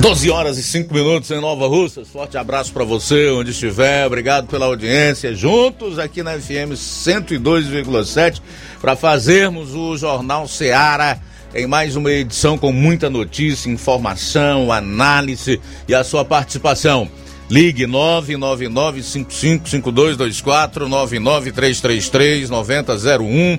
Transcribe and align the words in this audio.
12 0.00 0.30
horas 0.30 0.56
e 0.58 0.62
5 0.62 0.94
minutos 0.94 1.28
em 1.32 1.40
Nova 1.40 1.66
Russa. 1.66 2.04
Forte 2.04 2.38
abraço 2.38 2.72
para 2.72 2.84
você, 2.84 3.30
onde 3.30 3.50
estiver. 3.50 4.06
Obrigado 4.06 4.46
pela 4.46 4.66
audiência. 4.66 5.34
Juntos 5.34 5.98
aqui 5.98 6.22
na 6.22 6.38
FM 6.38 6.74
102,7 6.74 8.40
para 8.80 8.94
fazermos 8.94 9.74
o 9.74 9.96
Jornal 9.96 10.46
Seara 10.46 11.20
em 11.52 11.66
mais 11.66 11.96
uma 11.96 12.12
edição 12.12 12.56
com 12.56 12.70
muita 12.70 13.10
notícia, 13.10 13.68
informação, 13.68 14.70
análise 14.70 15.60
e 15.88 15.94
a 15.94 16.04
sua 16.04 16.24
participação. 16.24 17.10
Ligue 17.50 17.84
999-555224, 17.86 20.86
99333-9001 20.86 23.58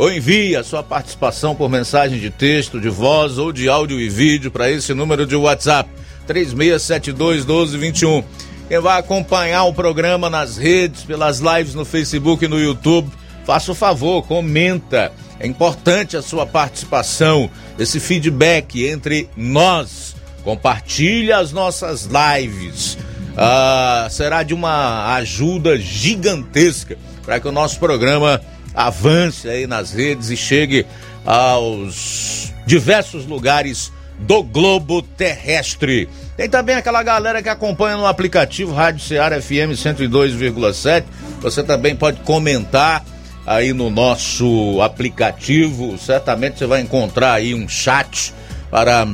ou 0.00 0.10
envie 0.10 0.56
a 0.56 0.64
sua 0.64 0.82
participação 0.82 1.54
por 1.54 1.68
mensagem 1.68 2.18
de 2.18 2.30
texto, 2.30 2.80
de 2.80 2.88
voz 2.88 3.36
ou 3.36 3.52
de 3.52 3.68
áudio 3.68 4.00
e 4.00 4.08
vídeo 4.08 4.50
para 4.50 4.70
esse 4.70 4.94
número 4.94 5.26
de 5.26 5.36
WhatsApp 5.36 5.90
36721221. 6.26 8.24
Quem 8.66 8.80
vai 8.80 8.98
acompanhar 8.98 9.64
o 9.64 9.74
programa 9.74 10.30
nas 10.30 10.56
redes, 10.56 11.04
pelas 11.04 11.40
lives 11.40 11.74
no 11.74 11.84
Facebook 11.84 12.42
e 12.42 12.48
no 12.48 12.58
YouTube, 12.58 13.10
faça 13.44 13.72
o 13.72 13.74
favor, 13.74 14.22
comenta. 14.22 15.12
É 15.38 15.46
importante 15.46 16.16
a 16.16 16.22
sua 16.22 16.46
participação, 16.46 17.50
esse 17.78 18.00
feedback 18.00 18.86
entre 18.86 19.28
nós. 19.36 20.16
Compartilhe 20.42 21.30
as 21.30 21.52
nossas 21.52 22.08
lives. 22.08 22.96
Ah, 23.36 24.08
será 24.10 24.42
de 24.44 24.54
uma 24.54 25.14
ajuda 25.16 25.76
gigantesca 25.76 26.96
para 27.22 27.38
que 27.38 27.46
o 27.46 27.52
nosso 27.52 27.78
programa 27.78 28.40
avance 28.74 29.48
aí 29.48 29.66
nas 29.66 29.92
redes 29.92 30.30
e 30.30 30.36
chegue 30.36 30.86
aos 31.24 32.52
diversos 32.66 33.26
lugares 33.26 33.92
do 34.18 34.42
globo 34.42 35.02
terrestre. 35.02 36.08
Tem 36.36 36.48
também 36.48 36.76
aquela 36.76 37.02
galera 37.02 37.42
que 37.42 37.48
acompanha 37.48 37.96
no 37.96 38.06
aplicativo 38.06 38.72
Rádio 38.72 39.04
Ceará 39.04 39.40
FM 39.40 39.74
102,7. 39.74 41.04
Você 41.40 41.62
também 41.62 41.96
pode 41.96 42.20
comentar 42.20 43.04
aí 43.46 43.72
no 43.72 43.90
nosso 43.90 44.80
aplicativo. 44.82 45.98
Certamente 45.98 46.58
você 46.58 46.66
vai 46.66 46.80
encontrar 46.80 47.32
aí 47.34 47.54
um 47.54 47.68
chat 47.68 48.32
para 48.70 49.06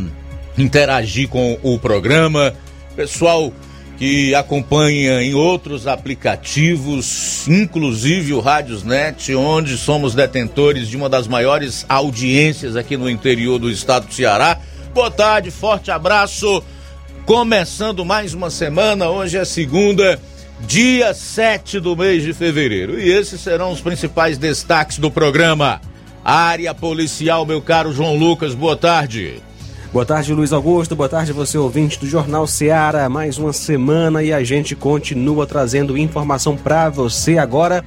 interagir 0.59 1.29
com 1.29 1.59
o 1.63 1.79
programa. 1.79 2.53
Pessoal 2.95 3.53
que 3.97 4.35
acompanha 4.35 5.23
em 5.23 5.35
outros 5.35 5.87
aplicativos, 5.87 7.47
inclusive 7.49 8.35
o 8.35 8.41
Rádiosnet, 8.41 9.35
onde 9.35 9.79
somos 9.79 10.15
detentores 10.15 10.89
de 10.89 10.97
uma 10.97 11.09
das 11.09 11.27
maiores 11.27 11.87
audiências 11.89 12.77
aqui 12.77 12.97
no 12.97 13.09
interior 13.09 13.59
do 13.59 13.71
estado 13.71 14.07
do 14.07 14.15
Ceará. 14.15 14.59
Boa 14.93 15.11
tarde, 15.11 15.51
forte 15.51 15.91
abraço. 15.91 16.63
Começando 17.25 18.05
mais 18.05 18.35
uma 18.35 18.51
semana, 18.51 19.09
hoje 19.09 19.39
é 19.39 19.45
segunda, 19.45 20.21
dia 20.61 21.13
7 21.13 21.81
do 21.81 21.97
mês 21.97 22.23
de 22.23 22.33
fevereiro. 22.33 23.01
E 23.01 23.11
esses 23.11 23.41
serão 23.41 23.73
os 23.73 23.81
principais 23.81 24.37
destaques 24.37 24.99
do 24.99 25.11
programa. 25.11 25.81
Área 26.25 26.75
policial, 26.75 27.47
meu 27.47 27.63
caro 27.63 27.93
João 27.93 28.15
Lucas, 28.15 28.55
boa 28.55 28.77
tarde. 28.77 29.43
Boa 29.97 30.05
tarde, 30.05 30.35
Luiz 30.35 30.53
Augusto. 30.53 30.95
Boa 30.95 31.09
tarde, 31.09 31.33
você 31.33 31.57
ouvinte 31.57 31.99
do 31.99 32.05
Jornal 32.05 32.47
Seara. 32.47 33.09
Mais 33.09 33.39
uma 33.39 33.51
semana 33.51 34.23
e 34.23 34.31
a 34.31 34.45
gente 34.45 34.77
continua 34.77 35.47
trazendo 35.47 35.97
informação 35.97 36.55
para 36.55 36.91
você 36.91 37.39
agora. 37.39 37.83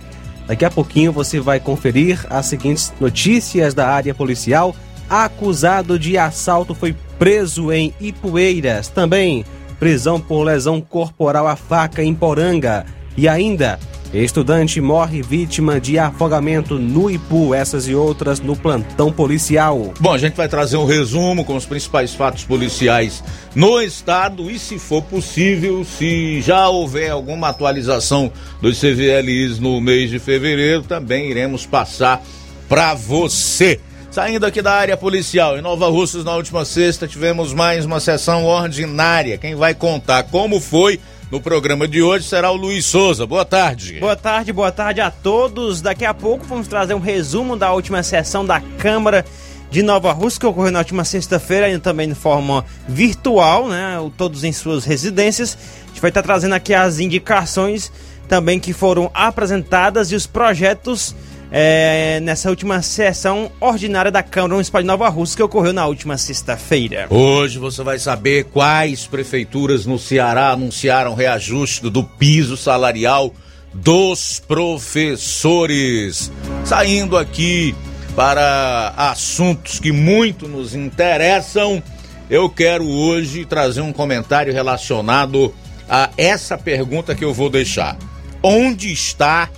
Daqui 0.47 0.65
a 0.65 0.71
pouquinho 0.71 1.11
você 1.11 1.39
vai 1.39 1.59
conferir 1.59 2.25
as 2.27 2.47
seguintes 2.47 2.91
notícias 2.99 3.75
da 3.75 3.89
área 3.89 4.11
policial. 4.15 4.75
Acusado 5.07 5.99
de 5.99 6.17
assalto 6.17 6.73
foi 6.73 6.95
preso 7.19 7.71
em 7.71 7.93
Ipueiras. 8.01 8.87
Também 8.87 9.45
prisão 9.79 10.19
por 10.19 10.41
lesão 10.41 10.81
corporal 10.81 11.47
à 11.47 11.55
faca 11.55 12.03
em 12.03 12.15
Poranga. 12.15 12.87
E 13.15 13.27
ainda, 13.27 13.79
Estudante 14.11 14.81
morre 14.81 15.21
vítima 15.21 15.79
de 15.79 15.99
afogamento 15.99 16.79
no 16.79 17.11
Ipu, 17.11 17.53
essas 17.53 17.87
e 17.87 17.93
outras 17.93 18.39
no 18.39 18.55
plantão 18.55 19.11
policial. 19.11 19.93
Bom, 19.99 20.11
a 20.11 20.17
gente 20.17 20.35
vai 20.35 20.47
trazer 20.47 20.77
um 20.77 20.85
resumo 20.85 21.45
com 21.45 21.55
os 21.55 21.65
principais 21.65 22.15
fatos 22.15 22.43
policiais 22.43 23.23
no 23.53 23.79
estado 23.79 24.49
e, 24.49 24.57
se 24.57 24.79
for 24.79 25.03
possível, 25.03 25.85
se 25.85 26.41
já 26.41 26.67
houver 26.67 27.11
alguma 27.11 27.49
atualização 27.49 28.31
dos 28.59 28.79
CVLIs 28.79 29.59
no 29.59 29.79
mês 29.79 30.09
de 30.09 30.17
fevereiro, 30.17 30.81
também 30.81 31.29
iremos 31.29 31.67
passar 31.67 32.23
para 32.67 32.95
você. 32.95 33.79
Saindo 34.09 34.43
aqui 34.43 34.59
da 34.59 34.73
área 34.73 34.97
policial, 34.97 35.55
em 35.55 35.61
Nova 35.61 35.87
Russas, 35.87 36.23
na 36.23 36.35
última 36.35 36.65
sexta, 36.65 37.07
tivemos 37.07 37.53
mais 37.53 37.85
uma 37.85 37.99
sessão 37.99 38.43
ordinária. 38.43 39.37
Quem 39.37 39.53
vai 39.53 39.75
contar 39.75 40.23
como 40.23 40.59
foi 40.59 40.99
no 41.31 41.39
programa 41.39 41.87
de 41.87 42.01
hoje 42.01 42.27
será 42.27 42.51
o 42.51 42.55
Luiz 42.55 42.85
Souza. 42.85 43.25
Boa 43.25 43.45
tarde. 43.45 43.99
Boa 43.99 44.15
tarde, 44.15 44.51
boa 44.51 44.71
tarde 44.71 44.99
a 44.99 45.11
todos. 45.11 45.79
Daqui 45.81 46.03
a 46.03 46.13
pouco 46.13 46.45
vamos 46.45 46.67
trazer 46.67 46.93
um 46.95 46.99
resumo 46.99 47.55
da 47.55 47.71
última 47.71 48.01
sessão 48.01 48.45
da 48.45 48.59
Câmara 48.59 49.23
de 49.69 49.83
Nova 49.83 50.11
Rússia, 50.11 50.39
que 50.39 50.45
ocorreu 50.47 50.71
na 50.71 50.79
última 50.79 51.05
sexta-feira, 51.05 51.67
ainda 51.67 51.79
também 51.79 52.09
de 52.09 52.15
forma 52.15 52.65
virtual, 52.87 53.67
né? 53.67 53.97
Todos 54.17 54.43
em 54.43 54.51
suas 54.51 54.85
residências. 54.85 55.55
A 55.83 55.87
gente 55.89 56.01
vai 56.01 56.09
estar 56.09 56.23
trazendo 56.23 56.55
aqui 56.55 56.73
as 56.73 56.99
indicações 56.99 57.91
também 58.27 58.59
que 58.59 58.73
foram 58.73 59.11
apresentadas 59.13 60.11
e 60.11 60.15
os 60.15 60.25
projetos 60.25 61.15
é, 61.51 62.19
nessa 62.21 62.49
última 62.49 62.81
sessão 62.81 63.51
ordinária 63.59 64.11
da 64.11 64.21
Câmara 64.21 64.53
Municipal 64.53 64.81
de 64.81 64.87
Nova 64.87 65.09
Rússia 65.09 65.37
que 65.37 65.43
ocorreu 65.43 65.73
na 65.73 65.85
última 65.87 66.17
sexta-feira. 66.17 67.07
Hoje 67.09 67.57
você 67.57 67.83
vai 67.83 67.97
saber 67.97 68.45
quais 68.45 69.07
prefeituras 69.07 69.85
no 69.85 69.97
Ceará 69.97 70.51
anunciaram 70.51 71.15
reajuste 71.15 71.89
do 71.89 72.03
piso 72.03 72.55
salarial 72.55 73.33
dos 73.73 74.39
professores. 74.47 76.31
Saindo 76.65 77.17
aqui 77.17 77.75
para 78.15 78.93
assuntos 78.97 79.79
que 79.79 79.91
muito 79.91 80.47
nos 80.47 80.75
interessam, 80.75 81.81
eu 82.29 82.49
quero 82.49 82.87
hoje 82.87 83.45
trazer 83.45 83.81
um 83.81 83.93
comentário 83.93 84.53
relacionado 84.53 85.53
a 85.89 86.09
essa 86.17 86.57
pergunta 86.57 87.15
que 87.15 87.25
eu 87.25 87.33
vou 87.33 87.49
deixar. 87.49 87.97
Onde 88.43 88.91
está 88.91 89.49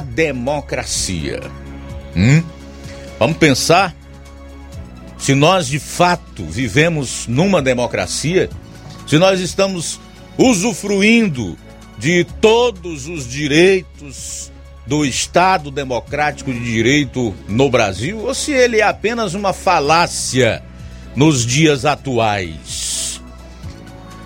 democracia. 0.00 1.40
Hum? 2.16 2.42
Vamos 3.18 3.36
pensar 3.36 3.94
se 5.16 5.34
nós 5.34 5.68
de 5.68 5.78
fato 5.78 6.44
vivemos 6.44 7.26
numa 7.28 7.62
democracia, 7.62 8.50
se 9.06 9.18
nós 9.18 9.40
estamos 9.40 10.00
usufruindo 10.36 11.56
de 11.96 12.24
todos 12.40 13.06
os 13.06 13.28
direitos 13.28 14.50
do 14.84 15.04
Estado 15.04 15.70
Democrático 15.70 16.52
de 16.52 16.58
Direito 16.58 17.32
no 17.48 17.70
Brasil, 17.70 18.18
ou 18.18 18.34
se 18.34 18.50
ele 18.50 18.80
é 18.80 18.82
apenas 18.82 19.34
uma 19.34 19.52
falácia 19.52 20.62
nos 21.14 21.46
dias 21.46 21.84
atuais. 21.84 23.20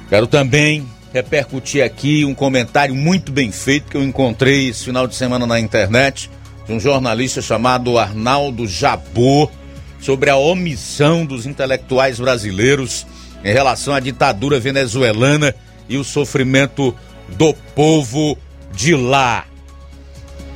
Quero 0.09 0.27
também 0.27 0.87
repercutir 1.17 1.83
aqui 1.83 2.27
um 2.27 2.35
comentário 2.35 2.95
muito 2.95 3.33
bem 3.33 3.51
feito 3.51 3.91
que 3.91 3.97
eu 3.97 4.03
encontrei 4.03 4.69
esse 4.69 4.85
final 4.85 5.07
de 5.07 5.15
semana 5.15 5.47
na 5.47 5.59
internet 5.59 6.31
de 6.67 6.75
um 6.75 6.79
jornalista 6.79 7.41
chamado 7.41 7.97
Arnaldo 7.97 8.67
Jabor 8.67 9.51
sobre 9.99 10.29
a 10.29 10.37
omissão 10.37 11.25
dos 11.25 11.47
intelectuais 11.47 12.21
brasileiros 12.21 13.07
em 13.43 13.51
relação 13.51 13.95
à 13.95 14.01
ditadura 14.01 14.61
venezuelana 14.61 15.55
e 15.89 15.97
o 15.97 16.05
sofrimento 16.05 16.95
do 17.29 17.55
povo 17.75 18.37
de 18.75 18.95
lá. 18.95 19.47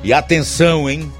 E 0.04 0.12
atenção, 0.12 0.90
hein? 0.90 1.10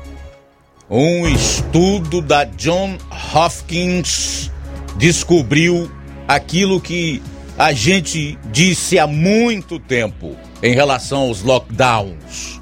Um 0.91 1.27
estudo 1.27 2.21
da 2.21 2.45
John 2.45 2.99
Hopkins 3.33 4.51
descobriu 4.99 5.91
aquilo 6.29 6.79
que 6.79 7.23
a 7.61 7.75
gente 7.75 8.39
disse 8.51 8.99
há 8.99 9.07
muito 9.07 9.79
tempo 9.79 10.35
em 10.62 10.73
relação 10.73 11.25
aos 11.25 11.43
lockdowns. 11.43 12.59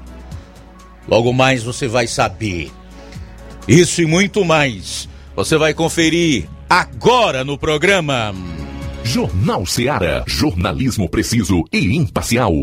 Logo 1.07 1.31
mais 1.31 1.63
você 1.63 1.87
vai 1.87 2.05
saber. 2.05 2.69
Isso 3.65 4.01
e 4.01 4.05
muito 4.05 4.43
mais 4.43 5.07
você 5.37 5.57
vai 5.57 5.73
conferir 5.73 6.49
agora 6.69 7.45
no 7.45 7.57
programa. 7.57 8.35
Jornal 9.01 9.65
Seara. 9.65 10.25
Jornalismo 10.27 11.07
preciso 11.07 11.63
e 11.71 11.95
imparcial. 11.95 12.53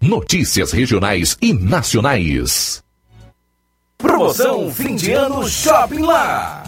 Notícias 0.00 0.70
regionais 0.70 1.36
e 1.42 1.52
nacionais. 1.52 2.84
Promoção 3.98 4.70
fim 4.70 4.94
de 4.94 5.10
ano 5.10 5.48
Shopping 5.48 6.02
Lá. 6.02 6.67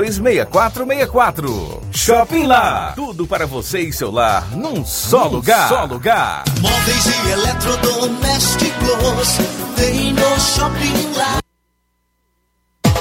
3464. 0.00 1.82
Shopping 1.92 2.46
Lá. 2.46 2.94
Tudo 2.96 3.26
para 3.26 3.46
você 3.46 3.80
e 3.80 3.92
seu 3.92 4.10
lar 4.10 4.50
num 4.56 4.82
só 4.84 5.26
num 5.26 5.32
lugar. 5.36 5.68
Só 5.68 5.84
lugar. 5.84 6.44
Móveis 6.58 7.06
e 7.06 7.30
eletrodomésticos 7.30 9.38
tem 9.76 10.14
no 10.14 10.40
Shopping 10.40 11.12
Lá. 11.16 11.38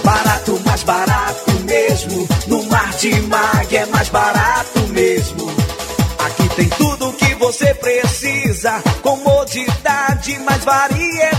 Barato, 0.04 0.60
mais 0.66 0.84
barato 0.84 1.52
mesmo. 1.64 2.28
No 2.48 2.64
Martimag 2.64 3.78
é 3.78 3.86
mais 3.86 4.10
barato 4.10 4.80
mesmo. 4.90 5.50
Aqui 6.26 6.50
tem 6.56 6.68
tudo 6.70 7.10
o 7.10 7.14
que 7.14 7.34
você 7.36 7.74
precisa. 7.76 8.82
Comodidade, 9.02 10.38
mais 10.40 10.66
variedade. 10.66 11.39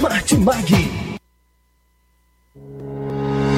Martimag. 0.01 0.71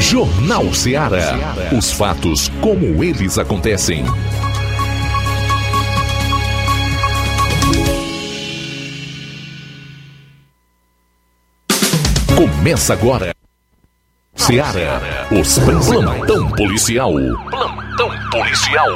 Jornal 0.00 0.72
Ceará. 0.74 1.54
Os 1.76 1.90
fatos 1.90 2.50
como 2.60 3.02
eles 3.02 3.38
acontecem. 3.38 4.04
Começa 12.36 12.92
agora. 12.92 13.34
Ceará. 14.34 15.00
Os 15.30 15.58
plantão 15.58 16.50
policial. 16.50 17.12
Plantão 17.50 18.10
policial. 18.30 18.90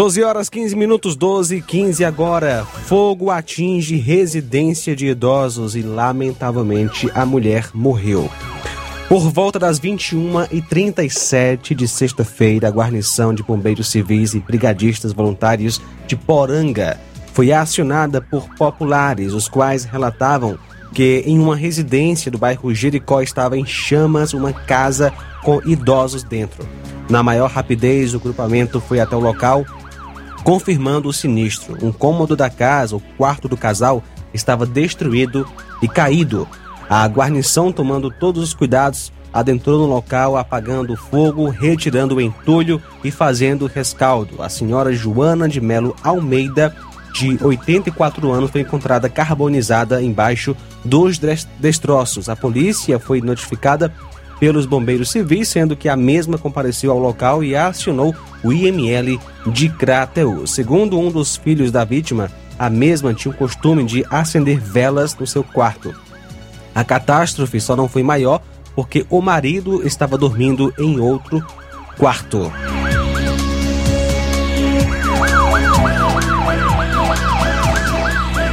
12 0.00 0.22
horas 0.22 0.48
15 0.48 0.74
minutos, 0.76 1.14
12 1.14 1.56
e 1.56 1.60
15 1.60 2.06
agora. 2.06 2.64
Fogo 2.86 3.30
atinge 3.30 3.96
residência 3.96 4.96
de 4.96 5.08
idosos 5.08 5.76
e, 5.76 5.82
lamentavelmente, 5.82 7.10
a 7.14 7.26
mulher 7.26 7.68
morreu. 7.74 8.30
Por 9.10 9.30
volta 9.30 9.58
das 9.58 9.78
21h37 9.78 11.74
de 11.74 11.86
sexta-feira, 11.86 12.68
a 12.68 12.70
guarnição 12.70 13.34
de 13.34 13.42
bombeiros 13.42 13.90
civis 13.90 14.32
e 14.32 14.40
brigadistas 14.40 15.12
voluntários 15.12 15.82
de 16.06 16.16
Poranga 16.16 16.98
foi 17.34 17.52
acionada 17.52 18.22
por 18.22 18.48
populares, 18.54 19.34
os 19.34 19.50
quais 19.50 19.84
relatavam 19.84 20.58
que 20.94 21.22
em 21.26 21.38
uma 21.38 21.54
residência 21.54 22.30
do 22.30 22.38
bairro 22.38 22.74
Jericó 22.74 23.20
estava 23.20 23.58
em 23.58 23.66
chamas 23.66 24.32
uma 24.32 24.54
casa 24.54 25.12
com 25.42 25.60
idosos 25.62 26.22
dentro. 26.22 26.66
Na 27.10 27.22
maior 27.22 27.50
rapidez, 27.50 28.14
o 28.14 28.20
grupamento 28.20 28.80
foi 28.80 29.00
até 29.00 29.16
o 29.16 29.20
local, 29.20 29.66
confirmando 30.42 31.08
o 31.08 31.12
sinistro. 31.12 31.76
Um 31.84 31.92
cômodo 31.92 32.36
da 32.36 32.50
casa, 32.50 32.96
o 32.96 33.00
quarto 33.16 33.48
do 33.48 33.56
casal, 33.56 34.02
estava 34.32 34.66
destruído 34.66 35.46
e 35.82 35.88
caído. 35.88 36.46
A 36.88 37.06
guarnição, 37.06 37.72
tomando 37.72 38.10
todos 38.10 38.42
os 38.42 38.54
cuidados, 38.54 39.12
adentrou 39.32 39.78
no 39.78 39.86
local, 39.86 40.36
apagando 40.36 40.92
o 40.92 40.96
fogo, 40.96 41.48
retirando 41.48 42.16
o 42.16 42.20
entulho 42.20 42.82
e 43.04 43.10
fazendo 43.10 43.66
rescaldo. 43.66 44.42
A 44.42 44.48
senhora 44.48 44.92
Joana 44.92 45.48
de 45.48 45.60
Melo 45.60 45.94
Almeida, 46.02 46.74
de 47.12 47.38
84 47.42 48.30
anos, 48.32 48.50
foi 48.50 48.62
encontrada 48.62 49.08
carbonizada 49.08 50.02
embaixo 50.02 50.56
dos 50.84 51.20
destroços. 51.58 52.28
A 52.28 52.36
polícia 52.36 52.98
foi 52.98 53.20
notificada 53.20 53.92
pelos 54.40 54.64
bombeiros 54.64 55.10
civis, 55.10 55.48
sendo 55.48 55.76
que 55.76 55.88
a 55.88 55.94
mesma 55.94 56.38
compareceu 56.38 56.90
ao 56.90 56.98
local 56.98 57.44
e 57.44 57.54
acionou 57.54 58.14
o 58.42 58.52
IML 58.52 59.20
de 59.52 59.68
Crateus. 59.68 60.52
Segundo 60.52 60.98
um 60.98 61.10
dos 61.10 61.36
filhos 61.36 61.70
da 61.70 61.84
vítima, 61.84 62.30
a 62.58 62.70
mesma 62.70 63.14
tinha 63.14 63.32
o 63.32 63.36
costume 63.36 63.84
de 63.84 64.04
acender 64.10 64.58
velas 64.58 65.14
no 65.14 65.26
seu 65.26 65.44
quarto. 65.44 65.94
A 66.74 66.82
catástrofe 66.82 67.60
só 67.60 67.76
não 67.76 67.88
foi 67.88 68.02
maior 68.02 68.42
porque 68.74 69.04
o 69.10 69.20
marido 69.20 69.86
estava 69.86 70.16
dormindo 70.16 70.72
em 70.78 70.98
outro 70.98 71.44
quarto. 71.98 72.50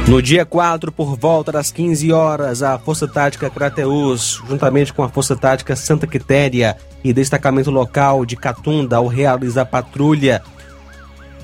No 0.08 0.22
dia 0.22 0.46
4, 0.46 0.90
por 0.90 1.18
volta 1.18 1.52
das 1.52 1.70
15 1.70 2.10
horas, 2.12 2.62
a 2.62 2.78
Força 2.78 3.06
Tática 3.06 3.50
Crateus, 3.50 4.42
juntamente 4.48 4.90
com 4.90 5.02
a 5.02 5.08
Força 5.10 5.36
Tática 5.36 5.76
Santa 5.76 6.06
Quitéria 6.06 6.78
e 7.04 7.12
destacamento 7.12 7.70
local 7.70 8.24
de 8.24 8.34
Catunda, 8.34 8.96
ao 8.96 9.06
realizar 9.06 9.66
patrulha 9.66 10.42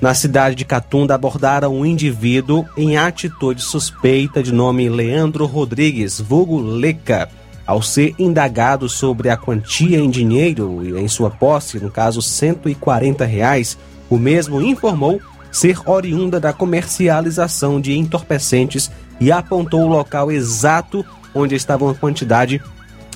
na 0.01 0.15
cidade 0.15 0.55
de 0.55 0.65
Catunda, 0.65 1.13
abordaram 1.13 1.75
um 1.75 1.85
indivíduo 1.85 2.65
em 2.75 2.97
atitude 2.97 3.61
suspeita 3.61 4.41
de 4.41 4.51
nome 4.51 4.89
Leandro 4.89 5.45
Rodrigues, 5.45 6.19
vulgo 6.19 6.59
Leca. 6.59 7.29
Ao 7.67 7.83
ser 7.83 8.15
indagado 8.17 8.89
sobre 8.89 9.29
a 9.29 9.37
quantia 9.37 9.99
em 9.99 10.09
dinheiro 10.09 10.97
em 10.97 11.07
sua 11.07 11.29
posse, 11.29 11.79
no 11.79 11.91
caso 11.91 12.19
140 12.19 13.25
reais, 13.25 13.77
o 14.09 14.17
mesmo 14.17 14.59
informou 14.59 15.21
ser 15.55 15.79
oriunda 15.85 16.37
da 16.37 16.51
comercialização 16.51 17.79
de 17.79 17.97
entorpecentes 17.97 18.91
e 19.21 19.31
apontou 19.31 19.83
o 19.83 19.87
local 19.87 20.29
exato 20.29 21.05
onde 21.33 21.55
estava 21.55 21.85
uma 21.85 21.93
quantidade 21.93 22.61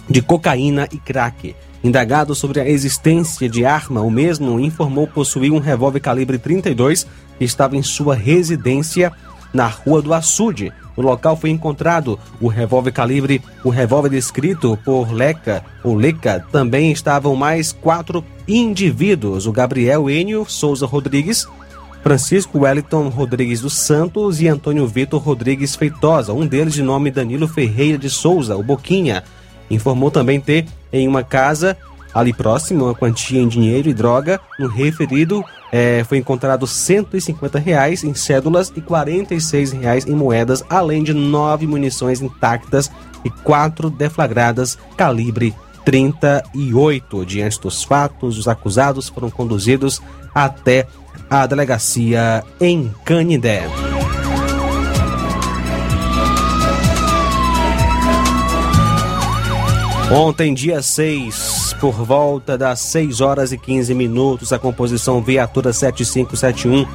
de 0.09 0.21
cocaína 0.21 0.87
e 0.89 0.97
crack. 0.97 1.53
Indagado 1.83 2.33
sobre 2.33 2.61
a 2.61 2.69
existência 2.69 3.49
de 3.49 3.65
arma, 3.65 3.99
o 3.99 4.09
mesmo 4.09 4.57
informou 4.57 5.05
possuir 5.05 5.51
um 5.51 5.59
revólver 5.59 5.99
calibre 5.99 6.37
32 6.37 7.05
que 7.37 7.43
estava 7.43 7.75
em 7.75 7.83
sua 7.83 8.15
residência 8.15 9.11
na 9.53 9.67
Rua 9.67 10.01
do 10.01 10.13
Açude. 10.13 10.71
No 10.95 11.03
local 11.03 11.35
foi 11.35 11.49
encontrado 11.49 12.17
o 12.39 12.47
revólver 12.47 12.91
calibre, 12.91 13.41
o 13.65 13.69
revólver 13.69 14.09
descrito 14.09 14.79
por 14.85 15.11
Leca, 15.11 15.63
ou 15.83 15.93
Leca, 15.93 16.45
também 16.53 16.91
estavam 16.93 17.35
mais 17.35 17.73
quatro 17.73 18.23
indivíduos, 18.47 19.45
o 19.45 19.51
Gabriel 19.51 20.09
Enio 20.09 20.45
Souza 20.47 20.85
Rodrigues, 20.85 21.45
Francisco 22.01 22.59
Wellington 22.59 23.09
Rodrigues 23.09 23.61
dos 23.61 23.73
Santos 23.73 24.41
e 24.41 24.47
Antônio 24.47 24.87
Vitor 24.87 25.21
Rodrigues 25.21 25.75
Feitosa, 25.75 26.33
um 26.33 26.47
deles 26.47 26.73
de 26.73 26.81
nome 26.81 27.11
Danilo 27.11 27.47
Ferreira 27.47 27.97
de 27.97 28.09
Souza, 28.09 28.55
o 28.55 28.63
Boquinha. 28.63 29.23
Informou 29.69 30.09
também 30.09 30.39
ter 30.39 30.65
em 30.91 31.07
uma 31.07 31.23
casa 31.23 31.77
ali 32.13 32.33
próximo 32.33 32.85
uma 32.85 32.95
quantia 32.95 33.39
em 33.39 33.47
dinheiro 33.47 33.89
e 33.89 33.93
droga. 33.93 34.39
No 34.57 34.67
referido 34.67 35.43
é, 35.71 36.03
foi 36.07 36.17
encontrado 36.17 36.65
150 36.65 37.59
reais 37.59 38.03
em 38.03 38.13
cédulas 38.13 38.71
e 38.75 38.81
46 38.81 39.71
reais 39.73 40.07
em 40.07 40.15
moedas, 40.15 40.63
além 40.69 41.03
de 41.03 41.13
nove 41.13 41.67
munições 41.67 42.21
intactas 42.21 42.89
e 43.23 43.29
quatro 43.29 43.89
deflagradas 43.89 44.77
calibre 44.97 45.53
38. 45.85 47.25
Diante 47.25 47.59
dos 47.59 47.83
fatos, 47.83 48.37
os 48.37 48.47
acusados 48.47 49.09
foram 49.09 49.29
conduzidos 49.29 50.01
até 50.33 50.87
a 51.29 51.45
delegacia 51.45 52.43
em 52.59 52.93
Canindé. 53.05 53.67
Ontem, 60.11 60.55
dia 60.55 60.81
6, 60.81 61.75
por 61.79 61.93
volta 61.93 62.57
das 62.57 62.79
6 62.79 63.21
horas 63.21 63.51
e 63.51 63.57
15 63.59 63.93
minutos, 63.93 64.51
a 64.51 64.57
composição 64.57 65.21
Viatura 65.21 65.71
7571 65.71 66.87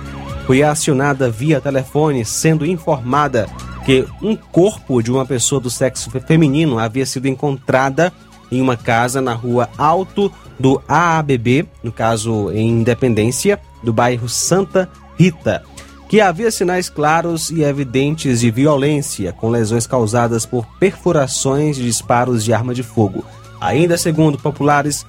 foi 0.47 0.65
acionada 0.65 1.31
via 1.31 1.61
telefone, 1.61 2.25
sendo 2.25 2.67
informada 2.67 3.49
que 3.85 4.05
um 4.21 4.35
corpo 4.35 5.01
de 5.01 5.13
uma 5.13 5.25
pessoa 5.25 5.61
do 5.61 5.71
sexo 5.71 6.11
feminino 6.27 6.79
havia 6.79 7.07
sido 7.07 7.29
encontrada 7.29 8.13
em 8.51 8.61
uma 8.61 8.77
casa 8.77 9.21
na 9.21 9.33
rua 9.33 9.69
Alto 9.79 10.33
do 10.59 10.83
AABB, 10.89 11.69
no 11.85 11.93
caso 11.93 12.51
em 12.51 12.69
Independência, 12.69 13.61
do 13.85 13.93
bairro 13.93 14.29
Santa 14.29 14.89
Rita, 15.17 15.63
que 16.09 16.21
havia 16.21 16.51
sinais 16.51 16.89
claros 16.89 17.51
e 17.51 17.63
evidentes 17.63 18.41
de 18.41 18.51
violência, 18.51 19.33
com 19.33 19.51
lesões 19.51 19.87
causadas 19.87 20.45
por 20.45 20.67
perfurações 20.79 21.77
de 21.77 21.85
disparos 21.85 22.45
de 22.45 22.53
arma 22.53 22.75
de 22.75 22.83
fogo. 22.83 23.25
Ainda 23.61 23.97
segundo 23.97 24.39
populares, 24.39 25.07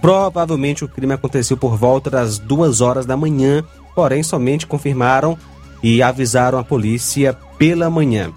provavelmente 0.00 0.84
o 0.84 0.88
crime 0.88 1.14
aconteceu 1.14 1.56
por 1.56 1.76
volta 1.76 2.10
das 2.10 2.38
duas 2.38 2.80
horas 2.80 3.06
da 3.06 3.16
manhã, 3.16 3.64
porém 3.94 4.22
somente 4.22 4.66
confirmaram 4.66 5.38
e 5.82 6.02
avisaram 6.02 6.58
a 6.58 6.64
polícia 6.64 7.36
pela 7.58 7.88
manhã. 7.88 8.32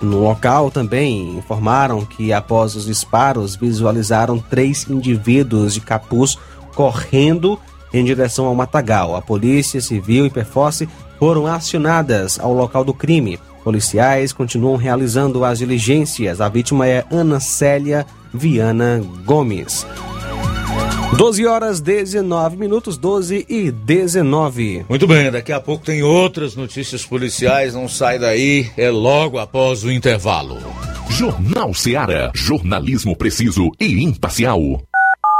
No 0.00 0.20
local 0.20 0.70
também 0.70 1.36
informaram 1.36 2.04
que 2.04 2.32
após 2.32 2.76
os 2.76 2.86
disparos 2.86 3.56
visualizaram 3.56 4.38
três 4.38 4.88
indivíduos 4.88 5.74
de 5.74 5.80
capuz 5.80 6.38
correndo 6.74 7.58
em 7.92 8.04
direção 8.04 8.46
ao 8.46 8.54
matagal. 8.54 9.16
A 9.16 9.22
polícia 9.22 9.80
civil 9.80 10.26
e 10.26 10.30
Perforce 10.30 10.88
foram 11.18 11.46
acionadas 11.46 12.38
ao 12.38 12.52
local 12.52 12.84
do 12.84 12.94
crime. 12.94 13.38
Policiais 13.64 14.32
continuam 14.32 14.76
realizando 14.76 15.44
as 15.44 15.58
diligências. 15.58 16.40
A 16.40 16.48
vítima 16.48 16.86
é 16.86 17.04
Ana 17.10 17.40
Célia 17.40 18.06
Viana 18.32 19.02
Gomes. 19.24 19.86
12 21.16 21.46
horas 21.46 21.80
19 21.80 22.56
minutos, 22.56 22.98
12 22.98 23.46
e 23.48 23.70
19. 23.70 24.84
Muito 24.88 25.06
bem, 25.06 25.30
daqui 25.30 25.52
a 25.52 25.60
pouco 25.60 25.84
tem 25.84 26.02
outras 26.02 26.54
notícias 26.54 27.04
policiais, 27.04 27.74
não 27.74 27.88
sai 27.88 28.18
daí, 28.18 28.70
é 28.76 28.90
logo 28.90 29.38
após 29.38 29.84
o 29.84 29.90
intervalo. 29.90 30.58
Jornal 31.10 31.72
Seara, 31.72 32.30
jornalismo 32.34 33.16
preciso 33.16 33.70
e 33.80 34.04
imparcial. 34.04 34.82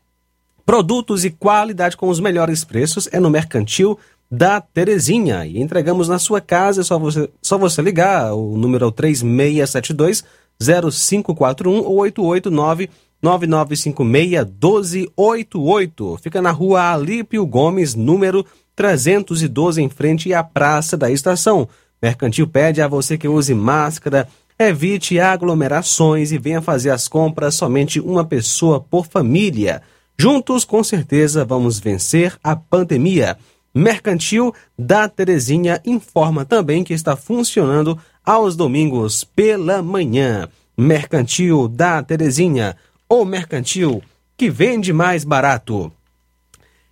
Produtos 0.66 1.24
e 1.24 1.30
qualidade 1.30 1.96
com 1.96 2.08
os 2.08 2.18
melhores 2.18 2.64
preços 2.64 3.08
é 3.12 3.20
no 3.20 3.28
Mercantil 3.28 3.98
da 4.30 4.60
Terezinha. 4.60 5.46
E 5.46 5.60
entregamos 5.60 6.08
na 6.08 6.18
sua 6.18 6.40
casa, 6.40 6.80
é 6.80 6.84
só 6.84 6.98
você, 6.98 7.28
só 7.42 7.58
você 7.58 7.82
ligar. 7.82 8.34
O 8.34 8.56
número 8.56 8.84
é 8.84 8.88
o 8.88 8.92
3672 8.92 10.24
0541 10.60 11.82
ou 11.82 11.96
889 11.98 12.88
9956 13.22 14.46
1288. 14.60 16.18
Fica 16.22 16.40
na 16.40 16.50
rua 16.50 16.92
Alípio 16.92 17.46
Gomes, 17.46 17.94
número 17.94 18.44
312, 18.74 19.82
em 19.82 19.88
frente 19.88 20.32
à 20.32 20.42
Praça 20.42 20.96
da 20.96 21.10
Estação. 21.10 21.68
Mercantil 22.02 22.46
pede 22.46 22.82
a 22.82 22.88
você 22.88 23.16
que 23.16 23.28
use 23.28 23.54
máscara, 23.54 24.28
evite 24.58 25.18
aglomerações 25.18 26.32
e 26.32 26.38
venha 26.38 26.60
fazer 26.60 26.90
as 26.90 27.08
compras 27.08 27.54
somente 27.54 28.00
uma 28.00 28.24
pessoa 28.24 28.80
por 28.80 29.06
família. 29.06 29.82
Juntos, 30.18 30.64
com 30.64 30.82
certeza, 30.84 31.44
vamos 31.44 31.78
vencer 31.78 32.38
a 32.42 32.54
pandemia. 32.54 33.36
Mercantil 33.74 34.54
da 34.78 35.08
Terezinha 35.08 35.80
informa 35.84 36.44
também 36.44 36.84
que 36.84 36.94
está 36.94 37.16
funcionando 37.16 37.98
aos 38.24 38.54
domingos 38.54 39.24
pela 39.24 39.82
manhã. 39.82 40.48
Mercantil 40.76 41.68
da 41.68 42.02
Terezinha, 42.02 42.76
ou 43.08 43.24
mercantil 43.24 44.02
que 44.36 44.50
vende 44.50 44.92
mais 44.92 45.24
barato. 45.24 45.92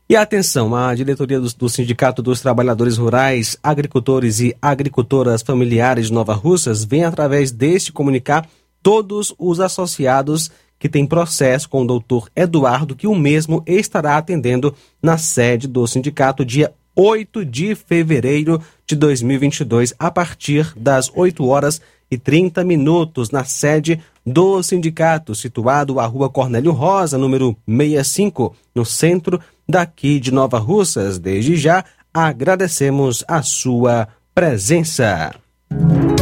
E 0.09 0.17
atenção, 0.17 0.75
a 0.75 0.95
diretoria 0.95 1.41
do, 1.41 1.49
do, 1.55 1.69
Sindicato 1.69 2.21
dos 2.21 2.41
Trabalhadores 2.41 2.99
Rurais, 2.99 3.57
Agricultores 3.63 4.41
e 4.41 4.55
Agricultoras 4.61 5.41
Familiares 5.43 6.09
de 6.09 6.13
Nova 6.13 6.35
Russas 6.35 6.85
vem, 6.85 7.05
através 7.05 7.51
deste, 7.51 7.93
comunicar 7.93 8.47
todos 8.83 9.35
os 9.39 9.61
associados 9.61 10.51
que 10.83 10.89
têm 10.89 11.07
processo 11.07 11.69
com 11.69 11.83
o 11.83 11.87
doutor 11.87 12.29
Eduardo, 12.35 12.97
que 12.97 13.07
o 13.07 13.15
mesmo 13.15 13.63
estará 13.65 14.17
atendendo 14.17 14.75
na 15.01 15.17
sede 15.17 15.69
do 15.69 15.87
sindicato 15.87 16.45
dia 16.45 16.73
8 16.97 17.45
de 17.45 17.77
fevereiro 17.77 18.61
de 18.85 18.97
2022, 18.97 19.95
a 19.97 20.11
partir 20.11 20.73
das 20.77 21.09
8 21.15 21.47
horas 21.47 21.81
e 22.11 22.19
30 22.19 22.65
minutos, 22.65 23.31
na 23.31 23.45
sede 23.45 24.01
do 24.27 24.61
sindicato, 24.61 25.37
situado 25.37 26.01
à 26.01 26.05
Rua 26.05 26.29
Cornélio 26.29 26.73
Rosa, 26.73 27.17
número 27.17 27.57
65, 27.65 28.53
no 28.75 28.85
centro 28.85 29.39
daqui 29.69 30.19
de 30.19 30.35
Nova 30.35 30.59
Russas. 30.59 31.17
Desde 31.17 31.55
já, 31.55 31.85
agradecemos 32.13 33.25
a 33.29 33.41
sua 33.41 34.09
presença. 34.35 35.33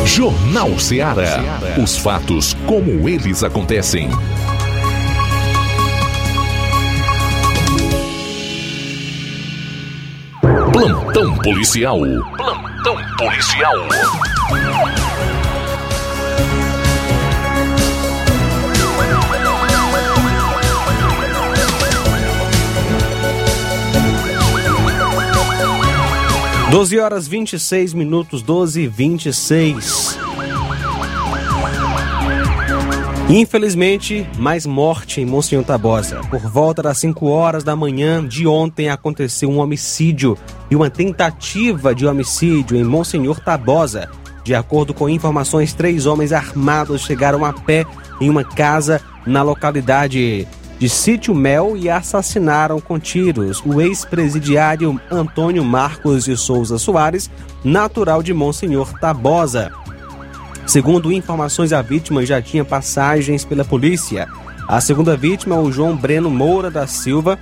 Jornal 0.05 0.79
Ceará. 0.79 1.39
Os 1.83 1.97
fatos 1.97 2.55
como 2.67 3.09
eles 3.09 3.43
acontecem. 3.43 4.11
Plantão 10.81 11.37
policial. 11.37 11.99
Plantão 12.39 12.97
policial. 13.19 13.75
Doze 26.71 26.99
horas 26.99 27.29
26 27.29 27.93
minutos, 27.93 28.41
12 28.41 28.81
e 28.81 28.89
26. 28.89 30.20
Infelizmente, 33.33 34.29
mais 34.41 34.67
morte 34.67 35.21
em 35.21 35.25
Monsenhor 35.25 35.65
Tabosa. 35.65 36.21
Por 36.29 36.41
volta 36.41 36.83
das 36.83 36.99
5 36.99 37.29
horas 37.29 37.63
da 37.63 37.77
manhã 37.77 38.27
de 38.27 38.45
ontem 38.45 38.89
aconteceu 38.89 39.49
um 39.49 39.61
homicídio 39.61 40.37
e 40.69 40.75
uma 40.75 40.91
tentativa 40.91 41.95
de 41.95 42.09
homicídio 42.09 42.77
em 42.77 42.83
Monsenhor 42.83 43.39
Tabosa. 43.39 44.11
De 44.43 44.53
acordo 44.53 44.93
com 44.93 45.09
informações, 45.09 45.73
três 45.73 46.07
homens 46.07 46.33
armados 46.33 47.03
chegaram 47.03 47.45
a 47.45 47.53
pé 47.53 47.87
em 48.21 48.29
uma 48.29 48.43
casa 48.43 49.01
na 49.25 49.45
localidade 49.45 50.49
de 50.81 50.89
Sítio 50.89 51.33
Mel 51.33 51.77
e 51.77 51.89
assassinaram 51.89 52.81
com 52.81 52.99
tiros 52.99 53.63
o 53.65 53.81
ex-presidiário 53.81 55.01
Antônio 55.09 55.65
Marcos 55.65 56.25
de 56.25 56.37
Souza 56.37 56.79
Soares, 56.79 57.31
natural 57.63 58.25
de 58.25 58.35
Monsenhor 58.35 58.93
Tabosa. 58.99 59.71
Segundo 60.71 61.11
informações, 61.11 61.73
a 61.73 61.83
vítima 61.83 62.25
já 62.25 62.41
tinha 62.41 62.65
passagens 62.65 63.45
pela 63.45 63.65
polícia. 63.65 64.29
A 64.69 64.81
segunda 64.81 65.17
vítima, 65.17 65.59
o 65.59 65.73
João 65.73 65.97
Breno 65.97 66.31
Moura 66.31 66.71
da 66.71 66.87
Silva, 66.87 67.37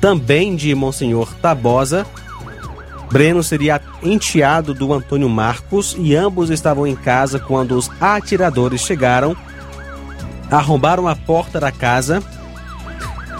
também 0.00 0.54
de 0.54 0.72
Monsenhor 0.76 1.34
Tabosa. 1.42 2.06
Breno 3.10 3.42
seria 3.42 3.80
enteado 4.00 4.72
do 4.72 4.92
Antônio 4.92 5.28
Marcos 5.28 5.96
e 5.98 6.14
ambos 6.14 6.50
estavam 6.50 6.86
em 6.86 6.94
casa 6.94 7.40
quando 7.40 7.72
os 7.72 7.90
atiradores 8.00 8.82
chegaram, 8.82 9.36
arrombaram 10.48 11.08
a 11.08 11.16
porta 11.16 11.58
da 11.58 11.72
casa. 11.72 12.22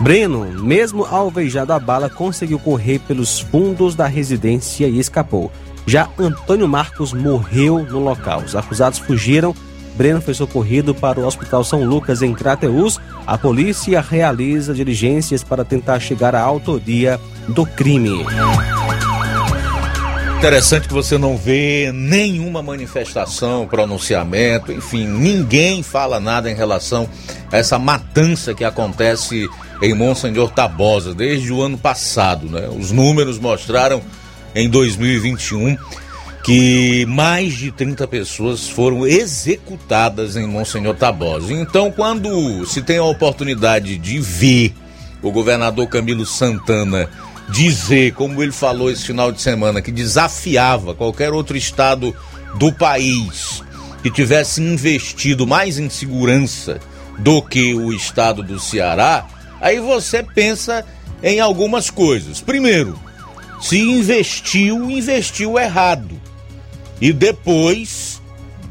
Breno, 0.01 0.47
mesmo 0.47 1.05
alvejado 1.05 1.73
a 1.73 1.79
bala, 1.79 2.11
conseguiu 2.11 2.59
correr 2.59 2.99
pelos 2.99 3.39
fundos 3.39 3.95
da 3.95 4.09
residência 4.09 4.89
e 4.89 4.99
escapou. 4.99 5.53
Já 5.87 6.09
Antônio 6.19 6.69
Marcos 6.69 7.13
morreu 7.13 7.85
no 7.85 7.99
local. 7.99 8.41
Os 8.41 8.57
acusados 8.57 8.99
fugiram. 8.99 9.55
Breno 9.97 10.21
foi 10.21 10.35
socorrido 10.35 10.95
para 10.95 11.21
o 11.21 11.27
Hospital 11.27 11.63
São 11.63 11.85
Lucas 11.85 12.21
em 12.21 12.35
Crateús. 12.35 13.01
A 13.27 13.39
polícia 13.39 14.01
realiza 14.01 14.75
diligências 14.75 15.45
para 15.45 15.65
tentar 15.65 16.01
chegar 16.01 16.35
à 16.35 16.41
autoria 16.43 17.21
do 17.49 17.65
crime. 17.65 18.25
Interessante 20.39 20.89
que 20.89 20.93
você 20.93 21.17
não 21.17 21.39
vê 21.39 21.91
nenhuma 21.95 22.63
manifestação, 22.63 23.67
pronunciamento, 23.67 24.73
enfim, 24.73 25.07
ninguém 25.07 25.83
fala 25.83 26.21
nada 26.21 26.51
em 26.51 26.55
relação 26.55 27.09
a 27.51 27.57
essa 27.57 27.79
matança 27.79 28.53
que 28.53 28.63
acontece 28.63 29.49
em 29.81 29.95
Monsenhor 29.95 30.51
Tabosa 30.51 31.15
desde 31.15 31.51
o 31.51 31.63
ano 31.63 31.79
passado, 31.79 32.47
né? 32.47 32.69
Os 32.69 32.91
números 32.91 33.39
mostraram 33.39 34.03
em 34.55 34.69
2021 34.69 35.77
que 36.45 37.07
mais 37.07 37.55
de 37.55 37.73
30 37.73 38.07
pessoas 38.07 38.69
foram 38.69 39.07
executadas 39.07 40.37
em 40.37 40.47
Monsenhor 40.47 40.95
Tabosa. 40.95 41.51
Então, 41.55 41.91
quando 41.91 42.67
se 42.67 42.83
tem 42.83 42.99
a 42.99 43.05
oportunidade 43.05 43.97
de 43.97 44.21
ver 44.21 44.75
o 45.23 45.33
governador 45.33 45.87
Camilo 45.89 46.27
Santana 46.27 47.09
dizer, 47.49 48.13
como 48.13 48.43
ele 48.43 48.53
falou 48.53 48.91
esse 48.91 49.07
final 49.07 49.33
de 49.33 49.41
semana, 49.41 49.81
que 49.81 49.91
desafiava 49.91 50.95
qualquer 50.95 51.33
outro 51.33 51.57
estado 51.57 52.15
do 52.57 52.71
país 52.71 53.63
que 54.03 54.11
tivesse 54.11 54.61
investido 54.61 55.47
mais 55.47 55.79
em 55.79 55.89
segurança 55.89 56.79
do 57.19 57.41
que 57.41 57.75
o 57.75 57.91
estado 57.91 58.43
do 58.43 58.61
Ceará, 58.61 59.27
aí 59.63 59.81
você 59.81 60.23
pensa 60.23 60.85
em 61.23 61.41
algumas 61.41 61.89
coisas. 61.89 62.43
Primeiro, 62.43 62.99
se 63.65 63.79
investiu, 63.79 64.91
investiu 64.91 65.59
errado. 65.59 66.21
E 67.01 67.15
depois, 67.15 68.21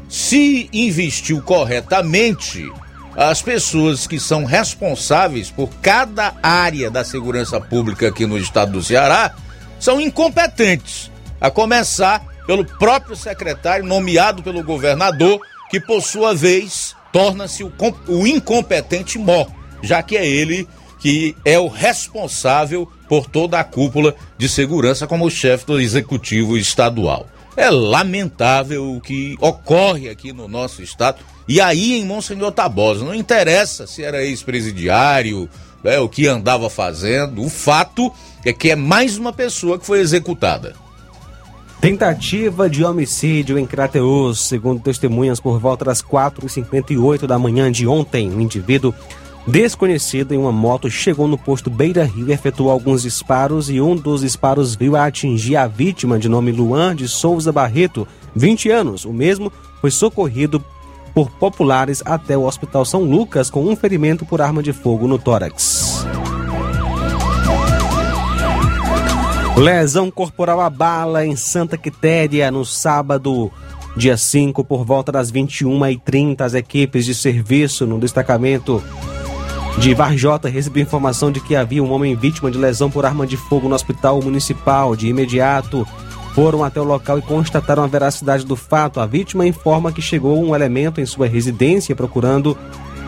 se 0.08 0.70
investiu 0.72 1.42
corretamente, 1.42 2.72
as 3.16 3.42
pessoas 3.42 4.06
que 4.06 4.20
são 4.20 4.44
responsáveis 4.44 5.50
por 5.50 5.68
cada 5.82 6.32
área 6.40 6.92
da 6.92 7.02
segurança 7.02 7.60
pública 7.60 8.06
aqui 8.06 8.24
no 8.24 8.38
estado 8.38 8.70
do 8.70 8.84
Ceará 8.84 9.34
são 9.80 10.00
incompetentes. 10.00 11.10
A 11.40 11.50
começar 11.50 12.24
pelo 12.46 12.64
próprio 12.64 13.16
secretário 13.16 13.84
nomeado 13.84 14.44
pelo 14.44 14.62
governador, 14.62 15.40
que 15.70 15.80
por 15.80 16.02
sua 16.02 16.36
vez 16.36 16.94
torna-se 17.12 17.64
o, 17.64 17.72
o 18.06 18.24
incompetente 18.28 19.18
mó, 19.18 19.44
já 19.82 20.04
que 20.04 20.16
é 20.16 20.24
ele 20.24 20.68
que 21.00 21.36
é 21.44 21.58
o 21.58 21.68
responsável 21.68 22.88
por 23.08 23.26
toda 23.26 23.58
a 23.58 23.64
cúpula 23.64 24.14
de 24.36 24.48
segurança 24.48 25.06
como 25.06 25.30
chefe 25.30 25.66
do 25.66 25.80
executivo 25.80 26.56
estadual. 26.56 27.26
É 27.56 27.70
lamentável 27.70 28.94
o 28.94 29.00
que 29.00 29.36
ocorre 29.40 30.08
aqui 30.08 30.32
no 30.32 30.48
nosso 30.48 30.82
estado 30.82 31.18
e 31.46 31.60
aí 31.60 31.94
em 31.94 32.04
Monsenhor 32.04 32.50
Tabosa. 32.52 33.04
Não 33.04 33.14
interessa 33.14 33.86
se 33.86 34.02
era 34.02 34.24
ex-presidiário, 34.24 35.48
né, 35.82 35.98
o 35.98 36.08
que 36.08 36.26
andava 36.26 36.70
fazendo, 36.70 37.42
o 37.44 37.50
fato 37.50 38.12
é 38.44 38.52
que 38.52 38.70
é 38.70 38.76
mais 38.76 39.18
uma 39.18 39.32
pessoa 39.32 39.78
que 39.78 39.86
foi 39.86 40.00
executada. 40.00 40.74
Tentativa 41.80 42.68
de 42.68 42.82
homicídio 42.82 43.58
em 43.58 43.66
Crateus, 43.66 44.40
segundo 44.40 44.80
testemunhas, 44.80 45.38
por 45.38 45.60
volta 45.60 45.84
das 45.84 46.02
4h58 46.02 47.26
da 47.26 47.38
manhã 47.38 47.70
de 47.70 47.86
ontem, 47.86 48.30
um 48.30 48.40
indivíduo 48.40 48.94
desconhecido 49.46 50.32
em 50.32 50.38
uma 50.38 50.52
moto 50.52 50.90
chegou 50.90 51.28
no 51.28 51.36
posto 51.36 51.68
Beira 51.68 52.04
Rio 52.04 52.32
efetuou 52.32 52.70
alguns 52.70 53.02
disparos 53.02 53.68
e 53.68 53.80
um 53.80 53.94
dos 53.94 54.22
disparos 54.22 54.74
viu 54.74 54.96
a 54.96 55.06
atingir 55.06 55.56
a 55.56 55.66
vítima 55.66 56.18
de 56.18 56.28
nome 56.28 56.50
Luan 56.50 56.96
de 56.96 57.06
Souza 57.08 57.52
Barreto, 57.52 58.08
20 58.34 58.70
anos. 58.70 59.04
O 59.04 59.12
mesmo 59.12 59.52
foi 59.80 59.90
socorrido 59.90 60.64
por 61.14 61.30
populares 61.30 62.02
até 62.04 62.36
o 62.36 62.44
Hospital 62.44 62.84
São 62.84 63.02
Lucas 63.02 63.50
com 63.50 63.64
um 63.64 63.76
ferimento 63.76 64.24
por 64.24 64.40
arma 64.40 64.62
de 64.62 64.72
fogo 64.72 65.06
no 65.06 65.18
tórax. 65.18 66.04
Lesão 69.56 70.10
corporal 70.10 70.60
a 70.60 70.68
bala 70.68 71.24
em 71.24 71.36
Santa 71.36 71.78
Quitéria 71.78 72.50
no 72.50 72.64
sábado, 72.64 73.52
dia 73.96 74.16
5, 74.16 74.64
por 74.64 74.84
volta 74.84 75.12
das 75.12 75.30
21h30. 75.30 76.40
As 76.40 76.54
equipes 76.54 77.04
de 77.04 77.14
serviço 77.14 77.86
no 77.86 78.00
destacamento 78.00 78.82
de 79.78 79.92
Varjota 79.92 80.48
recebeu 80.48 80.82
informação 80.82 81.32
de 81.32 81.40
que 81.40 81.56
havia 81.56 81.82
um 81.82 81.92
homem 81.92 82.14
vítima 82.14 82.50
de 82.50 82.58
lesão 82.58 82.90
por 82.90 83.04
arma 83.04 83.26
de 83.26 83.36
fogo 83.36 83.68
no 83.68 83.74
hospital 83.74 84.22
municipal. 84.22 84.94
De 84.94 85.08
imediato, 85.08 85.86
foram 86.34 86.64
até 86.64 86.80
o 86.80 86.84
local 86.84 87.18
e 87.18 87.22
constataram 87.22 87.82
a 87.82 87.86
veracidade 87.86 88.44
do 88.44 88.56
fato. 88.56 89.00
A 89.00 89.06
vítima 89.06 89.46
informa 89.46 89.92
que 89.92 90.00
chegou 90.00 90.42
um 90.42 90.54
elemento 90.54 91.00
em 91.00 91.06
sua 91.06 91.26
residência 91.26 91.94
procurando 91.94 92.56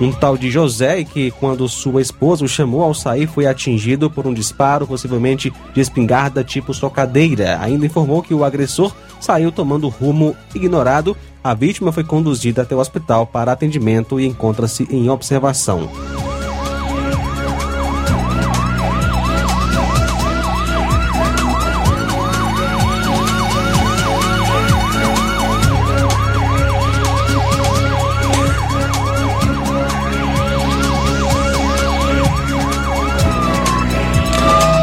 um 0.00 0.12
tal 0.12 0.36
de 0.36 0.50
José 0.50 1.00
e 1.00 1.04
que, 1.04 1.30
quando 1.30 1.68
sua 1.68 2.02
esposa 2.02 2.44
o 2.44 2.48
chamou 2.48 2.82
ao 2.82 2.92
sair, 2.92 3.26
foi 3.26 3.46
atingido 3.46 4.10
por 4.10 4.26
um 4.26 4.34
disparo, 4.34 4.86
possivelmente 4.86 5.52
de 5.72 5.80
espingarda 5.80 6.44
tipo 6.44 6.74
socadeira. 6.74 7.58
Ainda 7.60 7.86
informou 7.86 8.22
que 8.22 8.34
o 8.34 8.44
agressor 8.44 8.92
saiu 9.20 9.50
tomando 9.50 9.88
rumo 9.88 10.36
ignorado. 10.54 11.16
A 11.42 11.54
vítima 11.54 11.92
foi 11.92 12.04
conduzida 12.04 12.62
até 12.62 12.74
o 12.74 12.80
hospital 12.80 13.26
para 13.26 13.52
atendimento 13.52 14.20
e 14.20 14.26
encontra-se 14.26 14.86
em 14.90 15.08
observação. 15.08 15.88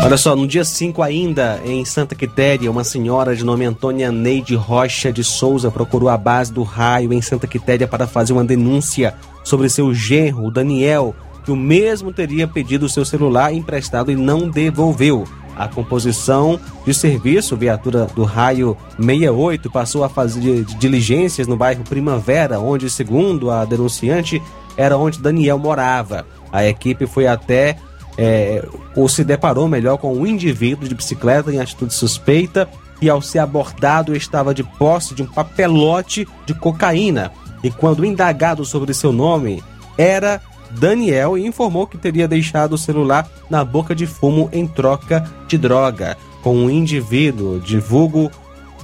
Olha 0.03 0.17
só, 0.17 0.35
no 0.35 0.45
dia 0.45 0.65
5 0.65 1.01
ainda, 1.01 1.61
em 1.63 1.85
Santa 1.85 2.13
Quitéria, 2.13 2.69
uma 2.69 2.83
senhora 2.83 3.33
de 3.33 3.45
nome 3.45 3.63
Antônia 3.63 4.11
Neide 4.11 4.53
Rocha 4.53 5.13
de 5.13 5.23
Souza 5.23 5.71
procurou 5.71 6.09
a 6.09 6.17
base 6.17 6.51
do 6.51 6.61
raio 6.61 7.13
em 7.13 7.21
Santa 7.21 7.47
Quitéria 7.47 7.87
para 7.87 8.05
fazer 8.05 8.33
uma 8.33 8.43
denúncia 8.43 9.15
sobre 9.45 9.69
seu 9.69 9.93
genro, 9.93 10.51
Daniel, 10.51 11.15
que 11.45 11.51
o 11.51 11.55
mesmo 11.55 12.11
teria 12.11 12.45
pedido 12.45 12.89
seu 12.89 13.05
celular 13.05 13.53
emprestado 13.53 14.11
e 14.11 14.15
não 14.15 14.49
devolveu. 14.49 15.23
A 15.55 15.69
composição 15.69 16.59
de 16.85 16.93
serviço, 16.93 17.55
viatura 17.55 18.05
do 18.13 18.25
raio 18.25 18.75
68, 18.97 19.71
passou 19.71 20.03
a 20.03 20.09
fazer 20.09 20.65
diligências 20.65 21.47
no 21.47 21.55
bairro 21.55 21.85
Primavera, 21.85 22.59
onde, 22.59 22.89
segundo 22.89 23.49
a 23.49 23.63
denunciante, 23.63 24.41
era 24.75 24.97
onde 24.97 25.21
Daniel 25.21 25.57
morava. 25.57 26.25
A 26.51 26.67
equipe 26.67 27.07
foi 27.07 27.25
até 27.25 27.77
é, 28.17 28.65
ou 28.95 29.07
se 29.07 29.23
deparou 29.23 29.67
melhor 29.67 29.97
com 29.97 30.13
um 30.13 30.25
indivíduo 30.25 30.87
de 30.87 30.95
bicicleta 30.95 31.51
em 31.51 31.59
atitude 31.59 31.93
suspeita 31.93 32.69
e 33.01 33.09
ao 33.09 33.21
ser 33.21 33.39
abordado 33.39 34.15
estava 34.15 34.53
de 34.53 34.63
posse 34.63 35.13
de 35.13 35.23
um 35.23 35.27
papelote 35.27 36.27
de 36.45 36.53
cocaína. 36.53 37.31
E 37.63 37.71
quando 37.71 38.05
indagado 38.05 38.65
sobre 38.65 38.93
seu 38.93 39.11
nome 39.11 39.63
era 39.97 40.41
Daniel 40.71 41.37
e 41.37 41.45
informou 41.45 41.87
que 41.87 41.97
teria 41.97 42.27
deixado 42.27 42.73
o 42.73 42.77
celular 42.77 43.29
na 43.49 43.63
boca 43.63 43.95
de 43.95 44.07
fumo 44.07 44.49
em 44.51 44.67
troca 44.67 45.23
de 45.47 45.57
droga. 45.57 46.17
Com 46.41 46.55
um 46.55 46.69
indivíduo 46.69 47.59
de 47.59 47.79
vulgo 47.79 48.31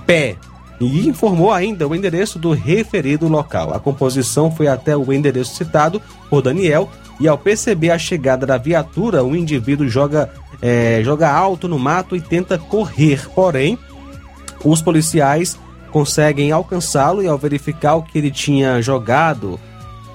Pé 0.05 0.37
e 0.79 1.07
informou 1.07 1.51
ainda 1.51 1.87
o 1.87 1.93
endereço 1.93 2.39
do 2.39 2.51
referido 2.51 3.27
local. 3.27 3.73
A 3.73 3.79
composição 3.79 4.49
foi 4.49 4.67
até 4.67 4.95
o 4.95 5.11
endereço 5.11 5.55
citado 5.55 6.01
por 6.29 6.41
Daniel 6.41 6.89
e 7.19 7.27
ao 7.27 7.37
perceber 7.37 7.91
a 7.91 7.99
chegada 7.99 8.45
da 8.45 8.57
viatura, 8.57 9.23
o 9.23 9.35
indivíduo 9.35 9.87
joga, 9.89 10.29
é, 10.61 11.01
joga 11.03 11.29
alto 11.29 11.67
no 11.67 11.77
mato 11.77 12.15
e 12.15 12.21
tenta 12.21 12.57
correr. 12.57 13.27
Porém, 13.35 13.77
os 14.63 14.81
policiais 14.81 15.57
conseguem 15.91 16.51
alcançá-lo 16.51 17.21
e 17.21 17.27
ao 17.27 17.37
verificar 17.37 17.95
o 17.95 18.03
que 18.03 18.17
ele 18.17 18.31
tinha 18.31 18.81
jogado, 18.81 19.59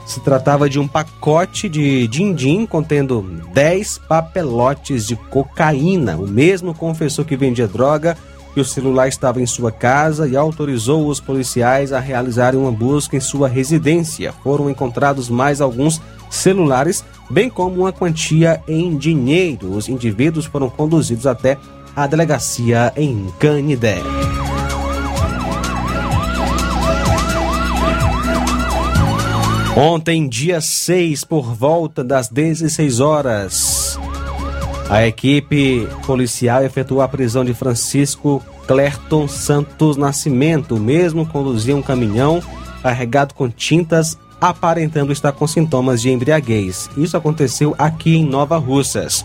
se 0.06 0.20
tratava 0.20 0.68
de 0.68 0.78
um 0.78 0.86
pacote 0.86 1.68
de 1.68 2.06
din-din 2.08 2.66
contendo 2.66 3.22
10 3.52 3.98
papelotes 4.06 5.06
de 5.06 5.16
cocaína. 5.16 6.16
O 6.16 6.26
mesmo 6.26 6.74
confessou 6.74 7.24
que 7.24 7.36
vendia 7.36 7.66
droga 7.66 8.16
que 8.54 8.60
o 8.60 8.64
celular 8.64 9.08
estava 9.08 9.42
em 9.42 9.46
sua 9.46 9.72
casa 9.72 10.28
e 10.28 10.36
autorizou 10.36 11.08
os 11.08 11.18
policiais 11.18 11.92
a 11.92 11.98
realizarem 11.98 12.58
uma 12.58 12.70
busca 12.70 13.16
em 13.16 13.20
sua 13.20 13.48
residência. 13.48 14.32
Foram 14.44 14.70
encontrados 14.70 15.28
mais 15.28 15.60
alguns 15.60 16.00
celulares, 16.30 17.04
bem 17.28 17.50
como 17.50 17.80
uma 17.80 17.92
quantia 17.92 18.62
em 18.68 18.96
dinheiro. 18.96 19.72
Os 19.72 19.88
indivíduos 19.88 20.46
foram 20.46 20.70
conduzidos 20.70 21.26
até 21.26 21.58
a 21.96 22.06
delegacia 22.06 22.92
em 22.96 23.26
Canidé. 23.40 23.98
Ontem, 29.76 30.28
dia 30.28 30.60
6, 30.60 31.24
por 31.24 31.52
volta 31.52 32.04
das 32.04 32.28
16 32.28 33.00
horas, 33.00 33.83
a 34.94 35.08
equipe 35.08 35.88
policial 36.06 36.62
efetuou 36.62 37.00
a 37.00 37.08
prisão 37.08 37.44
de 37.44 37.52
Francisco 37.52 38.40
Clerton 38.64 39.26
Santos 39.26 39.96
Nascimento. 39.96 40.76
Mesmo 40.76 41.26
conduzia 41.26 41.74
um 41.74 41.82
caminhão 41.82 42.40
carregado 42.80 43.34
com 43.34 43.50
tintas 43.50 44.16
aparentando 44.40 45.10
estar 45.10 45.32
com 45.32 45.48
sintomas 45.48 46.00
de 46.00 46.12
embriaguez. 46.12 46.88
Isso 46.96 47.16
aconteceu 47.16 47.74
aqui 47.76 48.14
em 48.14 48.24
Nova 48.24 48.56
Russas. 48.56 49.24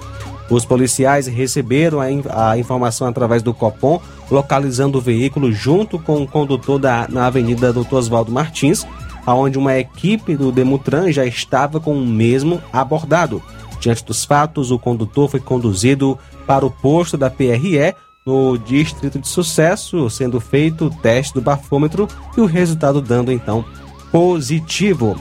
Os 0.50 0.66
policiais 0.66 1.28
receberam 1.28 2.02
a, 2.02 2.12
in 2.12 2.24
a, 2.32 2.58
informação 2.58 3.06
através 3.08 3.44
do 3.44 3.54
Copom, 3.54 4.02
localizando 4.32 4.98
o 4.98 5.02
veículo 5.02 5.52
junto 5.52 6.00
com 6.00 6.24
o 6.24 6.28
condutor 6.28 6.80
da, 6.80 7.08
na 7.08 7.28
Avenida 7.28 7.72
Doutor 7.72 8.00
Oswaldo 8.00 8.32
Martins, 8.32 8.88
onde 9.28 9.60
uma 9.60 9.78
equipe 9.78 10.36
do 10.36 10.52
Demutran 10.52 11.12
já 11.12 11.28
estava 11.28 11.80
com 11.80 11.94
o 11.94 12.08
mesmo 12.08 12.60
abordado. 12.74 13.40
Diante 13.80 14.04
dos 14.04 14.26
fatos, 14.26 14.72
o 14.72 14.80
condutor 14.80 15.30
foi 15.30 15.40
conduzido 15.40 16.18
para 16.46 16.66
o 16.66 16.72
posto 16.72 17.18
da 17.18 17.30
PRE 17.30 17.96
no 18.26 18.58
Distrito 18.58 19.20
de 19.20 19.28
Sucesso, 19.28 20.10
sendo 20.10 20.40
feito 20.40 20.86
o 20.86 20.90
teste 20.90 21.34
do 21.34 21.42
bafômetro 21.42 22.08
e 22.38 22.42
o 22.42 22.46
resultado 22.46 23.02
dando 23.02 23.32
então 23.32 23.64
positivo. 24.12 25.16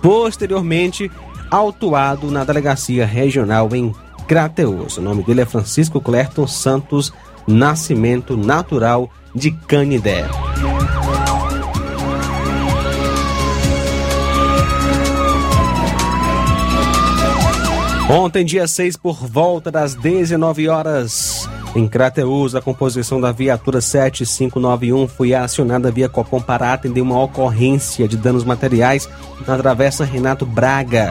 Posteriormente, 0.00 1.10
autuado 1.50 2.30
na 2.30 2.44
delegacia 2.44 3.06
regional 3.06 3.68
em 3.74 3.94
Crateus. 4.26 4.96
O 4.96 5.02
nome 5.02 5.22
dele 5.22 5.42
é 5.42 5.46
Francisco 5.46 6.00
Clerton 6.00 6.46
Santos 6.46 7.12
Nascimento 7.46 8.36
Natural 8.36 9.10
de 9.34 9.50
Canidé. 9.50 10.24
Ontem, 18.08 18.44
dia 18.44 18.66
6, 18.68 18.98
por 18.98 19.26
volta 19.26 19.70
das 19.70 19.94
19 19.94 20.68
horas, 20.68 21.48
em 21.74 21.88
Crateus, 21.88 22.54
a 22.54 22.60
composição 22.60 23.18
da 23.18 23.32
viatura 23.32 23.80
7591 23.80 25.08
foi 25.08 25.32
acionada 25.32 25.90
via 25.90 26.06
Copom 26.06 26.38
para 26.38 26.74
atender 26.74 27.00
uma 27.00 27.20
ocorrência 27.22 28.06
de 28.06 28.18
danos 28.18 28.44
materiais 28.44 29.08
na 29.46 29.56
travessa 29.56 30.04
Renato 30.04 30.44
Braga, 30.44 31.08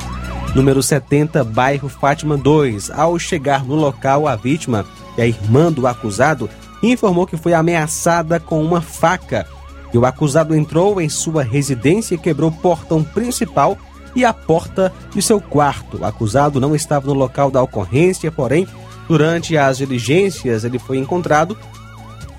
número 0.54 0.84
70, 0.84 1.44
bairro 1.44 1.90
Fátima 1.90 2.38
2. 2.38 2.92
Ao 2.92 3.18
chegar 3.18 3.66
no 3.66 3.74
local, 3.74 4.28
a 4.28 4.36
vítima 4.36 4.86
e 5.18 5.22
a 5.24 5.26
irmã 5.26 5.72
do 5.72 5.88
acusado 5.88 6.48
informou 6.84 7.26
que 7.26 7.38
foi 7.38 7.56
ameaçada 7.56 8.40
com 8.40 8.64
uma 8.64 8.82
faca 8.82 9.48
e 9.92 9.98
o 9.98 10.06
acusado 10.06 10.56
entrou 10.56 11.02
em 11.02 11.10
sua 11.10 11.42
residência 11.42 12.14
e 12.14 12.20
quebrou 12.20 12.52
o 12.52 12.56
portão 12.56 13.04
principal 13.04 13.78
e 14.16 14.24
a 14.24 14.34
porta 14.34 14.92
de 15.14 15.22
seu 15.22 15.40
quarto. 15.40 15.98
O 15.98 16.06
acusado 16.06 16.60
não 16.60 16.76
estava 16.76 17.08
no 17.08 17.14
local 17.14 17.50
da 17.50 17.62
ocorrência, 17.62 18.32
porém, 18.32 18.68
durante 19.08 19.58
as 19.58 19.78
diligências, 19.78 20.64
ele 20.64 20.80
foi 20.80 20.98
encontrado. 20.98 21.58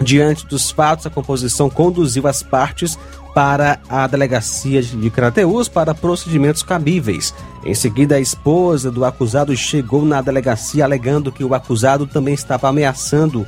Diante 0.01 0.47
dos 0.47 0.71
fatos, 0.71 1.07
a 1.07 1.11
composição 1.11 1.71
conduziu 1.71 2.27
as 2.27 2.43
partes 2.43 2.99
para 3.35 3.81
a 3.89 4.07
delegacia 4.07 4.81
de 4.81 5.11
Crateus 5.11 5.69
para 5.69 5.95
procedimentos 5.95 6.63
cabíveis. 6.63 7.35
Em 7.65 7.75
seguida, 7.75 8.17
a 8.17 8.21
esposa 8.21 8.91
do 8.91 9.05
acusado 9.05 9.57
chegou 9.57 10.05
na 10.05 10.21
delegacia 10.21 10.85
alegando 10.85 11.33
que 11.33 11.43
o 11.43 11.55
acusado 11.55 12.07
também 12.07 12.35
estava 12.35 12.69
ameaçando 12.69 13.47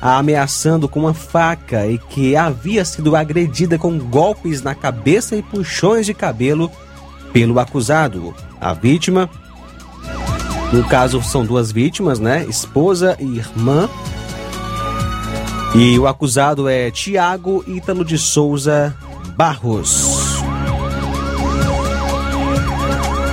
a 0.00 0.18
ameaçando 0.18 0.88
com 0.88 0.98
uma 0.98 1.14
faca 1.14 1.86
e 1.86 1.96
que 1.96 2.34
havia 2.34 2.84
sido 2.84 3.14
agredida 3.14 3.78
com 3.78 3.96
golpes 3.96 4.60
na 4.60 4.74
cabeça 4.74 5.36
e 5.36 5.42
puxões 5.42 6.04
de 6.04 6.12
cabelo 6.12 6.68
pelo 7.32 7.58
acusado. 7.58 8.34
A 8.60 8.72
vítima, 8.72 9.28
no 10.72 10.84
caso 10.84 11.22
são 11.22 11.44
duas 11.44 11.72
vítimas, 11.72 12.18
né? 12.18 12.44
Esposa 12.46 13.16
e 13.20 13.38
irmã. 13.38 13.88
E 15.74 15.98
o 15.98 16.06
acusado 16.06 16.68
é 16.68 16.90
Tiago 16.90 17.64
Ítalo 17.66 18.04
de 18.04 18.18
Souza 18.18 18.94
Barros. 19.36 20.42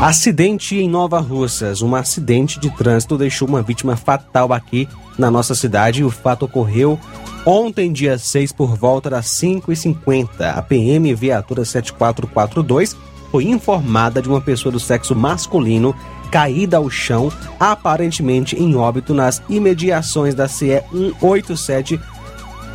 Acidente 0.02 0.78
em 0.78 0.88
Nova 0.88 1.20
Russas. 1.20 1.82
Um 1.82 1.94
acidente 1.94 2.58
de 2.58 2.70
trânsito 2.70 3.18
deixou 3.18 3.48
uma 3.48 3.62
vítima 3.62 3.98
fatal 3.98 4.54
aqui 4.54 4.88
na 5.18 5.30
nossa 5.30 5.54
cidade. 5.54 6.06
O 6.06 6.10
fato 6.10 6.46
ocorreu 6.46 6.98
ontem, 7.46 7.92
dia 7.92 8.18
6, 8.18 8.54
por 8.54 8.78
volta 8.78 9.10
das 9.10 9.26
5h50. 9.28 10.30
A 10.56 10.62
PM 10.62 11.14
Viatura 11.14 11.66
7442 11.66 12.96
foi 13.32 13.46
informada 13.46 14.22
de 14.22 14.30
uma 14.30 14.42
pessoa 14.42 14.72
do 14.72 14.80
sexo 14.80 15.16
masculino 15.16 15.96
caída 16.32 16.78
ao 16.78 16.90
chão, 16.90 17.32
aparentemente 17.60 18.56
em 18.56 18.76
óbito 18.76 19.14
nas 19.14 19.42
imediações 19.50 20.36
da 20.36 20.48
CE 20.48 20.84
187, 21.20 22.00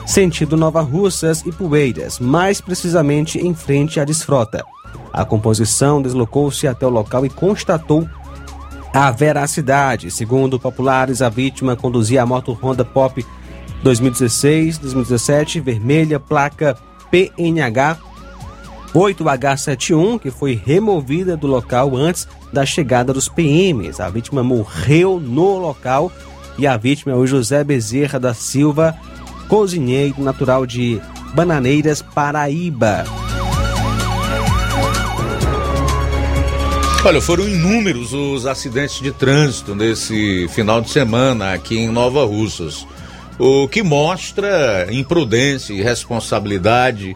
sentido 0.07 0.57
Nova 0.57 0.81
Russas 0.81 1.43
e 1.47 1.53
Poeiras, 1.53 2.19
mais 2.19 2.61
precisamente 2.61 3.39
em 3.39 3.55
frente 3.55 4.01
à 4.01 4.05
desfrota. 4.05 4.65
A 5.13 5.25
composição 5.25 6.03
deslocou-se 6.03 6.67
até 6.67 6.85
o 6.85 6.91
local 6.91 7.25
e 7.25 7.31
constatou 7.31 8.09
a 8.93 9.11
veracidade. 9.11 10.11
Segundo 10.11 10.59
populares, 10.59 11.23
a 11.23 11.29
vítima 11.29 11.77
conduzia 11.77 12.23
a 12.23 12.27
moto 12.27 12.53
Honda 12.61 12.85
Pop 12.85 13.25
2016-2017, 13.85 15.61
vermelha, 15.61 16.19
placa 16.19 16.77
PNH 17.11 17.99
8H71, 18.95 20.21
que 20.21 20.31
foi 20.31 20.55
removida 20.55 21.37
do 21.37 21.49
local 21.49 21.97
antes 21.97 22.29
da 22.53 22.65
chegada 22.65 23.13
dos 23.13 23.29
PMs. 23.29 24.01
A 24.01 24.09
vítima 24.09 24.43
morreu 24.43 25.19
no 25.19 25.59
local 25.59 26.13
e 26.57 26.67
a 26.67 26.77
vítima 26.77 27.13
é 27.13 27.17
o 27.17 27.27
José 27.27 27.65
Bezerra 27.65 28.21
da 28.21 28.33
Silva, 28.33 28.97
cozinheiro 29.49 30.23
natural 30.23 30.65
de 30.65 31.01
Bananeiras, 31.35 32.01
Paraíba. 32.01 33.05
Olha, 37.05 37.21
foram 37.21 37.47
inúmeros 37.47 38.15
os 38.15 38.47
acidentes 38.47 39.01
de 39.01 39.13
trânsito 39.13 39.75
nesse 39.75 40.49
final 40.49 40.81
de 40.81 40.89
semana 40.89 41.53
aqui 41.53 41.77
em 41.77 41.89
Nova 41.89 42.25
Russas, 42.25 42.87
o 43.39 43.69
que 43.69 43.83
mostra 43.83 44.87
imprudência 44.91 45.75
e 45.75 45.83
responsabilidade. 45.83 47.15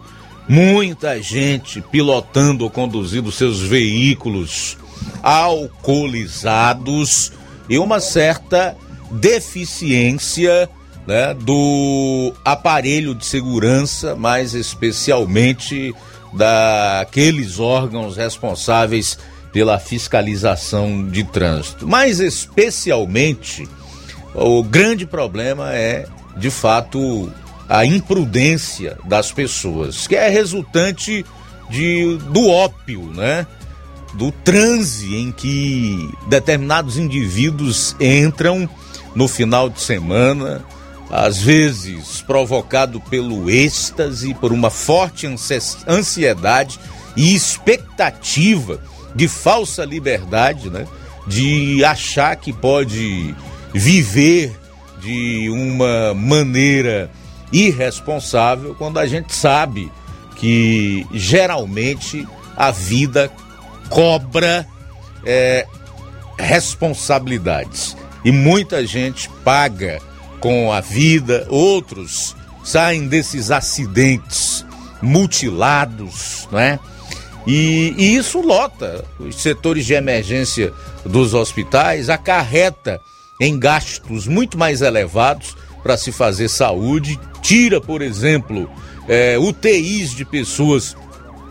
Muita 0.49 1.21
gente 1.21 1.81
pilotando 1.81 2.65
ou 2.65 2.71
conduzindo 2.71 3.31
seus 3.31 3.61
veículos 3.61 4.79
alcoolizados 5.23 7.33
e 7.69 7.79
uma 7.79 8.01
certa 8.01 8.77
deficiência 9.11 10.69
né, 11.07 11.35
do 11.35 12.33
aparelho 12.45 13.15
de 13.15 13.27
segurança, 13.27 14.15
mais 14.15 14.55
especialmente 14.55 15.95
daqueles 16.33 17.59
órgãos 17.59 18.17
responsáveis 18.17 19.19
pela 19.53 19.79
fiscalização 19.79 21.09
de 21.09 21.25
trânsito. 21.25 21.87
Mas 21.87 22.21
especialmente 22.21 23.69
o 24.35 24.63
grande 24.63 25.07
problema 25.07 25.75
é, 25.75 26.07
de 26.37 26.51
fato, 26.51 27.33
a 27.69 27.85
imprudência 27.85 28.97
das 29.05 29.31
pessoas, 29.31 30.07
que 30.07 30.17
é 30.17 30.29
resultante 30.29 31.25
de, 31.69 32.17
do 32.31 32.49
ópio, 32.49 33.03
né? 33.13 33.47
Do 34.15 34.33
transe 34.33 35.15
em 35.15 35.31
que 35.31 36.11
determinados 36.29 36.97
indivíduos 36.97 37.95
entram 38.01 38.69
no 39.15 39.29
final 39.29 39.69
de 39.69 39.81
semana, 39.81 40.65
às 41.11 41.39
vezes 41.39 42.23
provocado 42.23 43.01
pelo 43.01 43.51
êxtase, 43.51 44.33
por 44.35 44.53
uma 44.53 44.71
forte 44.71 45.27
ansiedade 45.87 46.81
e 47.17 47.35
expectativa 47.35 48.81
de 49.15 49.29
falsa 49.29 49.85
liberdade, 49.85 50.71
né? 50.71 50.87
De 51.27 51.85
achar 51.85 52.35
que 52.37 52.53
pode 52.53 53.35
viver 53.75 54.59
de 55.01 55.49
uma 55.51 56.15
maneira 56.15 57.11
irresponsável 57.53 58.75
quando 58.75 58.99
a 58.99 59.07
gente 59.07 59.35
sabe 59.35 59.91
que 60.37 61.07
geralmente 61.13 62.27
a 62.57 62.71
vida 62.71 63.31
cobra 63.89 64.67
é, 65.25 65.67
responsabilidades 66.39 67.97
e 68.25 68.31
muita 68.31 68.87
gente 68.87 69.29
paga 69.45 70.01
com 70.41 70.73
a 70.73 70.81
vida, 70.81 71.47
outros 71.49 72.37
saem 72.63 73.09
desses 73.09 73.51
acidentes 73.51 74.65
mutilados, 75.01 76.49
não 76.51 76.59
é? 76.59 76.79
E, 77.47 77.95
e 77.97 78.17
isso 78.17 78.41
lota 78.41 79.05
os 79.19 79.41
setores 79.41 79.87
de 79.87 79.95
emergência 79.95 80.73
dos 81.05 81.33
hospitais, 81.33 82.11
acarreta 82.11 83.01
em 83.41 83.59
gastos 83.59 84.27
muito 84.27 84.59
mais 84.59 84.83
elevados 84.83 85.57
para 85.88 85.96
se 85.96 86.12
fazer 86.12 86.51
saúde, 86.51 87.18
tira, 87.40 87.81
por 87.81 88.03
exemplo, 88.03 88.70
é, 89.09 89.38
UTIs 89.38 90.11
de 90.14 90.22
pessoas 90.22 90.94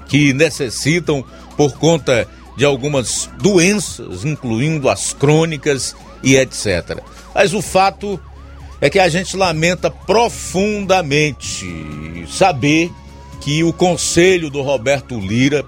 que 0.07 0.31
necessitam 0.31 1.25
por 1.57 1.71
conta 1.79 2.27
de 2.55 2.63
algumas 2.63 3.27
doenças, 3.41 4.23
incluindo 4.23 4.91
as 4.91 5.11
crônicas 5.11 5.95
e 6.21 6.35
etc. 6.35 6.99
Mas 7.33 7.55
o 7.55 7.63
fato 7.63 8.19
é 8.79 8.91
que 8.91 8.99
a 8.99 9.09
gente 9.09 9.35
lamenta 9.35 9.89
profundamente 9.89 11.65
saber 12.29 12.91
que 13.41 13.63
o 13.63 13.73
conselho 13.73 14.51
do 14.51 14.61
Roberto 14.61 15.19
Lira 15.19 15.65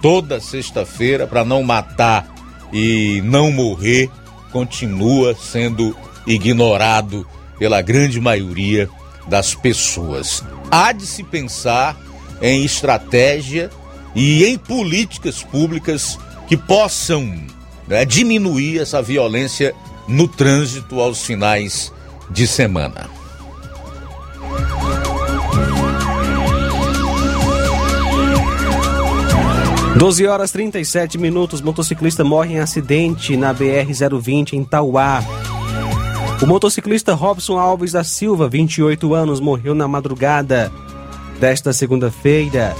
toda 0.00 0.38
sexta-feira 0.38 1.26
para 1.26 1.44
não 1.44 1.64
matar 1.64 2.32
e 2.72 3.20
não 3.24 3.50
morrer 3.50 4.08
continua 4.52 5.34
sendo 5.34 5.96
ignorado 6.24 7.26
pela 7.62 7.80
grande 7.80 8.20
maioria 8.20 8.90
das 9.28 9.54
pessoas. 9.54 10.42
Há 10.68 10.90
de 10.90 11.06
se 11.06 11.22
pensar 11.22 11.96
em 12.40 12.64
estratégia 12.64 13.70
e 14.16 14.44
em 14.44 14.58
políticas 14.58 15.44
públicas 15.44 16.18
que 16.48 16.56
possam 16.56 17.40
né, 17.86 18.04
diminuir 18.04 18.80
essa 18.80 19.00
violência 19.00 19.72
no 20.08 20.26
trânsito 20.26 21.00
aos 21.00 21.24
finais 21.24 21.92
de 22.28 22.48
semana. 22.48 23.08
12 29.96 30.26
horas 30.26 30.50
37 30.50 31.16
minutos. 31.16 31.60
Motociclista 31.60 32.24
morre 32.24 32.54
em 32.54 32.58
acidente 32.58 33.36
na 33.36 33.54
BR-020 33.54 34.54
em 34.54 34.64
Tauá. 34.64 35.22
O 36.42 36.46
motociclista 36.46 37.14
Robson 37.14 37.56
Alves 37.56 37.92
da 37.92 38.02
Silva, 38.02 38.48
28 38.48 39.14
anos, 39.14 39.38
morreu 39.38 39.76
na 39.76 39.86
madrugada 39.86 40.72
desta 41.38 41.72
segunda-feira 41.72 42.74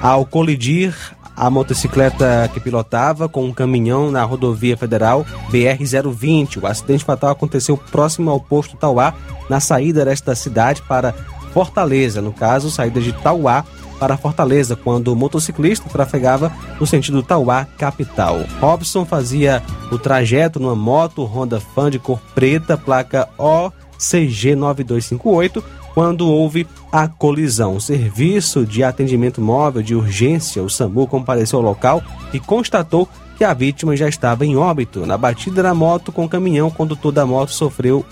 ao 0.00 0.24
colidir 0.24 0.94
a 1.36 1.50
motocicleta 1.50 2.48
que 2.54 2.60
pilotava 2.60 3.28
com 3.28 3.44
um 3.44 3.52
caminhão 3.52 4.12
na 4.12 4.22
rodovia 4.22 4.76
federal 4.76 5.26
BR-020. 5.50 6.62
O 6.62 6.68
acidente 6.68 7.04
fatal 7.04 7.30
aconteceu 7.30 7.76
próximo 7.76 8.30
ao 8.30 8.38
posto 8.38 8.76
Tauá, 8.76 9.12
na 9.50 9.58
saída 9.58 10.04
desta 10.04 10.36
cidade 10.36 10.80
para 10.82 11.12
Fortaleza, 11.52 12.22
no 12.22 12.32
caso, 12.32 12.70
saída 12.70 13.00
de 13.00 13.12
Tauá 13.12 13.64
para 13.98 14.16
Fortaleza, 14.16 14.76
quando 14.76 15.08
o 15.08 15.16
motociclista 15.16 15.88
trafegava 15.88 16.52
no 16.78 16.86
sentido 16.86 17.22
Tauá, 17.22 17.66
capital. 17.76 18.44
Robson 18.60 19.04
fazia 19.04 19.62
o 19.90 19.98
trajeto 19.98 20.60
numa 20.60 20.76
moto 20.76 21.24
Honda 21.24 21.60
Fan 21.60 21.90
de 21.90 21.98
cor 21.98 22.20
preta, 22.34 22.76
placa 22.76 23.28
OCG 23.36 24.54
9258, 24.54 25.62
quando 25.94 26.28
houve 26.28 26.66
a 26.92 27.08
colisão. 27.08 27.76
O 27.76 27.80
serviço 27.80 28.64
de 28.64 28.84
atendimento 28.84 29.40
móvel 29.40 29.82
de 29.82 29.94
urgência, 29.94 30.62
o 30.62 30.70
SAMU, 30.70 31.06
compareceu 31.06 31.58
ao 31.58 31.64
local 31.64 32.02
e 32.32 32.38
constatou 32.38 33.08
que 33.36 33.44
a 33.44 33.54
vítima 33.54 33.96
já 33.96 34.08
estava 34.08 34.44
em 34.44 34.56
óbito. 34.56 35.06
Na 35.06 35.16
batida 35.16 35.62
da 35.62 35.74
moto 35.74 36.12
com 36.12 36.24
o 36.24 36.28
caminhão, 36.28 36.68
o 36.68 36.72
condutor 36.72 37.12
da 37.12 37.26
moto 37.26 37.52
sofreu 37.52 38.04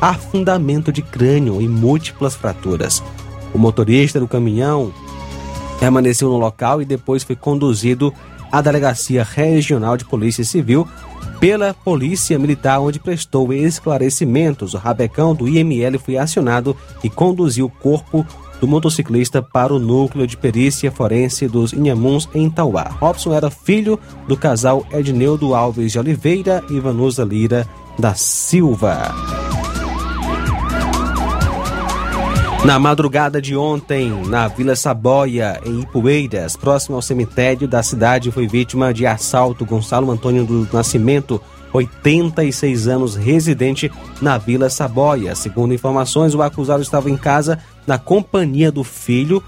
afundamento 0.00 0.92
de 0.92 1.02
crânio 1.02 1.60
e 1.60 1.68
múltiplas 1.68 2.34
fraturas. 2.34 3.02
O 3.54 3.58
motorista 3.58 4.20
do 4.20 4.28
caminhão 4.28 4.92
permaneceu 5.78 6.28
no 6.28 6.38
local 6.38 6.82
e 6.82 6.84
depois 6.84 7.22
foi 7.22 7.36
conduzido 7.36 8.12
à 8.50 8.60
Delegacia 8.60 9.22
Regional 9.22 9.96
de 9.96 10.04
Polícia 10.04 10.44
Civil 10.44 10.86
pela 11.38 11.72
Polícia 11.72 12.38
Militar, 12.38 12.80
onde 12.80 12.98
prestou 12.98 13.52
esclarecimentos. 13.52 14.74
O 14.74 14.78
rabecão 14.78 15.34
do 15.34 15.48
IML 15.48 15.98
foi 15.98 16.16
acionado 16.16 16.76
e 17.02 17.08
conduziu 17.08 17.66
o 17.66 17.70
corpo 17.70 18.26
do 18.60 18.66
motociclista 18.66 19.40
para 19.40 19.72
o 19.72 19.78
núcleo 19.78 20.26
de 20.26 20.36
perícia 20.36 20.90
forense 20.90 21.46
dos 21.46 21.72
Inhamuns 21.72 22.28
em 22.34 22.50
Tauá. 22.50 22.90
Robson 23.00 23.32
era 23.32 23.50
filho 23.50 23.98
do 24.26 24.36
casal 24.36 24.84
Edneudo 24.92 25.54
Alves 25.54 25.92
de 25.92 25.98
Oliveira 25.98 26.64
e 26.68 26.80
Vanusa 26.80 27.24
Lira 27.24 27.68
da 27.98 28.14
Silva. 28.14 29.47
Na 32.64 32.78
madrugada 32.78 33.40
de 33.40 33.56
ontem, 33.56 34.10
na 34.26 34.48
Vila 34.48 34.74
Saboia, 34.74 35.60
em 35.64 35.80
Ipueiras, 35.80 36.56
próximo 36.56 36.96
ao 36.96 37.02
cemitério 37.02 37.68
da 37.68 37.82
cidade, 37.82 38.32
foi 38.32 38.48
vítima 38.48 38.92
de 38.92 39.06
assalto 39.06 39.64
Gonçalo 39.64 40.10
Antônio 40.10 40.44
do 40.44 40.68
Nascimento, 40.72 41.40
86 41.72 42.88
anos, 42.88 43.14
residente 43.14 43.90
na 44.20 44.36
Vila 44.38 44.68
Saboia. 44.68 45.34
Segundo 45.34 45.72
informações, 45.72 46.34
o 46.34 46.42
acusado 46.42 46.82
estava 46.82 47.08
em 47.08 47.16
casa 47.16 47.58
na 47.86 47.96
companhia 47.96 48.72
do 48.72 48.82
filho 48.82 49.42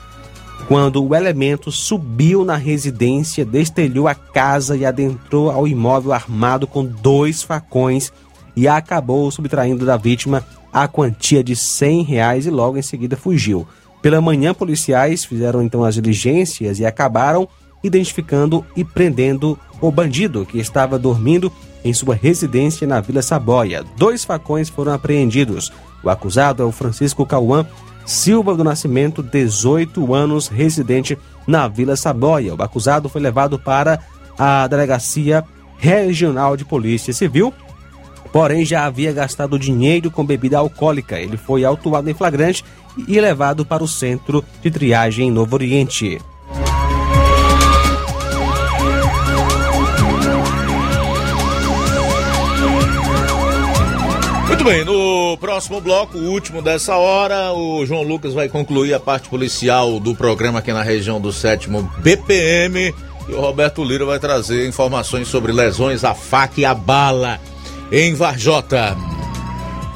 quando 0.69 1.05
o 1.05 1.15
elemento 1.15 1.73
subiu 1.73 2.45
na 2.45 2.55
residência, 2.55 3.45
destelhou 3.45 4.07
a 4.07 4.15
casa 4.15 4.77
e 4.77 4.87
adentrou 4.87 5.51
ao 5.51 5.67
imóvel 5.67 6.13
armado 6.13 6.67
com 6.67 6.85
dois 6.85 7.43
facões 7.43 8.13
e 8.55 8.69
acabou 8.69 9.31
subtraindo 9.31 9.85
da 9.85 9.97
vítima 9.97 10.45
a 10.73 10.87
quantia 10.87 11.43
de 11.43 11.57
100 11.57 12.03
reais 12.03 12.47
e 12.47 12.51
logo 12.51 12.77
em 12.77 12.83
seguida 12.83 13.17
fugiu. 13.17 13.67
Pela 14.01 14.21
manhã, 14.21 14.55
policiais 14.55 15.25
fizeram 15.25 15.63
então 15.63 15.85
as 15.85 15.95
diligências 15.95 16.79
e 16.79 16.87
acabaram 16.87 17.49
identificando 17.83 18.65
e 18.77 18.85
prendendo 18.85 19.59
o 19.81 19.91
bandido 19.91 20.45
que 20.47 20.59
estava 20.59 20.99
dormindo 20.99 21.53
em 21.85 21.93
sua 21.93 22.15
residência 22.15 22.87
na 22.87 23.01
Vila 23.01 23.23
Saboia. 23.23 23.85
Dois 23.97 24.25
facões 24.25 24.69
foram 24.69 24.93
apreendidos. 24.93 25.73
O 26.03 26.11
acusado 26.11 26.63
é 26.63 26.67
o 26.67 26.73
Francisco 26.73 27.27
Cauã 27.27 27.67
Silva 28.05 28.57
do 28.57 28.65
Nascimento, 28.65 29.23
18 29.23 30.13
anos, 30.15 30.49
residente 30.49 31.17
na 31.47 31.69
Vila 31.69 31.97
Saboia. 31.97 32.55
O 32.55 32.63
acusado 32.63 33.09
foi 33.09 33.21
levado 33.21 33.59
para 33.59 34.01
a 34.39 34.67
Delegacia 34.67 35.45
Regional 35.79 36.57
de 36.57 36.65
Polícia 36.65 37.13
Civil 37.13 37.55
porém 38.33 38.65
já 38.65 38.85
havia 38.87 39.13
gastado 39.13 39.59
dinheiro 39.59 40.11
com 40.11 40.25
bebida 40.25 40.59
alcoólica. 40.59 41.19
Ele 41.19 41.37
foi 41.37 41.65
autuado 41.65 42.09
em 42.11 42.15
flagrante 42.15 42.65
e 43.07 43.21
levado 43.21 43.65
para 43.65 43.83
o 43.83 43.89
centro 43.89 44.45
de 44.63 44.71
triagem 44.71 45.29
em 45.29 45.31
Novo 45.31 45.55
Oriente. 45.55 46.21
Muito 54.47 54.65
bem, 54.65 54.85
no 54.85 55.39
próximo 55.39 55.81
bloco, 55.81 56.19
o 56.19 56.33
último 56.33 56.61
dessa 56.61 56.95
hora, 56.95 57.51
o 57.53 57.87
João 57.87 58.03
Lucas 58.03 58.35
vai 58.35 58.47
concluir 58.47 58.93
a 58.93 59.01
parte 59.01 59.27
policial 59.27 59.99
do 59.99 60.15
programa 60.15 60.59
aqui 60.59 60.71
na 60.71 60.83
região 60.83 61.19
do 61.19 61.33
sétimo 61.33 61.91
BPM. 61.99 62.95
E 63.27 63.33
o 63.33 63.41
Roberto 63.41 63.83
Lira 63.83 64.05
vai 64.05 64.19
trazer 64.19 64.69
informações 64.69 65.29
sobre 65.29 65.51
lesões 65.51 66.05
à 66.05 66.15
faca 66.15 66.61
e 66.61 66.67
à 66.67 66.75
bala 66.75 67.41
em 67.93 68.15
Varjota. 68.15 68.97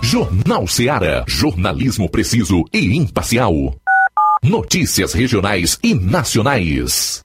Jornal 0.03 0.66
Seara. 0.66 1.24
Jornalismo 1.28 2.09
preciso 2.11 2.64
e 2.72 2.97
imparcial. 2.97 3.53
Notícias 4.42 5.12
regionais 5.12 5.78
e 5.82 5.95
nacionais. 5.95 7.24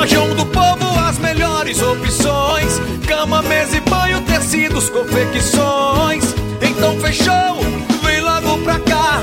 Lojão 0.00 0.34
do 0.34 0.46
Povo, 0.46 0.98
as 0.98 1.18
melhores 1.18 1.82
opções: 1.82 2.80
cama, 3.06 3.42
mesa 3.42 3.76
e 3.76 3.80
banho, 3.80 4.22
tecidos, 4.22 4.88
confecções. 4.88 6.24
Então 6.62 6.98
fechou, 6.98 7.60
vem 8.02 8.22
logo 8.22 8.56
pra 8.64 8.78
cá. 8.80 9.22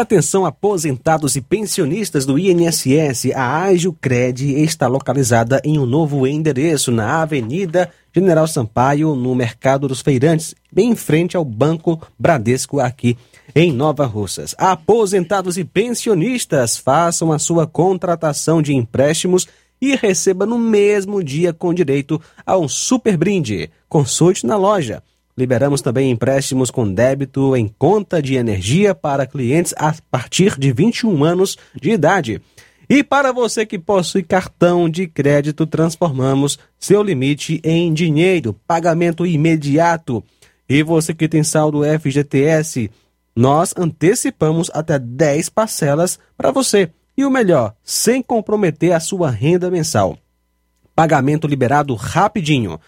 Atenção, 0.00 0.44
aposentados 0.44 1.36
e 1.36 1.40
pensionistas 1.40 2.26
do 2.26 2.38
INSS, 2.38 3.32
a 3.34 3.62
Agiocred 3.62 4.62
está 4.62 4.86
localizada 4.86 5.60
em 5.64 5.78
um 5.78 5.86
novo 5.86 6.26
endereço 6.26 6.90
na 6.90 7.22
Avenida 7.22 7.90
General 8.14 8.46
Sampaio, 8.46 9.14
no 9.14 9.34
Mercado 9.34 9.86
dos 9.86 10.00
Feirantes, 10.00 10.54
bem 10.72 10.90
em 10.90 10.96
frente 10.96 11.36
ao 11.36 11.44
Banco 11.44 12.00
Bradesco 12.18 12.80
aqui 12.80 13.16
em 13.54 13.72
Nova 13.72 14.06
Russas. 14.06 14.54
Aposentados 14.58 15.56
e 15.56 15.64
pensionistas, 15.64 16.76
façam 16.76 17.30
a 17.30 17.38
sua 17.38 17.66
contratação 17.66 18.60
de 18.60 18.74
empréstimos 18.74 19.46
e 19.80 19.94
receba 19.96 20.44
no 20.44 20.58
mesmo 20.58 21.22
dia 21.22 21.52
com 21.52 21.72
direito 21.72 22.20
a 22.44 22.58
um 22.58 22.68
super 22.68 23.16
brinde. 23.16 23.70
Consulte 23.88 24.46
na 24.46 24.56
loja. 24.56 25.02
Liberamos 25.40 25.80
também 25.80 26.10
empréstimos 26.10 26.70
com 26.70 26.92
débito 26.92 27.56
em 27.56 27.66
conta 27.66 28.20
de 28.20 28.34
energia 28.34 28.94
para 28.94 29.26
clientes 29.26 29.72
a 29.78 29.94
partir 30.10 30.58
de 30.58 30.70
21 30.70 31.24
anos 31.24 31.56
de 31.74 31.92
idade. 31.92 32.42
E 32.90 33.02
para 33.02 33.32
você 33.32 33.64
que 33.64 33.78
possui 33.78 34.22
cartão 34.22 34.86
de 34.86 35.06
crédito, 35.06 35.66
transformamos 35.66 36.58
seu 36.78 37.02
limite 37.02 37.58
em 37.64 37.90
dinheiro, 37.94 38.54
pagamento 38.66 39.24
imediato. 39.24 40.22
E 40.68 40.82
você 40.82 41.14
que 41.14 41.26
tem 41.26 41.42
saldo 41.42 41.84
FGTS, 41.84 42.90
nós 43.34 43.72
antecipamos 43.78 44.70
até 44.74 44.98
10 44.98 45.48
parcelas 45.48 46.18
para 46.36 46.50
você. 46.50 46.90
E 47.16 47.24
o 47.24 47.30
melhor, 47.30 47.74
sem 47.82 48.20
comprometer 48.20 48.92
a 48.92 49.00
sua 49.00 49.30
renda 49.30 49.70
mensal. 49.70 50.18
Pagamento 50.94 51.46
liberado 51.46 51.94
rapidinho. 51.94 52.78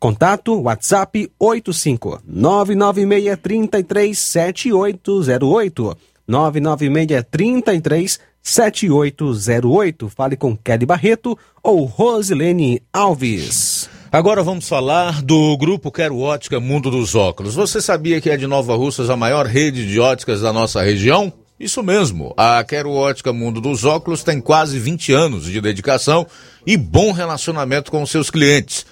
Contato 0.00 0.58
WhatsApp 0.62 1.30
85 1.38 2.22
996 2.26 4.18
7808 4.18 5.96
996 6.26 8.18
7808. 8.42 10.08
Fale 10.08 10.38
com 10.38 10.56
Kelly 10.56 10.86
Barreto 10.86 11.38
ou 11.62 11.84
Rosilene 11.84 12.82
Alves. 12.90 13.90
Agora 14.10 14.42
vamos 14.42 14.66
falar 14.66 15.20
do 15.20 15.54
grupo 15.58 15.92
Quero 15.92 16.18
Ótica 16.18 16.58
Mundo 16.58 16.90
dos 16.90 17.14
Óculos. 17.14 17.54
Você 17.54 17.82
sabia 17.82 18.22
que 18.22 18.30
é 18.30 18.38
de 18.38 18.46
Nova 18.46 18.74
Russas 18.74 19.10
a 19.10 19.16
maior 19.18 19.44
rede 19.44 19.86
de 19.86 20.00
óticas 20.00 20.40
da 20.40 20.50
nossa 20.50 20.80
região? 20.82 21.30
Isso 21.60 21.82
mesmo, 21.82 22.32
a 22.38 22.64
Quero 22.64 22.90
Ótica 22.90 23.34
Mundo 23.34 23.60
dos 23.60 23.84
Óculos 23.84 24.24
tem 24.24 24.40
quase 24.40 24.78
20 24.78 25.12
anos 25.12 25.44
de 25.44 25.60
dedicação 25.60 26.26
e 26.66 26.74
bom 26.74 27.12
relacionamento 27.12 27.90
com 27.90 28.06
seus 28.06 28.30
clientes. 28.30 28.86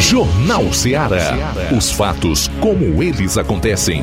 Jornal 0.00 0.72
Ceará. 0.72 1.52
Os 1.76 1.92
fatos 1.92 2.48
como 2.58 3.02
eles 3.02 3.36
acontecem. 3.36 4.02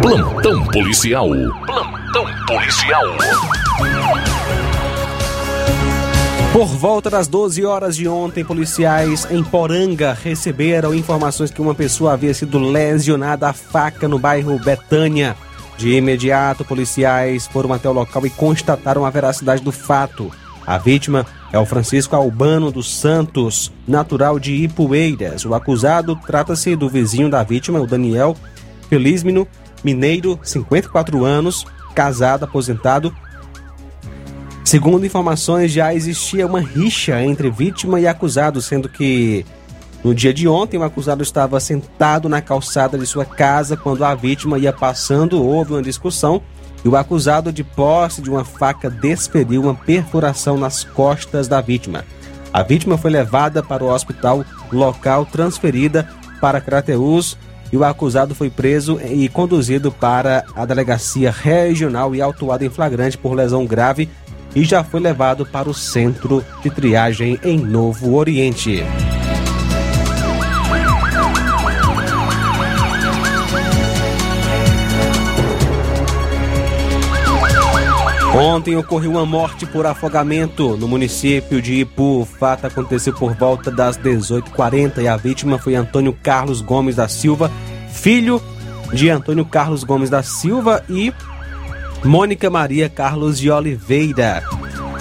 Plantão 0.00 0.64
policial. 0.68 1.28
Plantão 1.66 2.24
policial. 2.46 3.02
Por 6.54 6.68
volta 6.68 7.10
das 7.10 7.26
12 7.26 7.64
horas 7.64 7.96
de 7.96 8.06
ontem, 8.06 8.44
policiais 8.44 9.26
em 9.28 9.42
Poranga 9.42 10.12
receberam 10.12 10.94
informações 10.94 11.50
que 11.50 11.60
uma 11.60 11.74
pessoa 11.74 12.12
havia 12.12 12.32
sido 12.32 12.60
lesionada 12.60 13.48
a 13.48 13.52
faca 13.52 14.06
no 14.06 14.20
bairro 14.20 14.56
Betânia. 14.60 15.36
De 15.76 15.96
imediato, 15.96 16.64
policiais 16.64 17.48
foram 17.48 17.72
até 17.72 17.88
o 17.88 17.92
local 17.92 18.24
e 18.24 18.30
constataram 18.30 19.04
a 19.04 19.10
veracidade 19.10 19.64
do 19.64 19.72
fato. 19.72 20.30
A 20.64 20.78
vítima 20.78 21.26
é 21.52 21.58
o 21.58 21.66
Francisco 21.66 22.14
Albano 22.14 22.70
dos 22.70 23.00
Santos, 23.00 23.72
natural 23.84 24.38
de 24.38 24.52
Ipueiras. 24.52 25.44
O 25.44 25.54
acusado 25.54 26.14
trata-se 26.24 26.76
do 26.76 26.88
vizinho 26.88 27.28
da 27.28 27.42
vítima, 27.42 27.80
o 27.80 27.86
Daniel 27.86 28.36
Felizmino, 28.88 29.44
mineiro, 29.82 30.38
54 30.40 31.24
anos, 31.24 31.66
casado, 31.96 32.44
aposentado. 32.44 33.12
Segundo 34.74 35.06
informações, 35.06 35.70
já 35.70 35.94
existia 35.94 36.44
uma 36.44 36.60
rixa 36.60 37.22
entre 37.22 37.48
vítima 37.48 38.00
e 38.00 38.08
acusado, 38.08 38.60
sendo 38.60 38.88
que 38.88 39.46
no 40.02 40.12
dia 40.12 40.34
de 40.34 40.48
ontem 40.48 40.76
o 40.76 40.82
acusado 40.82 41.22
estava 41.22 41.60
sentado 41.60 42.28
na 42.28 42.42
calçada 42.42 42.98
de 42.98 43.06
sua 43.06 43.24
casa 43.24 43.76
quando 43.76 44.04
a 44.04 44.16
vítima 44.16 44.58
ia 44.58 44.72
passando, 44.72 45.40
houve 45.40 45.74
uma 45.74 45.80
discussão 45.80 46.42
e 46.84 46.88
o 46.88 46.96
acusado, 46.96 47.52
de 47.52 47.62
posse 47.62 48.20
de 48.20 48.28
uma 48.28 48.44
faca, 48.44 48.90
desferiu 48.90 49.62
uma 49.62 49.76
perfuração 49.76 50.58
nas 50.58 50.82
costas 50.82 51.46
da 51.46 51.60
vítima. 51.60 52.04
A 52.52 52.64
vítima 52.64 52.98
foi 52.98 53.12
levada 53.12 53.62
para 53.62 53.84
o 53.84 53.94
hospital 53.94 54.44
local, 54.72 55.24
transferida 55.24 56.08
para 56.40 56.60
Crateús 56.60 57.38
e 57.72 57.76
o 57.76 57.84
acusado 57.84 58.34
foi 58.34 58.50
preso 58.50 59.00
e 59.00 59.28
conduzido 59.28 59.90
para 59.92 60.44
a 60.54 60.64
delegacia 60.64 61.30
regional 61.30 62.14
e 62.14 62.20
autuado 62.20 62.64
em 62.64 62.70
flagrante 62.70 63.16
por 63.16 63.34
lesão 63.34 63.66
grave 63.66 64.08
e 64.54 64.64
já 64.64 64.84
foi 64.84 65.00
levado 65.00 65.44
para 65.44 65.68
o 65.68 65.74
centro 65.74 66.44
de 66.62 66.70
triagem 66.70 67.38
em 67.42 67.58
Novo 67.58 68.14
Oriente. 68.14 68.82
Ontem 78.36 78.76
ocorreu 78.76 79.12
uma 79.12 79.24
morte 79.24 79.64
por 79.64 79.86
afogamento 79.86 80.76
no 80.76 80.88
município 80.88 81.62
de 81.62 81.74
Ipu. 81.74 82.22
O 82.22 82.24
fato 82.24 82.66
aconteceu 82.66 83.14
por 83.14 83.32
volta 83.34 83.70
das 83.70 83.96
18h40 83.96 85.02
e 85.02 85.06
a 85.06 85.16
vítima 85.16 85.56
foi 85.56 85.76
Antônio 85.76 86.12
Carlos 86.20 86.60
Gomes 86.60 86.96
da 86.96 87.06
Silva, 87.06 87.48
filho 87.92 88.42
de 88.92 89.08
Antônio 89.08 89.44
Carlos 89.44 89.84
Gomes 89.84 90.10
da 90.10 90.24
Silva 90.24 90.84
e 90.88 91.12
Mônica 92.04 92.50
Maria 92.50 92.88
Carlos 92.90 93.38
de 93.38 93.50
Oliveira. 93.50 94.42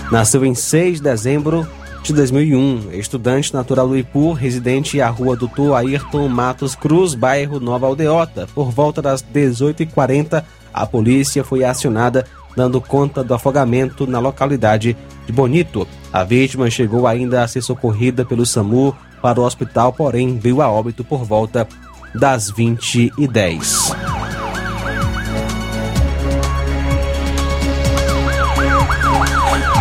Nasceu 0.09 0.45
em 0.45 0.55
6 0.55 0.99
de 0.99 1.03
dezembro 1.03 1.67
de 2.01 2.13
2001, 2.13 2.91
estudante 2.93 3.53
natural 3.53 3.89
do 3.89 3.97
Ipu, 3.97 4.31
residente 4.31 5.01
à 5.01 5.09
rua 5.09 5.35
Doutor 5.35 5.75
Ayrton 5.75 6.29
Matos 6.29 6.75
Cruz, 6.75 7.13
bairro 7.13 7.59
Nova 7.59 7.87
Aldeota. 7.87 8.47
Por 8.55 8.71
volta 8.71 9.01
das 9.01 9.21
18h40, 9.21 10.45
a 10.73 10.85
polícia 10.85 11.43
foi 11.43 11.65
acionada 11.65 12.25
dando 12.55 12.79
conta 12.79 13.21
do 13.21 13.33
afogamento 13.33 14.07
na 14.07 14.19
localidade 14.19 14.95
de 15.25 15.33
Bonito. 15.33 15.85
A 16.11 16.23
vítima 16.23 16.69
chegou 16.69 17.05
ainda 17.05 17.43
a 17.43 17.47
ser 17.49 17.61
socorrida 17.61 18.23
pelo 18.23 18.45
SAMU 18.45 18.95
para 19.21 19.41
o 19.41 19.43
hospital, 19.43 19.91
porém 19.91 20.37
veio 20.37 20.61
a 20.61 20.71
óbito 20.71 21.03
por 21.03 21.25
volta 21.25 21.67
das 22.15 22.49
20 22.49 23.11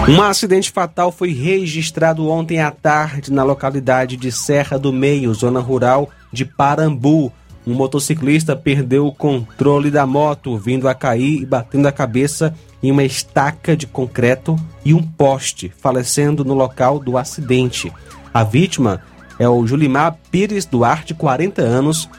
Um 0.09 0.21
acidente 0.21 0.71
fatal 0.71 1.13
foi 1.13 1.33
registrado 1.33 2.29
ontem 2.29 2.61
à 2.61 2.73
tarde 2.73 3.33
na 3.33 3.45
localidade 3.45 4.17
de 4.17 4.33
Serra 4.33 4.77
do 4.77 4.93
Meio, 4.93 5.33
zona 5.33 5.61
rural 5.61 6.11
de 6.33 6.45
Parambu. 6.45 7.33
Um 7.65 7.73
motociclista 7.75 8.57
perdeu 8.57 9.07
o 9.07 9.15
controle 9.15 9.93
da 9.93 10.05
moto, 10.05 10.59
vindo 10.59 10.89
a 10.89 10.95
cair 10.95 11.41
e 11.43 11.47
batendo 11.47 11.87
a 11.87 11.93
cabeça 11.93 12.53
em 12.83 12.91
uma 12.91 13.05
estaca 13.05 13.77
de 13.77 13.87
concreto 13.87 14.57
e 14.85 14.93
um 14.93 15.03
poste, 15.03 15.73
falecendo 15.79 16.45
no 16.45 16.55
local 16.55 16.99
do 16.99 17.17
acidente. 17.17 17.93
A 18.35 18.43
vítima 18.43 19.01
é 19.39 19.49
o 19.49 19.65
Julimar 19.65 20.19
Pires 20.33 20.67
Duarte, 20.67 21.15
40 21.15 21.63
anos, 21.63 22.11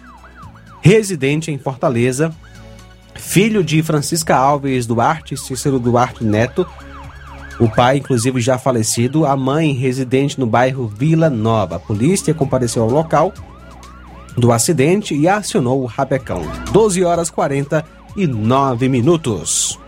residente 0.81 1.51
em 1.51 1.57
Fortaleza, 1.57 2.33
filho 3.13 3.61
de 3.61 3.83
Francisca 3.83 4.35
Alves 4.35 4.85
Duarte 4.85 5.33
e 5.33 5.37
Cícero 5.37 5.79
Duarte 5.79 6.23
Neto. 6.23 6.65
O 7.59 7.69
pai, 7.69 7.97
inclusive, 7.97 8.41
já 8.41 8.57
falecido, 8.57 9.25
a 9.25 9.35
mãe 9.35 9.73
residente 9.73 10.39
no 10.39 10.45
bairro 10.45 10.87
Vila 10.87 11.29
Nova. 11.29 11.75
A 11.75 11.79
polícia 11.79 12.33
compareceu 12.33 12.83
ao 12.83 12.89
local 12.89 13.33
do 14.35 14.51
acidente 14.51 15.15
e 15.15 15.27
acionou 15.27 15.81
o 15.81 15.85
rapecão. 15.85 16.41
12 16.71 17.03
horas 17.03 17.29
49 17.29 18.89
minutos. 18.89 19.79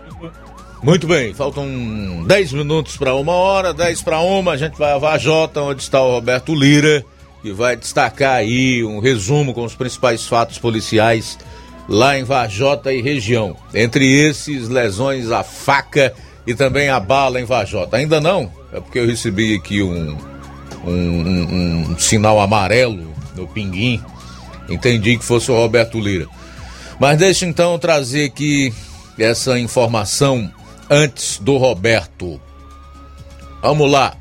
Muito 0.82 1.06
bem, 1.06 1.34
faltam 1.34 1.66
10 2.26 2.52
minutos 2.52 2.96
para 2.96 3.14
uma 3.14 3.32
hora, 3.32 3.74
10 3.74 4.02
para 4.02 4.20
uma, 4.20 4.52
a 4.52 4.56
gente 4.56 4.78
vai 4.78 4.92
a 4.92 4.98
Vajota, 4.98 5.60
onde 5.62 5.82
está 5.82 6.00
o 6.00 6.12
Roberto 6.12 6.54
Lira, 6.54 7.04
que 7.42 7.50
vai 7.50 7.76
destacar 7.76 8.34
aí 8.34 8.84
um 8.84 9.00
resumo 9.00 9.52
com 9.52 9.64
os 9.64 9.74
principais 9.74 10.26
fatos 10.26 10.58
policiais 10.58 11.38
lá 11.88 12.18
em 12.18 12.24
Vajota 12.24 12.92
e 12.92 13.02
região. 13.02 13.56
Entre 13.74 14.06
esses, 14.06 14.68
lesões 14.68 15.30
à 15.30 15.42
faca 15.42 16.14
e 16.46 16.54
também 16.54 16.88
a 16.88 17.00
bala 17.00 17.40
em 17.40 17.44
Vajota. 17.44 17.96
Ainda 17.96 18.20
não, 18.20 18.50
é 18.72 18.80
porque 18.80 18.98
eu 18.98 19.06
recebi 19.06 19.54
aqui 19.54 19.82
um, 19.82 20.16
um, 20.84 20.90
um, 20.90 21.90
um 21.90 21.98
sinal 21.98 22.40
amarelo 22.40 23.14
no 23.34 23.46
pinguim. 23.48 24.02
Entendi 24.68 25.16
que 25.16 25.24
fosse 25.24 25.50
o 25.50 25.54
Roberto 25.54 25.98
Lira. 25.98 26.26
Mas 26.98 27.18
deixa 27.18 27.46
então 27.46 27.78
trazer 27.78 28.24
aqui 28.24 28.72
essa 29.18 29.58
informação 29.58 30.50
antes 30.88 31.38
do 31.38 31.56
Roberto. 31.56 32.40
Vamos 33.62 33.90
lá. 33.90 34.16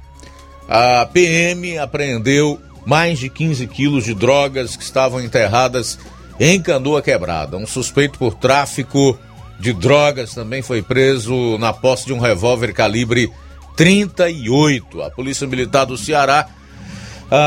A 0.68 1.06
PM 1.06 1.78
apreendeu 1.78 2.60
mais 2.86 3.20
de 3.20 3.30
15 3.30 3.68
quilos 3.68 4.04
de 4.04 4.14
drogas 4.14 4.76
que 4.76 4.84
estavam 4.84 5.22
enterradas 5.22 5.98
em 6.40 6.62
Canoa 6.62 7.02
Quebrada. 7.02 7.58
Um 7.58 7.68
suspeito 7.68 8.18
por 8.18 8.36
tráfico 8.36 9.18
de 9.60 9.74
drogas 9.74 10.34
também 10.34 10.62
foi 10.62 10.82
preso 10.82 11.58
na 11.58 11.72
posse 11.72 12.06
de 12.06 12.14
um 12.14 12.20
revólver 12.20 12.74
calibre 12.74 13.32
38. 13.76 15.02
A 15.02 15.10
Polícia 15.10 15.48
Militar 15.48 15.86
do 15.86 15.98
Ceará 15.98 16.48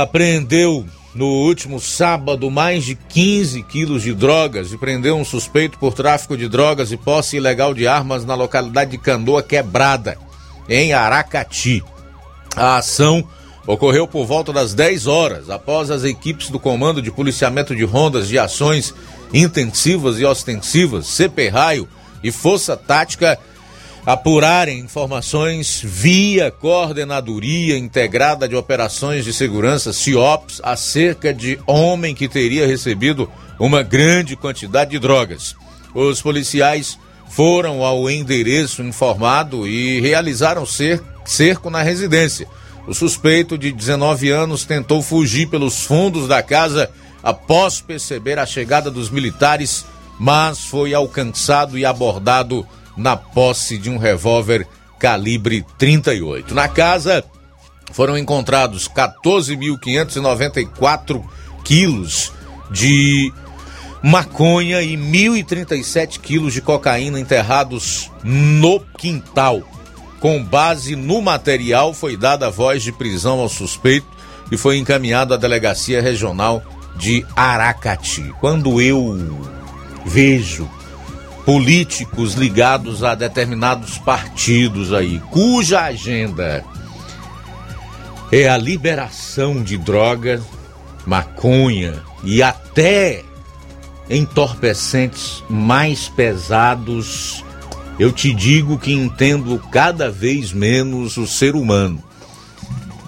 apreendeu 0.02 0.86
no 1.14 1.26
último 1.26 1.80
sábado 1.80 2.50
mais 2.50 2.84
de 2.84 2.94
15 2.94 3.62
quilos 3.64 4.02
de 4.02 4.14
drogas 4.14 4.72
e 4.72 4.78
prendeu 4.78 5.16
um 5.16 5.24
suspeito 5.24 5.78
por 5.78 5.94
tráfico 5.94 6.36
de 6.36 6.48
drogas 6.48 6.92
e 6.92 6.96
posse 6.96 7.36
ilegal 7.36 7.74
de 7.74 7.86
armas 7.86 8.24
na 8.24 8.34
localidade 8.34 8.92
de 8.92 8.98
Canoa 8.98 9.42
Quebrada, 9.42 10.16
em 10.68 10.92
Aracati. 10.92 11.82
A 12.54 12.76
ação 12.76 13.26
ocorreu 13.66 14.06
por 14.06 14.26
volta 14.26 14.52
das 14.52 14.74
10 14.74 15.06
horas, 15.06 15.50
após 15.50 15.90
as 15.90 16.04
equipes 16.04 16.50
do 16.50 16.58
Comando 16.58 17.02
de 17.02 17.10
Policiamento 17.10 17.74
de 17.74 17.84
Rondas 17.84 18.28
de 18.28 18.38
Ações 18.38 18.94
Intensivas 19.32 20.18
e 20.18 20.24
Ostensivas, 20.24 21.06
CP 21.06 21.48
Raio 21.48 21.88
e 22.22 22.30
Força 22.30 22.76
Tática 22.76 23.38
apurarem 24.06 24.78
informações 24.78 25.82
via 25.84 26.50
Coordenadoria 26.50 27.76
Integrada 27.76 28.48
de 28.48 28.56
Operações 28.56 29.24
de 29.24 29.32
Segurança, 29.32 29.92
CIOPS, 29.92 30.60
acerca 30.62 31.34
de 31.34 31.58
homem 31.66 32.14
que 32.14 32.28
teria 32.28 32.66
recebido 32.66 33.30
uma 33.58 33.82
grande 33.82 34.34
quantidade 34.34 34.92
de 34.92 34.98
drogas. 34.98 35.54
Os 35.94 36.22
policiais 36.22 36.98
foram 37.28 37.84
ao 37.84 38.08
endereço 38.10 38.82
informado 38.82 39.66
e 39.66 40.00
realizaram 40.00 40.64
cerco 41.24 41.68
na 41.68 41.82
residência. 41.82 42.48
O 42.86 42.94
suspeito 42.94 43.58
de 43.58 43.70
19 43.70 44.30
anos 44.30 44.64
tentou 44.64 45.02
fugir 45.02 45.48
pelos 45.48 45.84
fundos 45.84 46.26
da 46.26 46.42
casa 46.42 46.90
após 47.22 47.82
perceber 47.82 48.38
a 48.38 48.46
chegada 48.46 48.90
dos 48.90 49.10
militares, 49.10 49.84
mas 50.18 50.64
foi 50.64 50.92
alcançado 50.94 51.78
e 51.78 51.84
abordado 51.84 52.66
na 52.96 53.16
posse 53.16 53.78
de 53.78 53.88
um 53.88 53.98
revólver 53.98 54.66
calibre 54.98 55.64
38. 55.78 56.52
Na 56.54 56.66
casa 56.68 57.24
foram 57.92 58.18
encontrados 58.18 58.88
14.594 58.88 61.24
quilos 61.64 62.32
de 62.70 63.32
maconha 64.02 64.82
e 64.82 64.94
1.037 64.96 66.18
quilos 66.20 66.52
de 66.52 66.60
cocaína 66.60 67.20
enterrados 67.20 68.10
no 68.22 68.78
quintal. 68.98 69.62
Com 70.20 70.42
base 70.42 70.96
no 70.96 71.22
material, 71.22 71.94
foi 71.94 72.16
dada 72.16 72.48
a 72.48 72.50
voz 72.50 72.82
de 72.82 72.90
prisão 72.90 73.38
ao 73.38 73.48
suspeito 73.48 74.08
e 74.50 74.56
foi 74.56 74.76
encaminhado 74.76 75.32
à 75.32 75.36
delegacia 75.36 76.02
regional 76.02 76.60
de 76.96 77.24
Aracati. 77.36 78.34
Quando 78.40 78.80
eu 78.80 79.16
vejo 80.08 80.68
políticos 81.44 82.34
ligados 82.34 83.04
a 83.04 83.14
determinados 83.14 83.98
partidos 83.98 84.92
aí, 84.92 85.20
cuja 85.30 85.84
agenda 85.84 86.64
é 88.30 88.48
a 88.48 88.58
liberação 88.58 89.62
de 89.62 89.78
droga, 89.78 90.42
maconha 91.06 92.02
e 92.22 92.42
até 92.42 93.24
entorpecentes 94.10 95.42
mais 95.48 96.08
pesados, 96.08 97.44
eu 97.98 98.12
te 98.12 98.32
digo 98.34 98.78
que 98.78 98.92
entendo 98.92 99.58
cada 99.70 100.10
vez 100.10 100.52
menos 100.52 101.16
o 101.16 101.26
ser 101.26 101.54
humano. 101.54 102.02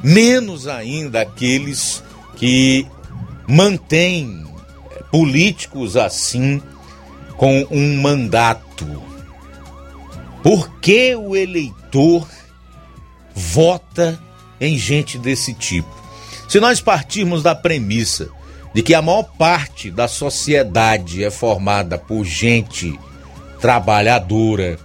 Menos 0.03 0.67
ainda 0.67 1.21
aqueles 1.21 2.03
que 2.37 2.87
mantêm 3.47 4.47
políticos 5.11 5.97
assim 5.97 6.63
com 7.41 7.67
um 7.71 7.97
mandato. 7.97 9.03
Por 10.43 10.79
que 10.79 11.17
o 11.17 11.35
eleitor 11.35 12.29
vota 13.35 14.21
em 14.61 14.77
gente 14.77 15.17
desse 15.17 15.55
tipo? 15.55 15.89
Se 16.47 16.61
nós 16.61 16.83
partirmos 16.83 17.43
da 17.43 17.55
premissa 17.55 18.29
de 18.75 18.83
que 18.83 18.93
a 18.93 19.01
maior 19.01 19.23
parte 19.23 19.91
da 19.91 20.07
sociedade 20.07 21.25
é 21.25 21.31
formada 21.31 21.97
por 21.97 22.27
gente 22.27 23.01
trabalhadora, 23.59 24.79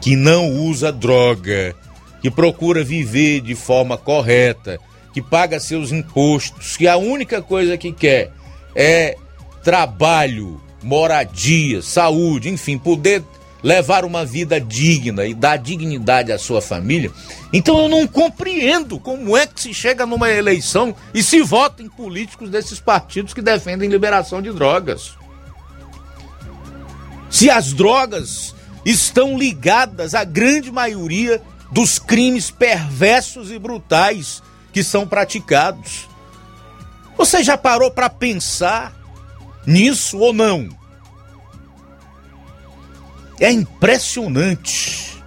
que 0.00 0.16
não 0.16 0.50
usa 0.50 0.90
droga, 0.90 1.76
que 2.20 2.28
procura 2.28 2.82
viver 2.82 3.40
de 3.40 3.54
forma 3.54 3.96
correta, 3.96 4.80
que 5.14 5.22
paga 5.22 5.60
seus 5.60 5.92
impostos, 5.92 6.76
que 6.76 6.88
a 6.88 6.96
única 6.96 7.40
coisa 7.40 7.76
que 7.76 7.92
quer 7.92 8.32
é 8.74 9.16
trabalho 9.62 10.60
moradia, 10.82 11.82
saúde, 11.82 12.48
enfim, 12.48 12.78
poder 12.78 13.22
levar 13.62 14.04
uma 14.04 14.24
vida 14.24 14.60
digna 14.60 15.26
e 15.26 15.34
dar 15.34 15.58
dignidade 15.58 16.32
à 16.32 16.38
sua 16.38 16.62
família. 16.62 17.10
Então 17.52 17.78
eu 17.78 17.88
não 17.88 18.06
compreendo 18.06 18.98
como 18.98 19.36
é 19.36 19.46
que 19.46 19.60
se 19.60 19.74
chega 19.74 20.06
numa 20.06 20.30
eleição 20.30 20.94
e 21.12 21.22
se 21.22 21.42
vota 21.42 21.82
em 21.82 21.88
políticos 21.88 22.48
desses 22.48 22.80
partidos 22.80 23.34
que 23.34 23.42
defendem 23.42 23.88
liberação 23.90 24.40
de 24.40 24.50
drogas. 24.52 25.12
Se 27.28 27.50
as 27.50 27.72
drogas 27.72 28.54
estão 28.84 29.36
ligadas 29.38 30.14
à 30.14 30.24
grande 30.24 30.70
maioria 30.70 31.40
dos 31.70 31.98
crimes 31.98 32.50
perversos 32.50 33.50
e 33.50 33.58
brutais 33.58 34.42
que 34.72 34.82
são 34.82 35.06
praticados. 35.06 36.08
Você 37.16 37.44
já 37.44 37.56
parou 37.56 37.90
para 37.90 38.08
pensar 38.08 38.92
nisso 39.70 40.18
ou 40.18 40.32
não? 40.32 40.68
É 43.38 43.50
impressionante. 43.50 45.22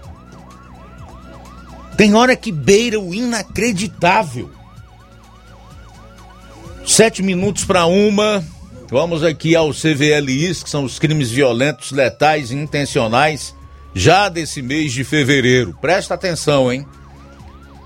Tem 1.98 2.14
hora 2.14 2.36
que 2.36 2.52
beira 2.52 3.00
o 3.00 3.14
inacreditável. 3.14 4.52
Sete 6.86 7.24
minutos 7.24 7.64
para 7.64 7.86
uma. 7.86 8.44
Vamos 8.90 9.24
aqui 9.24 9.56
ao 9.56 9.72
CVLIs, 9.72 10.62
que 10.62 10.70
são 10.70 10.84
os 10.84 11.00
crimes 11.00 11.32
violentos, 11.32 11.92
letais 11.92 12.52
e 12.52 12.56
intencionais, 12.56 13.56
já 13.96 14.30
desse 14.30 14.62
mês 14.62 14.92
de 14.92 15.04
fevereiro. 15.04 15.76
Presta 15.82 16.14
atenção, 16.14 16.72
hein? 16.72 16.86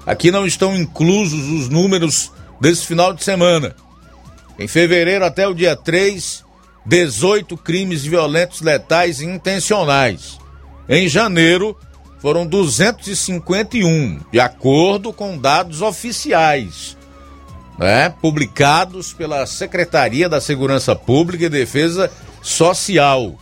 Aqui 0.05 0.32
não 0.32 0.45
estão 0.45 0.76
inclusos 0.76 1.47
os 1.49 1.70
números 1.70 2.32
desse 2.60 2.86
final 2.86 3.14
de 3.14 3.24
semana. 3.24 3.76
Em 4.60 4.68
fevereiro 4.68 5.24
até 5.24 5.47
o 5.47 5.53
dia 5.53 5.76
3, 5.76 6.43
18 6.88 7.58
crimes 7.58 8.04
violentos 8.04 8.62
letais 8.62 9.20
e 9.20 9.26
intencionais. 9.26 10.40
Em 10.88 11.08
janeiro, 11.10 11.78
foram 12.20 12.48
251, 12.48 14.22
de 14.32 14.40
acordo 14.40 15.12
com 15.12 15.38
dados 15.38 15.82
oficiais, 15.82 16.98
né, 17.78 18.10
publicados 18.10 19.12
pela 19.12 19.46
Secretaria 19.46 20.30
da 20.30 20.40
Segurança 20.40 20.96
Pública 20.96 21.46
e 21.46 21.50
Defesa 21.50 22.10
Social. 22.42 23.38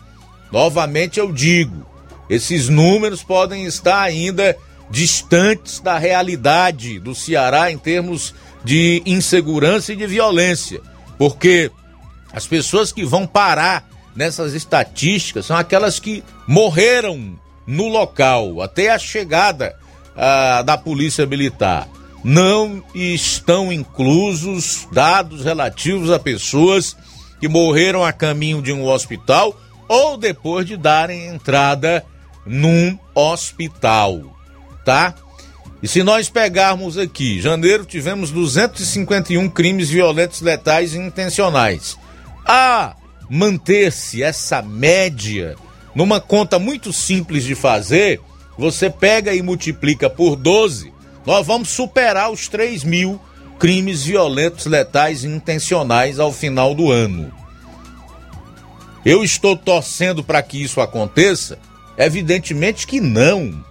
Novamente 0.52 1.20
eu 1.20 1.32
digo, 1.32 1.86
esses 2.28 2.68
números 2.68 3.22
podem 3.22 3.66
estar 3.66 4.02
ainda 4.02 4.58
distantes 4.90 5.80
da 5.80 6.00
realidade 6.00 7.00
do 7.00 7.14
Ceará 7.14 7.72
em 7.72 7.78
termos 7.78 8.34
de 8.64 9.04
insegurança 9.06 9.94
e 9.94 9.96
de 9.96 10.08
violência 10.08 10.82
porque 11.18 11.72
as 12.36 12.46
pessoas 12.46 12.92
que 12.92 13.06
vão 13.06 13.26
parar 13.26 13.88
nessas 14.14 14.54
estatísticas 14.54 15.46
são 15.46 15.56
aquelas 15.56 16.02
que 16.02 16.22
morreram 16.46 17.40
no 17.66 17.88
local 17.88 18.62
até 18.62 18.90
a 18.92 19.00
chegada 19.00 19.74
ah, 20.18 20.62
da 20.62 20.78
polícia 20.78 21.26
militar. 21.26 21.88
Não 22.26 22.84
estão 22.94 23.72
inclusos 23.72 24.86
dados 24.92 25.46
relativos 25.46 26.12
a 26.12 26.20
pessoas 26.20 26.98
que 27.40 27.48
morreram 27.48 28.04
a 28.04 28.12
caminho 28.12 28.62
de 28.62 28.74
um 28.74 28.86
hospital 28.86 29.58
ou 29.88 30.18
depois 30.18 30.66
de 30.66 30.76
darem 30.76 31.28
entrada 31.28 32.04
num 32.46 33.00
hospital, 33.14 34.36
tá? 34.84 35.16
E 35.82 35.88
se 35.88 36.04
nós 36.04 36.30
pegarmos 36.30 36.98
aqui, 36.98 37.40
janeiro 37.40 37.86
tivemos 37.86 38.30
251 38.32 39.50
crimes 39.50 39.90
violentos, 39.90 40.42
letais 40.42 40.94
e 40.94 40.98
intencionais. 40.98 41.98
A 42.46 42.96
manter-se 43.30 44.22
essa 44.22 44.62
média 44.62 45.56
numa 45.96 46.20
conta 46.20 46.60
muito 46.60 46.92
simples 46.92 47.44
de 47.44 47.56
fazer, 47.56 48.20
você 48.58 48.90
pega 48.90 49.34
e 49.34 49.42
multiplica 49.42 50.10
por 50.10 50.36
12, 50.36 50.94
nós 51.26 51.48
vamos 51.48 51.70
superar 51.70 52.30
os 52.30 52.50
3 52.50 52.84
mil 52.84 53.20
crimes 53.58 54.04
violentos, 54.04 54.66
letais 54.66 55.24
e 55.24 55.28
intencionais 55.28 56.20
ao 56.20 56.34
final 56.34 56.76
do 56.76 56.92
ano. 56.92 57.32
Eu 59.06 59.24
estou 59.24 59.56
torcendo 59.56 60.24
para 60.24 60.42
que 60.42 60.62
isso 60.62 60.82
aconteça? 60.82 61.58
Evidentemente 61.98 62.86
que 62.86 63.00
não. 63.00 63.64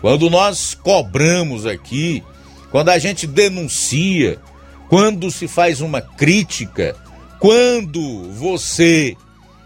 Quando 0.00 0.28
nós 0.28 0.74
cobramos 0.74 1.64
aqui, 1.64 2.24
quando 2.70 2.88
a 2.88 2.98
gente 2.98 3.26
denuncia, 3.26 4.40
quando 4.88 5.30
se 5.30 5.46
faz 5.46 5.80
uma 5.80 6.00
crítica, 6.00 6.96
quando 7.42 8.30
você 8.34 9.16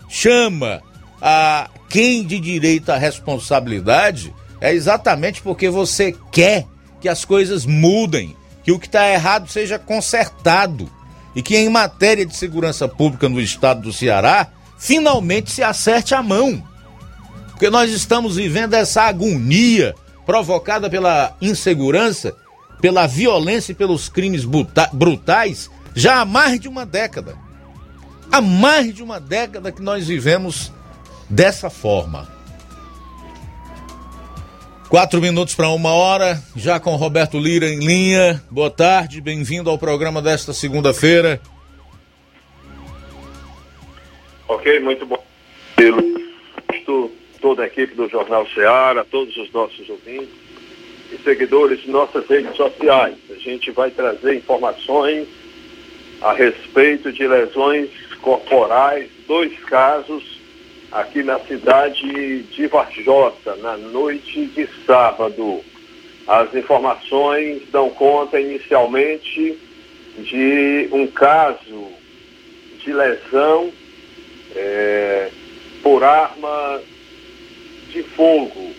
chama 0.09 0.81
a 1.21 1.69
quem 1.91 2.25
de 2.25 2.41
direito 2.41 2.89
à 2.89 2.97
responsabilidade, 2.97 4.33
é 4.63 4.73
exatamente 4.73 5.43
porque 5.43 5.69
você 5.69 6.17
quer 6.33 6.65
que 7.03 7.07
as 7.07 7.27
coisas 7.27 7.67
mudem, 7.67 8.35
que 8.65 8.73
o 8.73 8.79
que 8.79 8.87
está 8.87 9.07
errado 9.11 9.51
seja 9.51 9.79
consertado 9.79 10.91
e 11.35 11.43
que 11.43 11.55
em 11.55 11.69
matéria 11.69 12.25
de 12.25 12.35
segurança 12.35 12.89
pública 12.89 13.29
no 13.29 13.39
estado 13.39 13.83
do 13.83 13.93
Ceará, 13.93 14.49
finalmente 14.79 15.51
se 15.51 15.63
acerte 15.63 16.15
a 16.15 16.23
mão. 16.23 16.67
Porque 17.51 17.69
nós 17.69 17.93
estamos 17.93 18.37
vivendo 18.37 18.73
essa 18.73 19.03
agonia 19.03 19.95
provocada 20.25 20.89
pela 20.89 21.37
insegurança, 21.43 22.35
pela 22.81 23.07
violência 23.07 23.73
e 23.73 23.75
pelos 23.75 24.09
crimes 24.09 24.47
brutais 24.95 25.71
já 25.95 26.23
há 26.23 26.25
mais 26.25 26.59
de 26.59 26.69
uma 26.69 26.87
década. 26.87 27.45
Há 28.31 28.41
mais 28.41 28.95
de 28.95 29.03
uma 29.03 29.19
década 29.19 29.73
que 29.73 29.83
nós 29.83 30.07
vivemos 30.07 30.73
dessa 31.29 31.71
forma. 31.71 32.29
Quatro 34.89 35.21
minutos 35.21 35.55
para 35.55 35.69
uma 35.69 35.91
hora, 35.91 36.41
já 36.55 36.79
com 36.79 36.95
Roberto 36.97 37.39
Lira 37.39 37.67
em 37.69 37.81
linha. 37.81 38.43
Boa 38.51 38.71
tarde, 38.71 39.21
bem-vindo 39.21 39.69
ao 39.69 39.79
programa 39.79 40.23
desta 40.23 40.53
segunda-feira. 40.53 41.41
Ok, 44.49 44.81
muito 44.81 45.05
bom. 45.07 45.25
Toda 47.41 47.63
a 47.63 47.67
equipe 47.67 47.95
do 47.95 48.09
Jornal 48.09 48.47
Ceará, 48.49 49.05
todos 49.05 49.37
os 49.37 49.53
nossos 49.53 49.89
ouvintes 49.89 50.35
e 51.13 51.23
seguidores 51.23 51.81
de 51.81 51.91
nossas 51.91 52.27
redes 52.27 52.57
sociais. 52.57 53.15
A 53.31 53.35
gente 53.35 53.71
vai 53.71 53.91
trazer 53.91 54.35
informações 54.35 55.29
a 56.21 56.33
respeito 56.33 57.13
de 57.13 57.27
lesões 57.27 57.89
corporais, 58.27 59.09
dois 59.29 59.57
casos 59.67 60.41
aqui 60.91 61.23
na 61.23 61.39
cidade 61.39 62.43
de 62.43 62.67
Varjota, 62.67 63.55
na 63.63 63.77
noite 63.77 64.47
de 64.47 64.69
sábado. 64.85 65.61
As 66.27 66.53
informações 66.53 67.63
dão 67.71 67.89
conta 67.91 68.41
inicialmente 68.41 69.57
de 70.19 70.89
um 70.91 71.07
caso 71.07 71.87
de 72.81 72.93
lesão 72.93 73.71
é, 74.57 75.31
por 75.81 76.03
arma 76.03 76.81
de 77.93 78.03
fogo. 78.03 78.73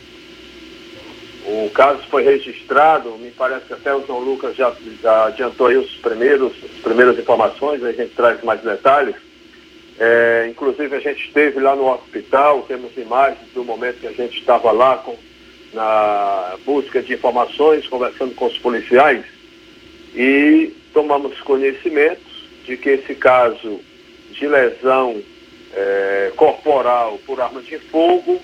O 1.45 1.69
caso 1.69 2.01
foi 2.09 2.23
registrado, 2.23 3.11
me 3.11 3.31
parece 3.31 3.67
que 3.67 3.73
até 3.73 3.95
o 3.95 4.05
João 4.05 4.19
Lucas 4.19 4.57
já, 4.57 4.75
já 5.01 5.27
adiantou 5.27 5.67
aí 5.67 5.77
os 5.77 5.95
primeiros, 5.95 6.51
as 6.65 6.81
primeiras 6.81 7.17
informações, 7.17 7.81
a 7.81 7.93
gente 7.93 8.13
traz 8.13 8.43
mais 8.43 8.59
detalhes. 8.59 9.15
É, 9.99 10.47
inclusive 10.49 10.95
a 10.95 10.99
gente 10.99 11.25
esteve 11.25 11.59
lá 11.59 11.75
no 11.75 11.91
hospital, 11.91 12.63
temos 12.67 12.95
imagens 12.95 13.49
do 13.53 13.63
momento 13.63 13.99
que 13.99 14.07
a 14.07 14.11
gente 14.11 14.37
estava 14.37 14.71
lá 14.71 14.97
com, 14.97 15.15
na 15.73 16.55
busca 16.65 17.01
de 17.01 17.13
informações, 17.13 17.87
conversando 17.87 18.35
com 18.35 18.45
os 18.45 18.57
policiais 18.59 19.25
e 20.15 20.71
tomamos 20.93 21.39
conhecimento 21.41 22.21
de 22.63 22.77
que 22.77 22.89
esse 22.89 23.15
caso 23.15 23.79
de 24.31 24.47
lesão 24.47 25.21
é, 25.73 26.31
corporal 26.35 27.19
por 27.25 27.41
arma 27.41 27.61
de 27.61 27.79
fogo 27.79 28.39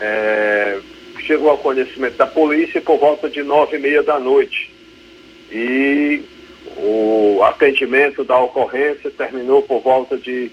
é, 0.00 0.78
chegou 1.20 1.50
ao 1.50 1.58
conhecimento 1.58 2.16
da 2.16 2.26
polícia 2.26 2.80
por 2.80 2.98
volta 2.98 3.28
de 3.28 3.42
nove 3.42 3.76
e 3.76 3.80
meia 3.80 4.02
da 4.02 4.18
noite. 4.18 4.72
E 5.50 6.22
o 6.76 7.42
atendimento 7.42 8.24
da 8.24 8.38
ocorrência 8.38 9.10
terminou 9.10 9.62
por 9.62 9.80
volta 9.80 10.16
de 10.16 10.50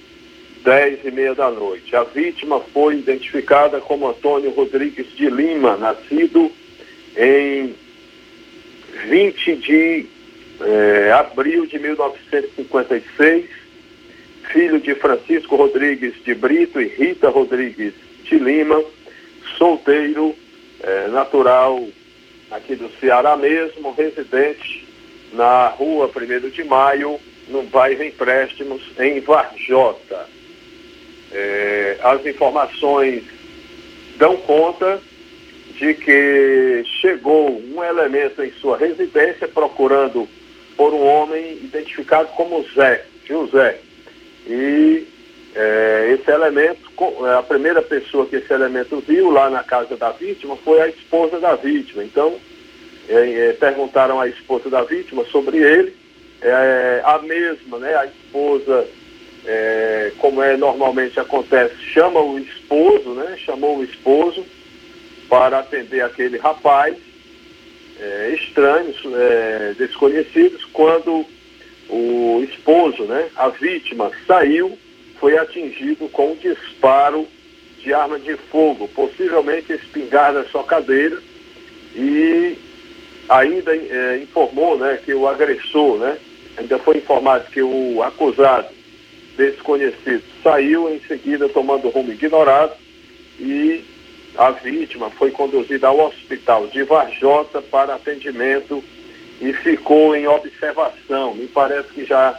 dez 0.65 1.05
e 1.05 1.11
meia 1.11 1.35
da 1.35 1.51
noite. 1.51 1.95
A 1.95 2.03
vítima 2.03 2.59
foi 2.73 2.95
identificada 2.97 3.79
como 3.79 4.09
Antônio 4.09 4.49
Rodrigues 4.49 5.07
de 5.15 5.29
Lima, 5.29 5.77
nascido 5.77 6.51
em 7.15 7.75
20 9.07 9.55
de 9.57 10.05
eh, 10.61 11.11
abril 11.13 11.67
de 11.67 11.77
1956, 11.77 13.45
filho 14.51 14.79
de 14.79 14.95
Francisco 14.95 15.55
Rodrigues 15.55 16.15
de 16.23 16.33
Brito 16.33 16.81
e 16.81 16.87
Rita 16.87 17.29
Rodrigues 17.29 17.93
de 18.23 18.39
Lima, 18.39 18.83
solteiro, 19.59 20.35
eh, 20.81 21.07
natural 21.09 21.87
aqui 22.49 22.75
do 22.75 22.89
Ceará 22.99 23.37
mesmo, 23.37 23.93
residente 23.93 24.83
na 25.31 25.67
rua 25.67 26.09
1 26.09 26.49
de 26.49 26.63
Maio, 26.63 27.19
no 27.49 27.61
bairro 27.63 28.03
Empréstimos, 28.03 28.81
em 28.97 29.19
Varjota. 29.19 30.34
É, 31.37 31.97
as 32.01 32.25
informações 32.25 33.21
dão 34.15 34.37
conta 34.37 35.01
de 35.77 35.93
que 35.93 36.83
chegou 37.01 37.61
um 37.61 37.83
elemento 37.83 38.41
em 38.41 38.53
sua 38.53 38.77
residência 38.77 39.45
procurando 39.45 40.29
por 40.77 40.93
um 40.93 41.05
homem 41.05 41.55
identificado 41.55 42.29
como 42.29 42.65
Zé, 42.73 43.05
José. 43.25 43.79
E 44.47 45.05
é, 45.53 46.17
esse 46.17 46.31
elemento, 46.31 46.79
a 47.37 47.43
primeira 47.43 47.81
pessoa 47.81 48.25
que 48.25 48.37
esse 48.37 48.53
elemento 48.53 49.03
viu 49.05 49.29
lá 49.29 49.49
na 49.49 49.61
casa 49.61 49.97
da 49.97 50.11
vítima 50.11 50.55
foi 50.55 50.79
a 50.81 50.87
esposa 50.87 51.37
da 51.41 51.55
vítima. 51.55 52.01
Então, 52.01 52.33
é, 53.09 53.49
é, 53.49 53.53
perguntaram 53.53 54.21
à 54.21 54.27
esposa 54.29 54.69
da 54.69 54.83
vítima 54.83 55.25
sobre 55.25 55.57
ele. 55.57 55.93
É, 56.41 57.01
a 57.03 57.19
mesma, 57.19 57.77
né, 57.79 57.93
a 57.93 58.05
esposa 58.05 58.87
é, 59.47 60.11
como 60.17 60.41
é 60.41 60.57
normalmente 60.57 61.19
acontece, 61.19 61.75
chama 61.93 62.19
o 62.19 62.39
esposo, 62.39 63.13
né? 63.13 63.37
Chamou 63.45 63.77
o 63.77 63.83
esposo 63.83 64.45
para 65.29 65.59
atender 65.59 66.01
aquele 66.01 66.37
rapaz, 66.37 66.95
é, 67.99 68.35
estranhos, 68.39 68.97
é, 69.05 69.75
desconhecidos, 69.77 70.65
quando 70.65 71.25
o 71.89 72.45
esposo, 72.49 73.03
né? 73.03 73.29
A 73.35 73.49
vítima 73.49 74.11
saiu, 74.27 74.77
foi 75.19 75.37
atingido 75.37 76.09
com 76.09 76.31
um 76.31 76.35
disparo 76.35 77.27
de 77.79 77.93
arma 77.93 78.19
de 78.19 78.35
fogo, 78.35 78.87
possivelmente 78.89 79.73
espingarda 79.73 80.47
sua 80.49 80.63
cadeira, 80.63 81.21
e 81.95 82.57
ainda 83.29 83.75
é, 83.75 84.19
informou, 84.23 84.77
né? 84.77 84.99
Que 85.05 85.13
o 85.13 85.27
agressor, 85.27 85.99
né? 85.99 86.17
Ainda 86.57 86.79
foi 86.79 86.97
informado 86.97 87.45
que 87.51 87.61
o 87.61 88.01
acusado 88.01 88.75
desconhecido 89.37 90.23
saiu 90.43 90.89
em 90.89 90.99
seguida 91.01 91.49
tomando 91.49 91.89
rumo 91.89 92.11
ignorado 92.11 92.73
e 93.39 93.83
a 94.37 94.51
vítima 94.51 95.09
foi 95.09 95.31
conduzida 95.31 95.87
ao 95.87 95.99
hospital 95.99 96.67
de 96.67 96.83
Varjota 96.83 97.61
para 97.61 97.95
atendimento 97.95 98.83
e 99.41 99.53
ficou 99.53 100.15
em 100.15 100.27
observação. 100.27 101.33
Me 101.33 101.47
parece 101.47 101.89
que 101.89 102.05
já, 102.05 102.37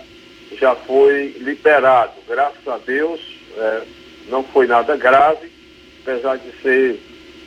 já 0.59 0.74
foi 0.74 1.34
liberado. 1.38 2.12
Graças 2.28 2.66
a 2.68 2.78
Deus, 2.78 3.20
é, 3.57 3.82
não 4.28 4.42
foi 4.44 4.66
nada 4.66 4.97
grave, 4.97 5.51
apesar 6.03 6.36
de 6.36 6.51
ser 6.62 7.01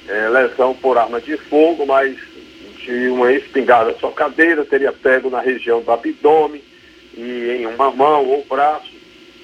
é, 0.07 0.29
lesão 0.29 0.73
por 0.75 0.97
arma 0.97 1.21
de 1.21 1.37
fogo, 1.37 1.85
mas 1.85 2.17
de 2.83 3.07
uma 3.09 3.31
espingarda 3.31 3.95
sua 3.99 4.11
cadeira, 4.11 4.65
teria 4.65 4.91
pego 4.91 5.29
na 5.29 5.41
região 5.41 5.81
do 5.81 5.91
abdômen 5.91 6.63
e 7.15 7.57
em 7.59 7.65
uma 7.67 7.91
mão 7.91 8.25
ou 8.25 8.45
braço 8.45 8.98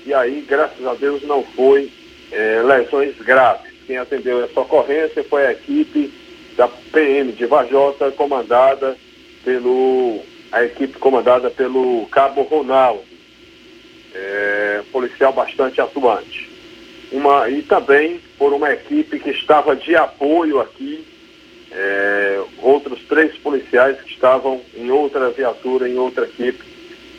e 0.05 0.13
aí, 0.13 0.45
graças 0.47 0.85
a 0.85 0.93
Deus, 0.93 1.23
não 1.23 1.43
foi 1.43 1.91
é, 2.31 2.61
lesões 2.61 3.17
graves. 3.17 3.71
Quem 3.87 3.97
atendeu 3.97 4.43
essa 4.43 4.59
ocorrência 4.59 5.23
foi 5.23 5.47
a 5.47 5.51
equipe 5.51 6.13
da 6.55 6.67
PM 6.67 7.31
de 7.31 7.45
Vajota, 7.45 8.11
comandada 8.11 8.95
pelo 9.43 10.21
a 10.51 10.63
equipe 10.63 10.97
comandada 10.99 11.49
pelo 11.49 12.05
Cabo 12.07 12.43
Ronaldo, 12.43 13.03
é, 14.13 14.83
policial 14.91 15.33
bastante 15.33 15.81
atuante. 15.81 16.49
Uma, 17.11 17.49
e 17.49 17.61
também 17.63 18.21
por 18.37 18.53
uma 18.53 18.71
equipe 18.71 19.19
que 19.19 19.31
estava 19.31 19.75
de 19.75 19.95
apoio 19.95 20.61
aqui, 20.61 21.05
é, 21.71 22.41
outros 22.61 23.01
três 23.03 23.35
policiais 23.37 23.99
que 24.01 24.13
estavam 24.13 24.61
em 24.75 24.89
outra 24.91 25.29
viatura, 25.29 25.89
em 25.89 25.97
outra 25.97 26.25
equipe, 26.25 26.63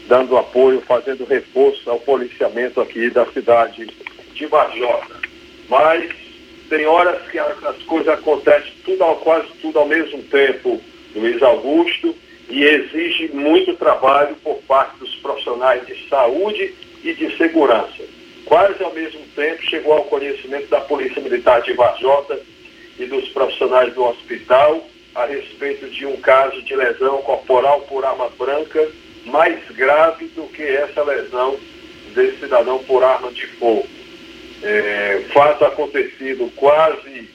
dando 0.08 0.36
apoio, 0.36 0.80
fazendo 0.82 1.24
reforço 1.24 1.90
ao 1.90 2.00
policiamento 2.00 2.80
aqui 2.80 3.10
da 3.10 3.26
cidade 3.26 3.86
de 4.34 4.46
Varjota. 4.46 5.16
Mas 5.68 6.08
tem 6.68 6.86
horas 6.86 7.20
que 7.28 7.38
as 7.38 7.82
coisas 7.86 8.08
acontecem 8.08 8.72
tudo 8.84 9.02
ao, 9.02 9.16
quase 9.16 9.48
tudo 9.60 9.78
ao 9.78 9.86
mesmo 9.86 10.22
tempo, 10.24 10.80
Luiz 11.14 11.42
Augusto, 11.42 12.14
e 12.48 12.62
exige 12.62 13.28
muito 13.32 13.74
trabalho 13.74 14.36
por 14.36 14.56
parte 14.62 14.98
dos 14.98 15.14
profissionais 15.16 15.84
de 15.86 16.08
saúde 16.08 16.74
e 17.02 17.12
de 17.12 17.36
segurança. 17.36 18.04
Quase 18.44 18.82
ao 18.82 18.94
mesmo 18.94 19.20
tempo 19.34 19.62
chegou 19.62 19.94
ao 19.94 20.04
conhecimento 20.04 20.68
da 20.68 20.80
Polícia 20.80 21.20
Militar 21.20 21.62
de 21.62 21.72
Varjota 21.72 22.38
e 22.98 23.04
dos 23.06 23.28
profissionais 23.30 23.92
do 23.94 24.04
hospital 24.04 24.86
a 25.14 25.24
respeito 25.24 25.88
de 25.88 26.06
um 26.06 26.16
caso 26.18 26.62
de 26.62 26.76
lesão 26.76 27.22
corporal 27.22 27.80
por 27.82 28.04
arma 28.04 28.28
branca 28.38 28.86
mais 29.26 29.58
grave 29.70 30.26
do 30.28 30.44
que 30.44 30.62
essa 30.62 31.02
lesão 31.02 31.58
desse 32.14 32.40
cidadão 32.40 32.78
por 32.84 33.04
arma 33.04 33.30
de 33.32 33.46
fogo. 33.46 33.86
É, 34.62 35.22
fato 35.34 35.64
acontecido 35.64 36.50
quase 36.56 37.28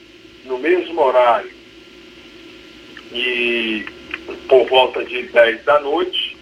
no 0.46 0.58
mesmo 0.58 1.00
horário 1.00 1.52
e 3.14 3.86
por 4.48 4.66
volta 4.68 5.04
de 5.04 5.24
10 5.24 5.64
da 5.64 5.80
noite, 5.82 6.38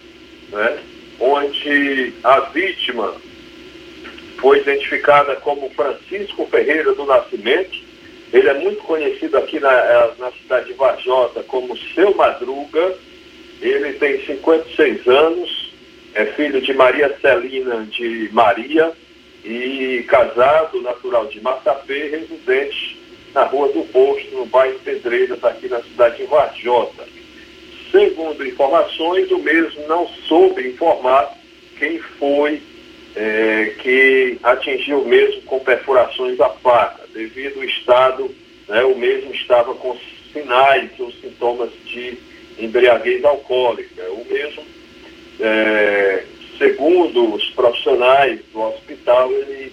né, 0.50 0.78
onde 1.18 2.14
a 2.24 2.40
vítima 2.40 3.14
foi 4.40 4.60
identificada 4.60 5.36
como 5.36 5.70
Francisco 5.70 6.46
Ferreira 6.46 6.94
do 6.94 7.04
Nascimento. 7.04 7.78
Ele 8.32 8.48
é 8.48 8.54
muito 8.54 8.80
conhecido 8.82 9.36
aqui 9.36 9.60
na, 9.60 9.72
é, 9.72 10.12
na 10.18 10.30
cidade 10.32 10.66
de 10.68 10.72
Varjota 10.74 11.42
como 11.42 11.76
Seu 11.94 12.14
Madruga. 12.14 12.96
Ele 13.60 13.92
tem 13.94 14.24
56 14.24 15.06
anos, 15.06 15.72
é 16.14 16.24
filho 16.26 16.60
de 16.60 16.72
Maria 16.72 17.14
Celina 17.20 17.84
de 17.84 18.28
Maria 18.32 18.92
e 19.44 20.04
casado, 20.08 20.80
natural 20.82 21.26
de 21.26 21.40
Massapê, 21.40 22.08
residente 22.08 22.98
na 23.34 23.44
Rua 23.44 23.68
do 23.68 23.84
Posto, 23.84 24.34
no 24.34 24.46
bairro 24.46 24.78
Pedreiras, 24.80 25.42
aqui 25.44 25.68
na 25.68 25.80
cidade 25.82 26.16
de 26.16 26.24
Varjota. 26.24 27.04
Segundo 27.90 28.46
informações, 28.46 29.30
o 29.30 29.38
mesmo 29.38 29.86
não 29.86 30.08
soube 30.26 30.68
informar 30.68 31.32
quem 31.78 31.98
foi 32.18 32.60
é, 33.16 33.74
que 33.80 34.38
atingiu 34.42 35.04
mesmo 35.04 35.42
com 35.42 35.58
perfurações 35.60 36.36
da 36.36 36.48
faca, 36.48 37.02
devido 37.12 37.58
ao 37.58 37.64
estado, 37.64 38.34
né, 38.68 38.84
o 38.84 38.96
mesmo 38.96 39.32
estava 39.34 39.74
com 39.74 39.96
sinais 40.32 40.90
ou 40.98 41.10
sintomas 41.12 41.70
de 41.84 42.16
embriaguez 42.60 43.24
alcoólica. 43.24 44.02
O 44.10 44.26
mesmo, 44.30 44.64
é, 45.40 46.24
segundo 46.58 47.34
os 47.34 47.48
profissionais 47.50 48.40
do 48.52 48.60
hospital, 48.60 49.30
ele 49.32 49.72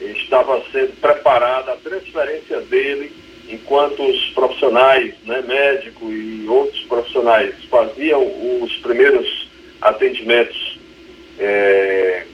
estava 0.00 0.62
sendo 0.70 0.98
preparada 1.00 1.72
a 1.72 1.76
transferência 1.76 2.60
dele 2.62 3.12
enquanto 3.48 4.02
os 4.02 4.30
profissionais, 4.30 5.14
né, 5.24 5.42
médico 5.42 6.10
e 6.12 6.46
outros 6.48 6.80
profissionais 6.84 7.54
faziam 7.70 8.22
os 8.62 8.72
primeiros 8.76 9.48
atendimentos 9.80 10.78
é, 11.38 12.24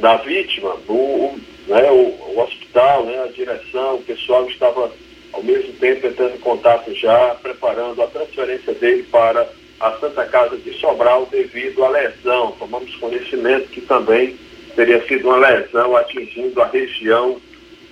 da 0.00 0.16
vítima, 0.16 0.74
o, 0.88 1.38
né, 1.66 1.90
o, 1.90 2.34
o, 2.34 2.40
hospital, 2.40 3.04
né, 3.04 3.22
a 3.22 3.26
direção, 3.26 3.96
o 3.96 4.02
pessoal 4.02 4.48
estava 4.48 4.90
ao 5.32 5.42
mesmo 5.42 5.72
tempo 5.74 6.06
entrando 6.06 6.34
em 6.34 6.40
contato 6.40 6.94
já, 6.94 7.34
preparando 7.42 8.02
a 8.02 8.06
transferência 8.06 8.74
dele 8.74 9.02
para 9.04 9.48
a 9.80 9.92
Santa 9.98 10.24
Casa 10.26 10.56
de 10.56 10.72
Sobral 10.74 11.26
devido 11.26 11.84
à 11.84 11.88
lesão. 11.88 12.52
Tomamos 12.58 12.94
conhecimento 12.96 13.68
que 13.68 13.80
também 13.80 14.36
teria 14.76 15.04
sido 15.06 15.28
uma 15.28 15.36
lesão 15.36 15.96
atingindo 15.96 16.60
a 16.60 16.66
região 16.66 17.40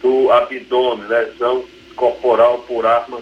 do 0.01 0.31
abdômen, 0.31 1.09
lesão 1.09 1.65
corporal 1.97 2.61
por 2.61 2.87
arma 2.87 3.21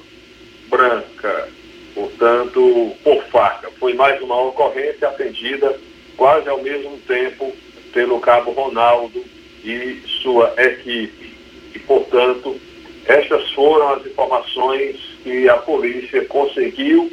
branca, 0.68 1.48
portanto, 1.94 2.92
por 3.02 3.22
faca. 3.24 3.70
Foi 3.78 3.94
mais 3.94 4.20
uma 4.20 4.40
ocorrência 4.42 5.08
atendida 5.08 5.78
quase 6.16 6.48
ao 6.48 6.62
mesmo 6.62 6.98
tempo 7.06 7.52
pelo 7.92 8.20
cabo 8.20 8.52
Ronaldo 8.52 9.24
e 9.64 10.02
sua 10.22 10.52
equipe. 10.58 11.32
E, 11.74 11.78
portanto, 11.80 12.60
estas 13.08 13.50
foram 13.52 13.94
as 13.94 14.06
informações 14.06 14.96
que 15.22 15.48
a 15.48 15.56
polícia 15.56 16.24
conseguiu 16.26 17.10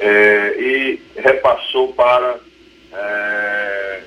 eh, 0.00 0.56
e 0.58 1.00
repassou 1.20 1.92
para 1.92 2.40
eh, 2.92 4.00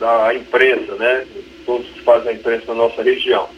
a 0.00 0.34
imprensa, 0.34 0.94
né? 0.94 1.26
Todos 1.66 1.88
que 1.88 2.00
fazem 2.02 2.30
a 2.30 2.34
imprensa 2.34 2.66
na 2.68 2.74
nossa 2.74 3.02
região. 3.02 3.48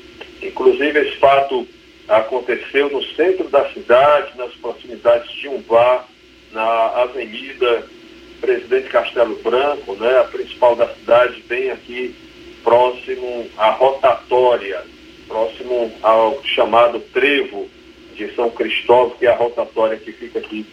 Inclusive, 0.43 0.99
esse 0.99 1.16
fato 1.18 1.68
aconteceu 2.09 2.89
no 2.89 3.03
centro 3.14 3.49
da 3.49 3.68
cidade, 3.70 4.36
nas 4.39 4.53
proximidades 4.55 5.30
de 5.32 5.49
um 5.49 5.61
bar, 5.61 6.09
na 6.53 7.03
Avenida 7.03 7.84
Presidente 8.41 8.89
Castelo 8.89 9.36
Branco, 9.43 9.95
né, 9.97 10.18
a 10.20 10.24
principal 10.24 10.74
da 10.74 10.89
cidade, 10.95 11.45
bem 11.47 11.70
aqui 11.70 12.14
próximo 12.64 13.47
à 13.59 13.70
rotatória, 13.70 14.82
próximo 15.29 15.93
ao 16.03 16.43
chamado 16.45 16.99
Trevo 17.12 17.68
de 18.14 18.35
São 18.35 18.51
Cristóvão, 18.51 19.16
que 19.18 19.26
é 19.26 19.31
a 19.31 19.37
rotatória 19.37 19.97
que 19.97 20.11
fica 20.11 20.39
aqui 20.41 20.66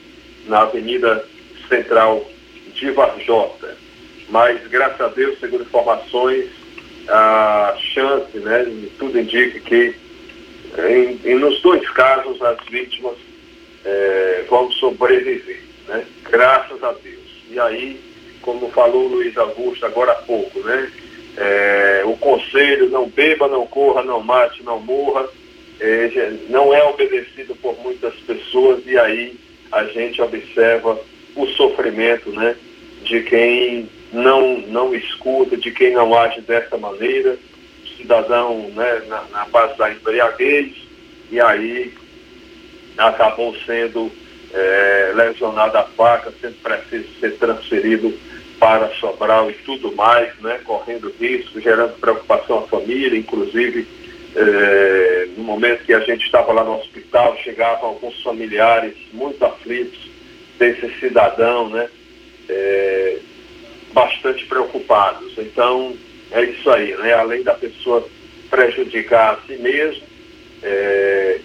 na 0.47 0.61
Avenida 0.61 1.27
Central 1.69 2.25
de 2.73 2.89
Varjota. 2.91 3.77
Mas, 4.29 4.65
graças 4.67 4.99
a 4.99 5.07
Deus, 5.09 5.39
segundo 5.39 5.63
informações, 5.63 6.49
a 7.07 7.75
chance, 7.93 8.37
né, 8.39 8.89
tudo 8.97 9.19
indica 9.19 9.59
que 9.59 9.95
em, 10.77 11.19
em, 11.23 11.35
nos 11.35 11.61
dois 11.61 11.87
casos, 11.91 12.41
as 12.41 12.57
vítimas 12.69 13.15
é, 13.85 14.45
vão 14.49 14.69
sobreviver, 14.71 15.61
né? 15.87 16.05
graças 16.29 16.83
a 16.83 16.91
Deus. 16.91 17.43
E 17.49 17.59
aí, 17.59 17.99
como 18.41 18.69
falou 18.71 19.05
o 19.05 19.07
Luiz 19.07 19.37
Augusto 19.37 19.85
agora 19.85 20.11
há 20.11 20.15
pouco, 20.15 20.59
né? 20.61 20.91
É, 21.37 22.03
o 22.05 22.15
conselho 22.17 22.89
não 22.89 23.09
beba, 23.09 23.47
não 23.47 23.67
corra, 23.67 24.03
não 24.03 24.21
mate, 24.21 24.63
não 24.63 24.79
morra, 24.79 25.27
é, 25.79 26.33
não 26.49 26.73
é 26.73 26.83
obedecido 26.85 27.55
por 27.55 27.77
muitas 27.79 28.13
pessoas 28.21 28.81
e 28.85 28.97
aí 28.97 29.37
a 29.71 29.83
gente 29.85 30.21
observa 30.21 30.97
o 31.35 31.45
sofrimento 31.47 32.31
né, 32.31 32.55
de 33.03 33.21
quem 33.23 33.89
não, 34.13 34.59
não 34.61 34.95
escuta, 34.95 35.57
de 35.57 35.71
quem 35.71 35.91
não 35.91 36.17
age 36.17 36.39
dessa 36.41 36.77
maneira, 36.77 37.37
cidadão 37.97 38.69
né, 38.73 39.01
na, 39.07 39.23
na 39.31 39.45
base 39.45 39.77
da 39.77 39.91
embriaguez, 39.91 40.73
e 41.29 41.41
aí 41.41 41.93
acabou 42.97 43.53
sendo 43.65 44.09
é, 44.53 45.11
lesionado 45.13 45.77
a 45.77 45.83
faca, 45.83 46.31
sendo 46.39 46.55
preciso 46.61 47.09
ser 47.19 47.37
transferido 47.37 48.13
para 48.59 48.89
Sobral 48.95 49.49
e 49.49 49.53
tudo 49.53 49.95
mais, 49.95 50.33
né, 50.39 50.59
correndo 50.63 51.13
risco, 51.19 51.59
gerando 51.59 51.99
preocupação 51.99 52.59
à 52.59 52.67
família, 52.67 53.17
inclusive 53.17 53.87
é, 54.35 55.27
no 55.37 55.43
momento 55.43 55.85
que 55.85 55.93
a 55.93 55.99
gente 56.01 56.25
estava 56.25 56.51
lá 56.51 56.63
no 56.63 56.77
hospital, 56.79 57.37
chegavam 57.37 57.89
alguns 57.89 58.21
familiares 58.21 58.95
muito 59.13 59.43
aflitos 59.45 60.09
desse 60.57 60.89
cidadão, 60.99 61.69
né, 61.69 61.89
é, 62.49 63.17
bastante 63.93 64.45
preocupados. 64.45 65.37
Então, 65.37 65.95
é 66.31 66.43
isso 66.43 66.69
aí, 66.69 66.95
né? 66.97 67.13
Além 67.13 67.43
da 67.43 67.53
pessoa 67.53 68.05
prejudicar 68.49 69.35
a 69.35 69.47
si 69.47 69.57
mesmo, 69.57 70.03
é, 70.61 71.39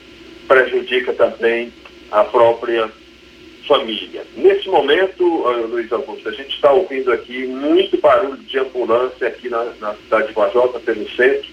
prejudica 0.49 1.13
também 1.13 1.73
a 2.11 2.25
própria 2.25 2.91
família. 3.71 4.25
Nesse 4.37 4.69
momento, 4.69 5.25
Luiz 5.69 5.93
Augusto, 5.93 6.29
a 6.29 6.33
gente 6.33 6.57
está 6.57 6.73
ouvindo 6.73 7.13
aqui 7.13 7.47
muito 7.47 7.97
barulho 8.01 8.37
de 8.39 8.59
ambulância 8.59 9.29
aqui 9.29 9.49
na, 9.49 9.63
na 9.81 9.95
cidade 9.95 10.27
de 10.27 10.33
Guajota, 10.33 10.81
pelo 10.81 11.09
centro, 11.11 11.49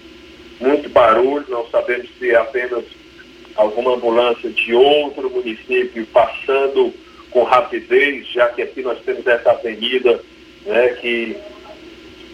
muito 0.60 0.88
barulho, 0.88 1.46
não 1.48 1.64
sabemos 1.70 2.08
se 2.18 2.32
é 2.32 2.34
apenas 2.34 2.82
alguma 3.54 3.94
ambulância 3.94 4.50
de 4.50 4.74
outro 4.74 5.30
município 5.30 6.04
passando 6.06 6.92
com 7.30 7.44
rapidez, 7.44 8.26
já 8.32 8.48
que 8.48 8.62
aqui 8.62 8.82
nós 8.82 8.98
temos 9.04 9.24
essa 9.24 9.52
avenida 9.52 10.20
né, 10.66 10.88
que 11.00 11.36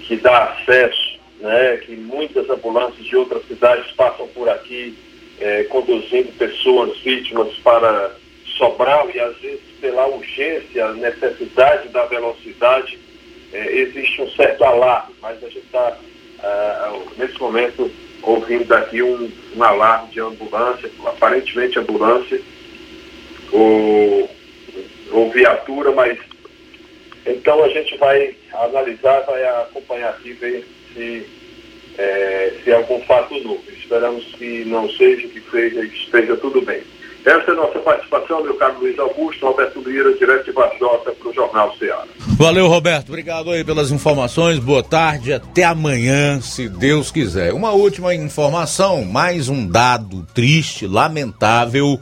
que 0.06 0.16
dá 0.16 0.44
acesso, 0.44 1.18
né, 1.40 1.78
que 1.78 1.96
muitas 1.96 2.48
ambulâncias 2.48 3.06
de 3.06 3.16
outras 3.16 3.46
cidades 3.46 3.90
passam 3.92 4.28
por 4.28 4.48
aqui 4.48 4.96
é, 5.40 5.64
conduzindo 5.64 6.30
pessoas 6.38 6.98
vítimas 6.98 7.48
para 7.58 8.14
Sobral 8.56 9.10
e 9.14 9.20
às 9.20 9.36
vezes 9.38 9.60
pela 9.80 10.06
urgência, 10.06 10.92
necessidade 10.94 11.88
da 11.88 12.04
velocidade, 12.06 12.98
é, 13.52 13.76
existe 13.76 14.22
um 14.22 14.30
certo 14.30 14.64
alarme, 14.64 15.14
mas 15.20 15.42
a 15.42 15.48
gente 15.48 15.66
está, 15.66 15.96
uh, 16.38 17.10
nesse 17.16 17.38
momento, 17.38 17.90
ouvindo 18.22 18.72
aqui 18.72 19.02
um, 19.02 19.30
um, 19.54 19.62
alarme 19.62 20.10
de 20.10 20.20
ambulância, 20.20 20.90
aparentemente 21.06 21.78
ambulância, 21.78 22.40
ou, 23.52 24.30
ou 25.12 25.30
viatura, 25.30 25.92
mas 25.92 26.18
então 27.26 27.62
a 27.62 27.68
gente 27.68 27.96
vai 27.98 28.34
analisar, 28.52 29.20
vai 29.20 29.44
acompanhar 29.44 30.10
aqui, 30.10 30.32
ver 30.32 30.66
se 30.92 31.26
é, 31.96 32.52
se 32.62 32.70
é 32.70 32.74
algum 32.74 33.00
fato 33.02 33.34
novo. 33.42 33.62
Esperamos 33.68 34.24
que 34.36 34.64
não 34.64 34.88
seja, 34.90 35.28
que 35.28 35.40
seja, 35.50 35.86
que 35.86 35.96
esteja 35.96 36.36
tudo 36.36 36.60
bem. 36.62 36.82
Essa 37.24 37.50
é 37.50 37.52
a 37.52 37.56
nossa 37.56 37.78
participação, 37.78 38.42
meu 38.42 38.54
caro 38.54 38.78
Luiz 38.80 38.98
Augusto, 38.98 39.46
Roberto 39.46 39.80
Lira, 39.80 40.12
direto 40.12 40.44
de 40.44 40.52
Varjota, 40.52 41.10
para 41.10 41.30
o 41.30 41.32
Jornal 41.32 41.74
Ceará. 41.78 42.04
Valeu, 42.36 42.68
Roberto. 42.68 43.08
Obrigado 43.08 43.50
aí 43.50 43.64
pelas 43.64 43.90
informações. 43.90 44.58
Boa 44.58 44.82
tarde. 44.82 45.32
Até 45.32 45.64
amanhã, 45.64 46.38
se 46.42 46.68
Deus 46.68 47.10
quiser. 47.10 47.54
Uma 47.54 47.70
última 47.70 48.14
informação, 48.14 49.06
mais 49.06 49.48
um 49.48 49.66
dado 49.66 50.26
triste, 50.34 50.86
lamentável 50.86 51.98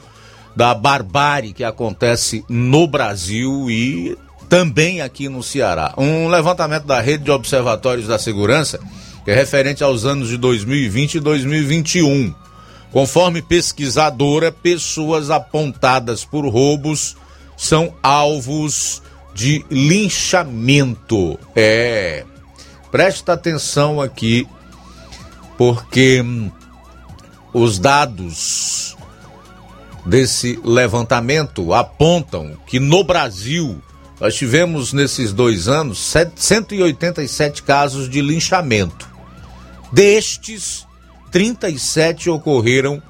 da 0.56 0.74
barbárie 0.74 1.52
que 1.52 1.62
acontece 1.62 2.44
no 2.48 2.88
Brasil 2.88 3.70
e 3.70 4.18
também 4.48 5.02
aqui 5.02 5.28
no 5.28 5.40
Ceará. 5.40 5.94
Um 5.96 6.28
levantamento 6.28 6.84
da 6.84 7.00
Rede 7.00 7.22
de 7.24 7.30
Observatórios 7.30 8.08
da 8.08 8.18
Segurança, 8.18 8.80
que 9.24 9.30
é 9.30 9.34
referente 9.34 9.84
aos 9.84 10.04
anos 10.04 10.28
de 10.28 10.36
2020 10.36 11.14
e 11.14 11.20
2021 11.20 12.41
Conforme 12.92 13.40
pesquisadora, 13.40 14.52
pessoas 14.52 15.30
apontadas 15.30 16.24
por 16.24 16.46
roubos 16.46 17.16
são 17.56 17.94
alvos 18.02 19.02
de 19.34 19.64
linchamento. 19.70 21.38
É. 21.56 22.24
Presta 22.90 23.32
atenção 23.32 23.98
aqui, 23.98 24.46
porque 25.56 26.20
hum, 26.20 26.50
os 27.54 27.78
dados 27.78 28.94
desse 30.04 30.60
levantamento 30.62 31.72
apontam 31.72 32.56
que 32.66 32.78
no 32.78 33.02
Brasil 33.04 33.80
nós 34.20 34.34
tivemos 34.34 34.92
nesses 34.92 35.32
dois 35.32 35.66
anos 35.66 36.14
187 36.36 37.62
casos 37.62 38.08
de 38.08 38.20
linchamento. 38.20 39.08
Destes, 39.92 40.86
37 41.32 42.28
ocorreram 42.28 43.02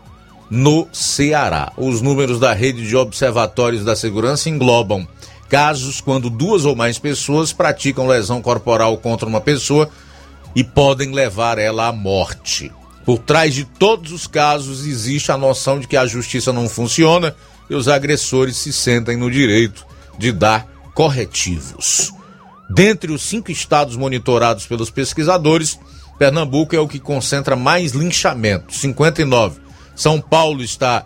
no 0.49 0.87
Ceará. 0.93 1.73
Os 1.77 2.01
números 2.01 2.39
da 2.39 2.53
rede 2.53 2.87
de 2.87 2.97
observatórios 2.97 3.85
da 3.85 3.97
segurança 3.97 4.49
englobam 4.49 5.07
casos 5.49 6.01
quando 6.01 6.31
duas 6.31 6.65
ou 6.65 6.75
mais 6.77 6.99
pessoas 6.99 7.53
praticam 7.53 8.07
lesão 8.07 8.41
corporal 8.41 8.97
contra 8.97 9.29
uma 9.29 9.41
pessoa 9.41 9.91
e 10.55 10.63
podem 10.63 11.11
levar 11.11 11.59
ela 11.59 11.89
à 11.89 11.93
morte. 11.93 12.71
Por 13.05 13.19
trás 13.19 13.53
de 13.53 13.65
todos 13.65 14.13
os 14.13 14.27
casos 14.29 14.87
existe 14.87 15.33
a 15.33 15.37
noção 15.37 15.81
de 15.81 15.89
que 15.89 15.97
a 15.97 16.07
justiça 16.07 16.53
não 16.53 16.69
funciona 16.69 17.35
e 17.69 17.75
os 17.75 17.89
agressores 17.89 18.57
se 18.57 18.73
sentem 18.73 19.17
no 19.17 19.31
direito 19.31 19.85
de 20.17 20.31
dar 20.31 20.67
corretivos. 20.95 22.13
Dentre 22.71 23.11
os 23.11 23.23
cinco 23.23 23.51
estados 23.51 23.97
monitorados 23.97 24.67
pelos 24.67 24.91
pesquisadores, 24.91 25.79
Pernambuco 26.23 26.77
é 26.77 26.79
o 26.79 26.87
que 26.87 27.01
concentra 27.01 27.57
mais 27.57 27.91
linchamentos, 27.91 28.79
59. 28.79 29.61
São 29.93 30.21
Paulo 30.21 30.63
está 30.63 31.05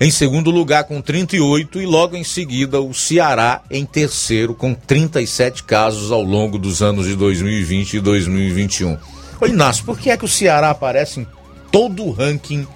em 0.00 0.10
segundo 0.10 0.50
lugar 0.50 0.82
com 0.82 1.00
38 1.00 1.80
e 1.80 1.86
logo 1.86 2.16
em 2.16 2.24
seguida 2.24 2.80
o 2.80 2.92
Ceará 2.92 3.62
em 3.70 3.86
terceiro 3.86 4.52
com 4.52 4.74
37 4.74 5.62
casos 5.62 6.10
ao 6.10 6.24
longo 6.24 6.58
dos 6.58 6.82
anos 6.82 7.06
de 7.06 7.14
2020 7.14 7.94
e 7.94 8.00
2021. 8.00 8.98
Ô 9.40 9.46
Inácio, 9.46 9.84
por 9.84 9.96
que 9.96 10.10
é 10.10 10.16
que 10.16 10.24
o 10.24 10.28
Ceará 10.28 10.70
aparece 10.70 11.20
em 11.20 11.26
todo 11.70 12.02
o 12.02 12.10
ranking 12.10 12.66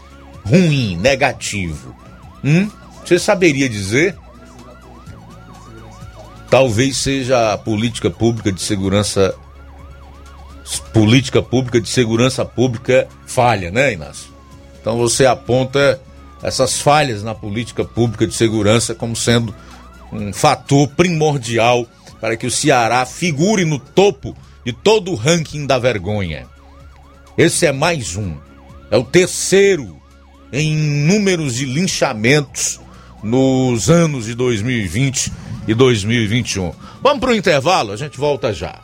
ruim, 0.44 0.96
negativo? 0.98 1.92
Hum? 2.44 2.70
Você 3.04 3.18
saberia 3.18 3.68
dizer? 3.68 4.16
Talvez 6.48 6.98
seja 6.98 7.52
a 7.52 7.58
política 7.58 8.08
pública 8.08 8.52
de 8.52 8.62
segurança 8.62 9.34
política 10.92 11.42
pública 11.42 11.80
de 11.80 11.88
segurança 11.88 12.44
pública 12.44 13.06
falha, 13.26 13.70
né, 13.70 13.92
Inácio? 13.92 14.30
Então 14.80 14.96
você 14.96 15.26
aponta 15.26 16.00
essas 16.42 16.80
falhas 16.80 17.22
na 17.22 17.34
política 17.34 17.84
pública 17.84 18.26
de 18.26 18.34
segurança 18.34 18.94
como 18.94 19.16
sendo 19.16 19.54
um 20.12 20.32
fator 20.32 20.88
primordial 20.88 21.86
para 22.20 22.36
que 22.36 22.46
o 22.46 22.50
Ceará 22.50 23.04
figure 23.04 23.64
no 23.64 23.78
topo 23.78 24.36
de 24.64 24.72
todo 24.72 25.10
o 25.10 25.14
ranking 25.14 25.66
da 25.66 25.78
vergonha. 25.78 26.46
Esse 27.36 27.66
é 27.66 27.72
mais 27.72 28.16
um. 28.16 28.36
É 28.90 28.96
o 28.96 29.04
terceiro 29.04 30.00
em 30.52 30.76
números 30.76 31.56
de 31.56 31.64
linchamentos 31.64 32.80
nos 33.22 33.90
anos 33.90 34.26
de 34.26 34.34
2020 34.34 35.32
e 35.66 35.74
2021. 35.74 36.72
Vamos 37.02 37.20
para 37.20 37.30
o 37.30 37.34
intervalo, 37.34 37.92
a 37.92 37.96
gente 37.96 38.18
volta 38.18 38.52
já. 38.52 38.83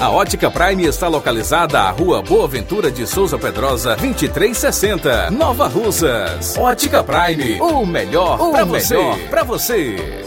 A 0.00 0.10
Ótica 0.10 0.50
Prime 0.50 0.84
está 0.86 1.06
localizada 1.06 1.82
à 1.82 1.90
Rua 1.92 2.20
Boa 2.20 2.48
Ventura 2.48 2.90
de 2.90 3.06
Souza 3.06 3.38
Pedrosa, 3.38 3.94
2360, 3.94 5.30
Nova 5.30 5.68
Russas. 5.68 6.56
Ótica 6.58 7.04
Prime, 7.04 7.60
o 7.60 7.86
melhor 7.86 8.36
para 8.50 8.64
você. 8.64 8.96
Pra 9.30 9.44
você. 9.44 10.24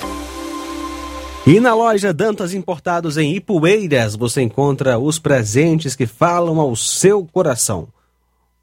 E 1.45 1.59
na 1.59 1.75
loja 1.75 2.13
Dantas 2.13 2.53
Importados 2.53 3.17
em 3.17 3.35
Ipueiras 3.35 4.15
você 4.15 4.41
encontra 4.41 4.97
os 4.97 5.19
presentes 5.19 5.97
que 5.97 6.07
falam 6.07 6.57
ao 6.57 6.73
seu 6.73 7.25
coração. 7.25 7.89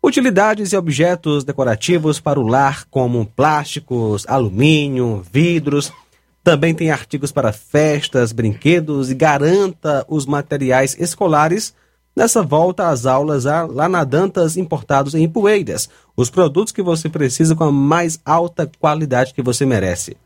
Utilidades 0.03 0.72
e 0.72 0.76
objetos 0.78 1.45
decorativos 1.45 2.18
para 2.18 2.41
o 2.41 2.47
lar, 2.47 2.86
como 2.91 3.26
plásticos, 3.26 4.24
alumínio, 4.26 5.22
vidros. 5.30 5.93
Também 6.43 6.74
tem 6.74 6.91
artigos 6.91 7.30
para 7.30 7.53
festas, 7.53 8.32
brinquedos 8.32 9.11
e 9.11 9.14
garanta 9.14 10.05
os 10.09 10.24
materiais 10.24 10.97
escolares 10.99 11.74
nessa 12.16 12.43
volta 12.43 12.88
às 12.88 13.07
aulas 13.07 13.45
lá 13.45 13.88
na 13.88 14.05
Dantas 14.05 14.57
Importados 14.57 15.14
em 15.14 15.24
Ipueiras. 15.24 15.88
Os 16.16 16.30
produtos 16.30 16.72
que 16.72 16.82
você 16.82 17.09
precisa 17.09 17.55
com 17.55 17.64
a 17.64 17.72
mais 17.72 18.18
alta 18.24 18.70
qualidade 18.78 19.34
que 19.34 19.43
você 19.43 19.66
merece. 19.66 20.16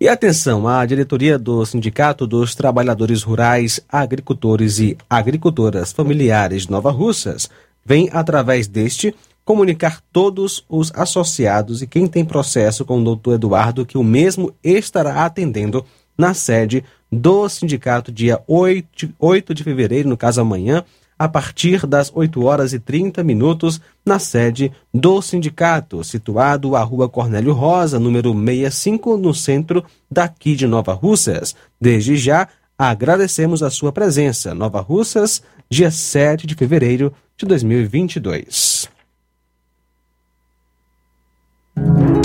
E 0.00 0.08
atenção, 0.08 0.66
a 0.66 0.84
diretoria 0.84 1.38
do 1.38 1.64
Sindicato 1.64 2.26
dos 2.26 2.54
Trabalhadores 2.54 3.22
Rurais, 3.22 3.80
Agricultores 3.88 4.78
e 4.78 4.96
Agricultoras 5.08 5.92
Familiares 5.92 6.66
Nova 6.66 6.90
Russas 6.90 7.48
vem, 7.84 8.08
através 8.12 8.66
deste, 8.66 9.14
comunicar 9.44 10.00
todos 10.12 10.64
os 10.68 10.90
associados 10.94 11.82
e 11.82 11.86
quem 11.86 12.06
tem 12.06 12.24
processo 12.24 12.84
com 12.84 13.00
o 13.00 13.04
doutor 13.04 13.34
Eduardo 13.34 13.86
que 13.86 13.98
o 13.98 14.02
mesmo 14.02 14.52
estará 14.64 15.24
atendendo 15.24 15.84
na 16.16 16.32
sede 16.32 16.82
do 17.14 17.48
sindicato 17.48 18.10
dia 18.10 18.40
8, 18.46 19.14
8 19.18 19.54
de 19.54 19.62
fevereiro, 19.64 20.08
no 20.08 20.16
caso 20.16 20.40
amanhã, 20.40 20.84
a 21.18 21.28
partir 21.28 21.86
das 21.86 22.10
8 22.12 22.44
horas 22.44 22.72
e 22.72 22.78
30 22.78 23.22
minutos, 23.22 23.80
na 24.04 24.18
sede 24.18 24.72
do 24.92 25.22
sindicato, 25.22 26.02
situado 26.02 26.74
à 26.74 26.82
Rua 26.82 27.08
Cornélio 27.08 27.52
Rosa, 27.52 28.00
número 28.00 28.32
65, 28.34 29.16
no 29.16 29.32
centro 29.32 29.84
daqui 30.10 30.56
de 30.56 30.66
Nova 30.66 30.92
Russas. 30.92 31.54
Desde 31.80 32.16
já, 32.16 32.48
agradecemos 32.76 33.62
a 33.62 33.70
sua 33.70 33.92
presença. 33.92 34.54
Nova 34.54 34.80
Russas, 34.80 35.40
dia 35.70 35.90
7 35.90 36.46
de 36.46 36.54
fevereiro 36.54 37.12
de 37.36 37.46
2022. 37.46 38.88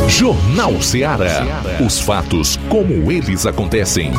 Jornal 0.08 0.82
Ceará. 0.82 1.46
Os 1.86 2.00
fatos 2.00 2.58
como 2.68 3.12
eles 3.12 3.46
acontecem. 3.46 4.12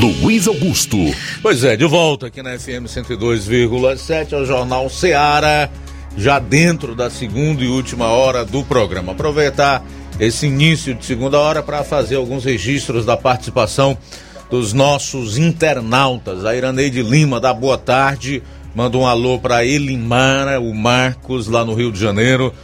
Luiz 0.00 0.48
Augusto. 0.48 0.96
Pois 1.42 1.62
é, 1.62 1.76
de 1.76 1.84
volta 1.84 2.28
aqui 2.28 2.42
na 2.42 2.58
FM 2.58 2.88
102,7 2.88 4.32
ao 4.32 4.46
Jornal 4.46 4.88
Ceará, 4.88 5.68
já 6.16 6.38
dentro 6.38 6.94
da 6.94 7.10
segunda 7.10 7.62
e 7.62 7.68
última 7.68 8.06
hora 8.06 8.42
do 8.42 8.64
programa. 8.64 9.12
Aproveitar 9.12 9.84
esse 10.18 10.46
início 10.46 10.94
de 10.94 11.04
segunda 11.04 11.38
hora 11.38 11.62
para 11.62 11.84
fazer 11.84 12.16
alguns 12.16 12.46
registros 12.46 13.04
da 13.04 13.14
participação 13.14 13.98
dos 14.50 14.72
nossos 14.72 15.36
internautas. 15.36 16.46
A 16.46 16.56
Iraneide 16.56 17.02
Lima, 17.02 17.38
da 17.38 17.52
Boa 17.52 17.76
Tarde, 17.76 18.42
manda 18.74 18.96
um 18.96 19.06
alô 19.06 19.38
para 19.38 19.66
Elimara, 19.66 20.58
o 20.58 20.74
Marcos, 20.74 21.46
lá 21.46 21.62
no 21.62 21.74
Rio 21.74 21.92
de 21.92 22.00
Janeiro, 22.00 22.54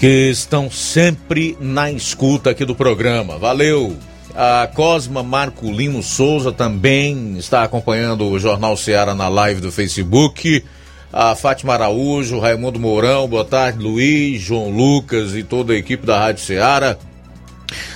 que 0.00 0.30
estão 0.30 0.70
sempre 0.70 1.58
na 1.60 1.90
escuta 1.90 2.48
aqui 2.48 2.64
do 2.64 2.74
programa. 2.74 3.36
Valeu! 3.36 3.94
A 4.36 4.66
Cosma 4.66 5.22
Marculino 5.22 6.02
Souza 6.02 6.50
também 6.50 7.36
está 7.38 7.62
acompanhando 7.62 8.26
o 8.26 8.36
Jornal 8.36 8.76
Ceará 8.76 9.14
na 9.14 9.28
live 9.28 9.60
do 9.60 9.70
Facebook. 9.70 10.64
A 11.12 11.36
Fátima 11.36 11.74
Araújo, 11.74 12.40
Raimundo 12.40 12.80
Mourão, 12.80 13.28
boa 13.28 13.44
tarde, 13.44 13.78
Luiz, 13.78 14.42
João 14.42 14.70
Lucas 14.70 15.36
e 15.36 15.44
toda 15.44 15.72
a 15.72 15.76
equipe 15.76 16.04
da 16.04 16.18
Rádio 16.18 16.42
Ceará. 16.42 16.96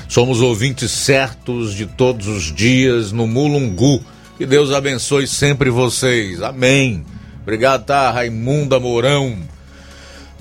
Somos 0.09 0.41
ouvintes 0.41 0.93
certos 0.93 1.75
de 1.75 1.87
todos 1.87 2.29
os 2.29 2.55
dias 2.55 3.11
no 3.11 3.27
Mulungu. 3.27 4.01
Que 4.37 4.47
Deus 4.47 4.71
abençoe 4.71 5.27
sempre 5.27 5.71
vocês. 5.71 6.41
Amém. 6.41 7.05
Obrigado, 7.43 7.85
tá, 7.85 8.13
Raimunda 8.13 8.79
Mourão. 8.79 9.37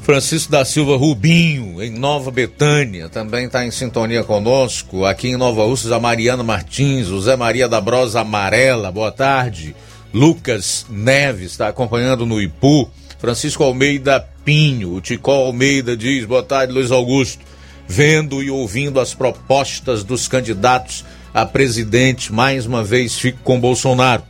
Francisco 0.02 0.52
da 0.52 0.64
Silva 0.64 0.95
Rubinho, 0.95 1.82
em 1.82 1.90
Nova 1.90 2.32
Betânia, 2.32 3.10
também 3.10 3.45
está 3.45 3.65
em 3.65 3.72
sintonia 3.72 4.24
conosco. 4.24 5.06
Aqui 5.06 5.30
em 5.30 5.38
Nova 5.38 5.64
Russas, 5.65 5.91
a 5.91 5.99
Mariana 5.99 6.44
Martins, 6.44 7.10
o 7.10 7.19
Zé 7.19 7.36
Maria 7.36 7.68
da 7.68 7.82
Brosa 7.82 8.22
Amarela, 8.22 8.91
boa 8.91 9.11
tarde. 9.11 9.76
Lucas 10.14 10.86
Neves 10.90 11.52
está 11.52 11.68
acompanhando 11.68 12.26
no 12.26 12.41
Ipu. 12.41 12.90
Francisco 13.19 13.64
Almeida 13.64 14.26
Pinho, 14.45 14.94
o 14.94 15.02
Ticó 15.02 15.45
Almeida 15.45 15.98
diz, 15.98 16.24
boa 16.26 16.44
tarde, 16.44 16.72
Luiz 16.72 16.91
Augusto. 16.91 17.44
Vendo 17.88 18.41
e 18.41 18.49
ouvindo 18.49 18.99
as 18.99 19.14
propostas 19.14 20.03
dos 20.03 20.28
candidatos 20.28 21.03
a 21.34 21.45
presidente, 21.45 22.34
mais 22.34 22.65
uma 22.65 22.84
vez 22.84 23.18
fico 23.18 23.40
com 23.44 23.60
Bolsonaro, 23.60 24.24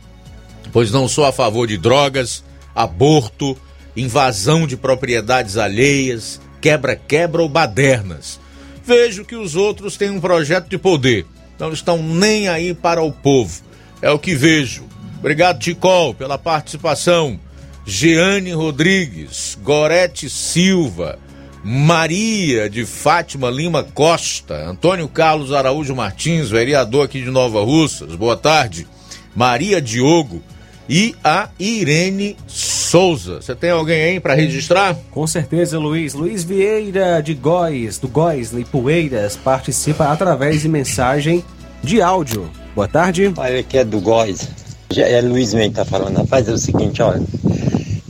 pois 0.72 0.90
não 0.90 1.08
sou 1.08 1.24
a 1.24 1.32
favor 1.32 1.66
de 1.66 1.78
drogas, 1.78 2.44
aborto, 2.74 3.56
invasão 4.00 4.66
de 4.66 4.76
propriedades 4.76 5.56
alheias, 5.56 6.40
quebra-quebra 6.60 7.42
ou 7.42 7.48
badernas. 7.48 8.40
Vejo 8.84 9.24
que 9.24 9.36
os 9.36 9.54
outros 9.54 9.96
têm 9.96 10.10
um 10.10 10.20
projeto 10.20 10.68
de 10.68 10.78
poder, 10.78 11.26
não 11.58 11.72
estão 11.72 12.02
nem 12.02 12.48
aí 12.48 12.72
para 12.72 13.02
o 13.02 13.12
povo. 13.12 13.62
É 14.00 14.10
o 14.10 14.18
que 14.18 14.34
vejo. 14.34 14.84
Obrigado, 15.18 15.58
Ticol, 15.58 16.14
pela 16.14 16.38
participação. 16.38 17.38
Jeane 17.84 18.52
Rodrigues, 18.52 19.58
Gorete 19.62 20.28
Silva, 20.28 21.18
Maria 21.64 22.68
de 22.68 22.84
Fátima 22.84 23.50
Lima 23.50 23.82
Costa, 23.82 24.54
Antônio 24.54 25.08
Carlos 25.08 25.52
Araújo 25.52 25.96
Martins, 25.96 26.50
vereador 26.50 27.06
aqui 27.06 27.20
de 27.22 27.30
Nova 27.30 27.62
Russas, 27.64 28.14
boa 28.14 28.36
tarde. 28.36 28.86
Maria 29.34 29.80
Diogo 29.80 30.42
e 30.88 31.14
a 31.22 31.48
Irene 31.58 32.36
Souza. 32.46 33.42
Você 33.42 33.54
tem 33.54 33.70
alguém 33.70 34.02
aí 34.02 34.20
para 34.20 34.34
registrar? 34.34 34.96
Com 35.10 35.26
certeza, 35.26 35.78
Luiz. 35.78 36.14
Luiz 36.14 36.42
Vieira 36.42 37.20
de 37.22 37.34
Góis, 37.34 37.98
do 37.98 38.08
Góis 38.08 38.52
e 38.52 38.64
Poeiras, 38.64 39.36
participa 39.36 40.10
através 40.10 40.62
de 40.62 40.68
mensagem 40.68 41.44
de 41.82 42.00
áudio. 42.00 42.50
Boa 42.74 42.88
tarde. 42.88 43.32
Olha, 43.36 43.60
aqui 43.60 43.78
é 43.78 43.84
do 43.84 44.00
Góis. 44.00 44.48
É 44.96 45.20
Luiz 45.20 45.52
mesmo 45.52 45.70
que 45.70 45.76
tá 45.76 45.84
falando. 45.84 46.16
Rapaz, 46.16 46.48
é 46.48 46.52
o 46.52 46.58
seguinte, 46.58 47.02
olha. 47.02 47.22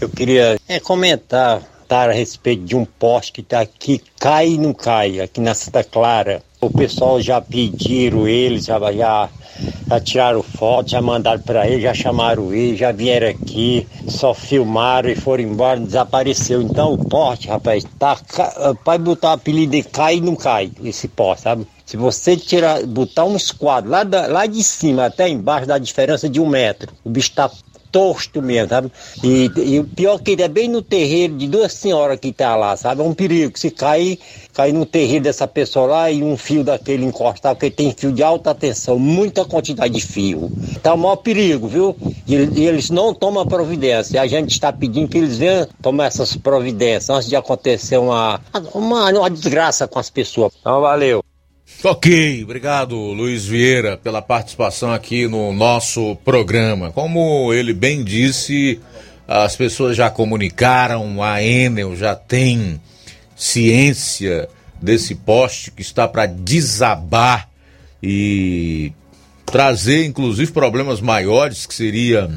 Eu 0.00 0.08
queria 0.08 0.56
é, 0.68 0.78
comentar 0.78 1.60
a 1.88 2.12
respeito 2.12 2.64
de 2.64 2.76
um 2.76 2.84
poste 2.84 3.32
que 3.32 3.40
está 3.40 3.60
aqui, 3.60 4.00
cai 4.20 4.50
e 4.50 4.58
não 4.58 4.72
cai, 4.72 5.20
aqui 5.20 5.40
na 5.40 5.54
Santa 5.54 5.82
Clara. 5.82 6.42
O 6.60 6.70
pessoal 6.70 7.20
já 7.20 7.40
pediram 7.40 8.28
eles, 8.28 8.66
já, 8.66 8.78
já, 8.92 9.28
já 9.88 10.00
tiraram 10.00 10.42
foto, 10.42 10.90
já 10.90 11.00
mandaram 11.00 11.40
para 11.40 11.66
ele, 11.66 11.80
já 11.80 11.94
chamaram 11.94 12.52
ele, 12.52 12.76
já 12.76 12.92
vieram 12.92 13.28
aqui, 13.28 13.86
só 14.06 14.34
filmaram 14.34 15.08
e 15.08 15.14
foram 15.14 15.44
embora, 15.44 15.80
desapareceu. 15.80 16.60
Então 16.60 16.92
o 16.92 16.98
poste, 16.98 17.48
rapaz, 17.48 17.84
tá, 17.98 18.16
pode 18.84 19.02
botar 19.02 19.30
o 19.30 19.32
apelido 19.32 19.72
de 19.72 19.82
cai 19.82 20.16
e 20.16 20.20
não 20.20 20.36
cai, 20.36 20.70
esse 20.84 21.08
poste, 21.08 21.42
sabe? 21.44 21.66
Se 21.86 21.96
você 21.96 22.36
tirar, 22.36 22.84
botar 22.84 23.24
um 23.24 23.34
esquadro 23.34 23.90
lá, 23.90 24.04
da, 24.04 24.26
lá 24.26 24.44
de 24.44 24.62
cima 24.62 25.06
até 25.06 25.26
embaixo, 25.26 25.66
dá 25.66 25.78
diferença 25.78 26.28
de 26.28 26.38
um 26.38 26.46
metro. 26.46 26.92
O 27.02 27.08
bicho 27.08 27.32
tá 27.32 27.50
tosto 27.90 28.42
mesmo, 28.42 28.68
sabe? 28.68 28.92
E, 29.22 29.50
e 29.56 29.80
o 29.80 29.84
pior 29.84 30.18
que 30.18 30.32
ele 30.32 30.42
é 30.42 30.48
bem 30.48 30.68
no 30.68 30.82
terreiro 30.82 31.36
de 31.36 31.46
duas 31.46 31.72
senhoras 31.72 32.18
que 32.18 32.32
tá 32.32 32.54
lá, 32.56 32.76
sabe? 32.76 33.00
É 33.00 33.04
um 33.04 33.14
perigo. 33.14 33.58
Se 33.58 33.70
cair, 33.70 34.18
cair 34.52 34.72
no 34.72 34.86
terreiro 34.86 35.24
dessa 35.24 35.46
pessoa 35.46 35.86
lá 35.86 36.10
e 36.10 36.22
um 36.22 36.36
fio 36.36 36.64
daquele 36.64 37.04
encostar, 37.04 37.54
porque 37.54 37.70
tem 37.70 37.92
fio 37.96 38.12
de 38.12 38.22
alta 38.22 38.54
tensão, 38.54 38.98
muita 38.98 39.44
quantidade 39.44 39.94
de 39.94 40.00
fio. 40.00 40.50
Tá 40.82 40.94
o 40.94 40.98
maior 40.98 41.16
perigo, 41.16 41.68
viu? 41.68 41.96
E, 42.26 42.34
e 42.34 42.66
eles 42.66 42.90
não 42.90 43.14
tomam 43.14 43.46
providência. 43.46 44.20
A 44.20 44.26
gente 44.26 44.52
está 44.52 44.72
pedindo 44.72 45.08
que 45.08 45.18
eles 45.18 45.38
venham 45.38 45.66
tomar 45.82 46.06
essas 46.06 46.36
providências 46.36 47.10
antes 47.10 47.28
de 47.28 47.36
acontecer 47.36 47.98
uma, 47.98 48.40
uma, 48.74 49.10
uma 49.10 49.30
desgraça 49.30 49.86
com 49.88 49.98
as 49.98 50.10
pessoas. 50.10 50.52
Então, 50.60 50.80
valeu. 50.80 51.22
Ok, 51.84 52.42
obrigado 52.42 52.96
Luiz 52.96 53.46
Vieira 53.46 53.96
pela 53.96 54.20
participação 54.20 54.92
aqui 54.92 55.28
no 55.28 55.52
nosso 55.52 56.16
programa. 56.24 56.90
Como 56.90 57.52
ele 57.54 57.72
bem 57.72 58.02
disse, 58.02 58.80
as 59.28 59.54
pessoas 59.54 59.96
já 59.96 60.10
comunicaram, 60.10 61.22
a 61.22 61.40
Enel 61.40 61.94
já 61.94 62.16
tem 62.16 62.80
ciência 63.36 64.48
desse 64.82 65.14
poste 65.14 65.70
que 65.70 65.80
está 65.80 66.08
para 66.08 66.26
desabar 66.26 67.48
e 68.02 68.92
trazer 69.46 70.04
inclusive 70.04 70.50
problemas 70.50 71.00
maiores 71.00 71.64
que 71.64 71.74
seria 71.74 72.28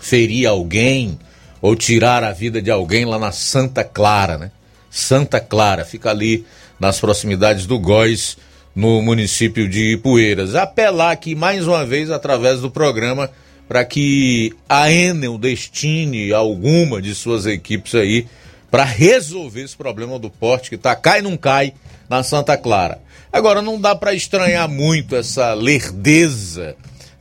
ferir 0.00 0.46
alguém 0.46 1.18
ou 1.60 1.76
tirar 1.76 2.24
a 2.24 2.32
vida 2.32 2.62
de 2.62 2.70
alguém 2.70 3.04
lá 3.04 3.18
na 3.18 3.30
Santa 3.30 3.84
Clara, 3.84 4.38
né? 4.38 4.50
Santa 4.90 5.38
Clara, 5.38 5.84
fica 5.84 6.08
ali 6.08 6.46
nas 6.78 6.98
proximidades 6.98 7.66
do 7.66 7.78
Góis 7.78 8.38
no 8.74 9.02
município 9.02 9.68
de 9.68 9.92
Ipueiras. 9.92 10.54
Apelar 10.54 11.12
aqui 11.12 11.34
mais 11.34 11.66
uma 11.66 11.84
vez 11.84 12.10
através 12.10 12.60
do 12.60 12.70
programa 12.70 13.30
para 13.68 13.84
que 13.84 14.52
a 14.68 14.90
Enel 14.90 15.38
destine 15.38 16.32
alguma 16.32 17.00
de 17.00 17.14
suas 17.14 17.46
equipes 17.46 17.94
aí 17.94 18.26
para 18.70 18.84
resolver 18.84 19.62
esse 19.62 19.76
problema 19.76 20.18
do 20.18 20.30
porte 20.30 20.70
que 20.70 20.76
tá 20.76 20.94
cai 20.94 21.22
não 21.22 21.36
cai 21.36 21.72
na 22.08 22.22
Santa 22.22 22.56
Clara. 22.56 23.00
Agora 23.32 23.62
não 23.62 23.80
dá 23.80 23.94
para 23.94 24.12
estranhar 24.12 24.68
muito 24.68 25.14
essa 25.14 25.54
lerdeza 25.54 26.74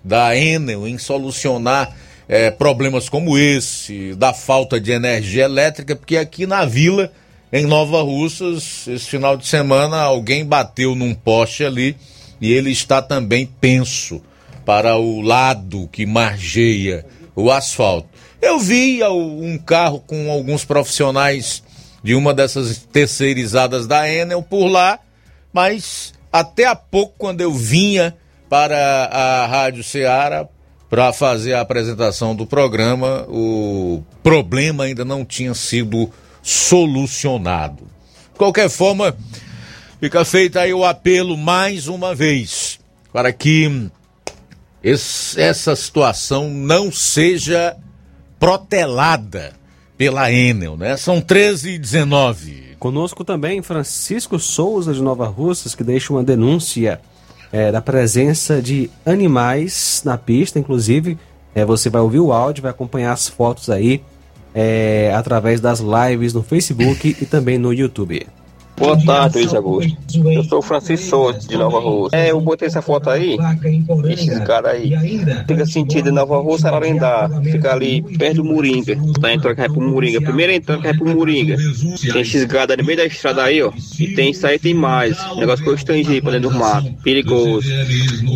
da 0.03 0.35
Enel 0.35 0.87
em 0.87 0.97
solucionar 0.97 1.95
é, 2.27 2.49
problemas 2.49 3.09
como 3.09 3.37
esse, 3.37 4.13
da 4.15 4.33
falta 4.33 4.79
de 4.79 4.91
energia 4.91 5.45
elétrica, 5.45 5.95
porque 5.95 6.17
aqui 6.17 6.45
na 6.47 6.65
vila 6.65 7.11
em 7.51 7.65
Nova 7.65 8.01
Russas, 8.01 8.87
esse 8.87 9.05
final 9.05 9.35
de 9.35 9.47
semana, 9.47 9.99
alguém 9.99 10.45
bateu 10.45 10.95
num 10.95 11.13
poste 11.15 11.63
ali 11.63 11.95
e 12.39 12.53
ele 12.53 12.71
está 12.71 13.01
também 13.01 13.49
penso 13.59 14.21
para 14.65 14.97
o 14.97 15.21
lado 15.21 15.89
que 15.91 16.05
margeia 16.05 17.05
o 17.35 17.49
asfalto. 17.49 18.07
Eu 18.41 18.59
vi 18.59 19.03
um 19.03 19.57
carro 19.57 19.99
com 19.99 20.29
alguns 20.31 20.63
profissionais 20.63 21.63
de 22.03 22.15
uma 22.15 22.33
dessas 22.33 22.77
terceirizadas 22.77 23.87
da 23.87 24.07
Enel 24.09 24.43
por 24.43 24.67
lá, 24.67 24.99
mas 25.51 26.13
até 26.31 26.65
há 26.65 26.75
pouco, 26.75 27.15
quando 27.17 27.41
eu 27.41 27.51
vinha 27.51 28.15
para 28.47 29.05
a 29.05 29.47
Rádio 29.47 29.83
Ceará 29.83 30.47
para 30.89 31.11
fazer 31.11 31.53
a 31.53 31.61
apresentação 31.61 32.35
do 32.35 32.45
programa, 32.45 33.25
o 33.27 34.03
problema 34.23 34.85
ainda 34.85 35.03
não 35.03 35.25
tinha 35.25 35.53
sido 35.53 36.11
solucionado. 36.41 37.83
De 38.33 38.37
qualquer 38.37 38.69
forma, 38.69 39.15
fica 39.99 40.23
feito 40.23 40.57
aí 40.57 40.73
o 40.73 40.85
apelo 40.85 41.37
mais 41.37 41.87
uma 41.87 42.15
vez 42.15 42.79
para 43.11 43.31
que 43.33 43.89
esse, 44.83 45.39
essa 45.39 45.75
situação 45.75 46.49
não 46.49 46.91
seja 46.91 47.75
protelada 48.39 49.53
pela 49.97 50.31
Enel, 50.31 50.77
né? 50.77 50.95
São 50.95 51.19
13 51.19 51.71
e 51.71 51.77
19. 51.77 52.75
Conosco 52.79 53.25
também 53.25 53.61
Francisco 53.61 54.39
Souza 54.39 54.93
de 54.93 55.01
Nova 55.01 55.27
Russas, 55.27 55.75
que 55.75 55.83
deixa 55.83 56.13
uma 56.13 56.23
denúncia 56.23 57.01
é, 57.51 57.71
da 57.71 57.81
presença 57.81 58.61
de 58.61 58.89
animais 59.05 60.01
na 60.05 60.17
pista, 60.17 60.57
inclusive. 60.57 61.17
É, 61.53 61.65
você 61.65 61.89
vai 61.89 62.01
ouvir 62.01 62.19
o 62.19 62.31
áudio, 62.31 62.61
vai 62.61 62.71
acompanhar 62.71 63.11
as 63.11 63.27
fotos 63.27 63.69
aí 63.69 64.01
é, 64.53 65.13
através 65.15 65.59
das 65.61 65.79
lives 65.79 66.33
no 66.33 66.43
Facebook 66.43 67.15
e 67.21 67.25
também 67.25 67.57
no 67.57 67.73
YouTube. 67.73 68.25
Boa 68.79 68.97
tarde, 69.05 69.39
Luiz 69.39 69.53
Augusto. 69.53 69.97
Eu 70.25 70.43
sou 70.45 70.59
o 70.59 70.61
Francisco 70.61 71.07
Souza, 71.07 71.39
de 71.39 71.57
Nova 71.57 71.79
Rússia. 71.79 72.15
É, 72.15 72.31
eu 72.31 72.39
botei 72.39 72.67
essa 72.67 72.81
foto 72.81 73.09
aí, 73.09 73.37
esses 74.09 74.39
caras 74.39 74.71
aí. 74.71 74.93
Fica 75.45 75.65
sentido 75.65 76.11
Nova 76.13 76.39
Rússia, 76.39 76.69
Ararendá. 76.69 77.29
Fica 77.43 77.73
ali 77.73 78.01
perto 78.17 78.37
do 78.37 78.45
Moringa. 78.45 78.97
Tá 79.19 79.33
entrando 79.33 79.55
que 79.55 79.61
vai 79.61 79.69
pro 79.69 79.81
Moringa. 79.81 80.21
Primeira 80.21 80.55
entrada 80.55 80.81
que 80.81 80.87
vai 80.87 80.97
pro 80.97 81.09
Moringa. 81.09 81.57
Tem 82.13 82.21
esses 82.21 82.45
gados 82.45 82.77
no 82.77 82.85
meio 82.85 82.97
da 82.97 83.05
estrada 83.05 83.43
aí, 83.43 83.61
ó. 83.61 83.71
E 83.99 84.07
tem 84.13 84.31
isso 84.31 84.47
aí, 84.47 84.57
tem 84.57 84.73
mais. 84.73 85.17
Negócio 85.35 85.63
que 85.63 85.69
eu 85.69 85.75
estangi 85.75 86.21
pra 86.21 86.31
dentro 86.31 86.49
do 86.49 86.57
mato. 86.57 86.89
Perigoso. 87.03 87.67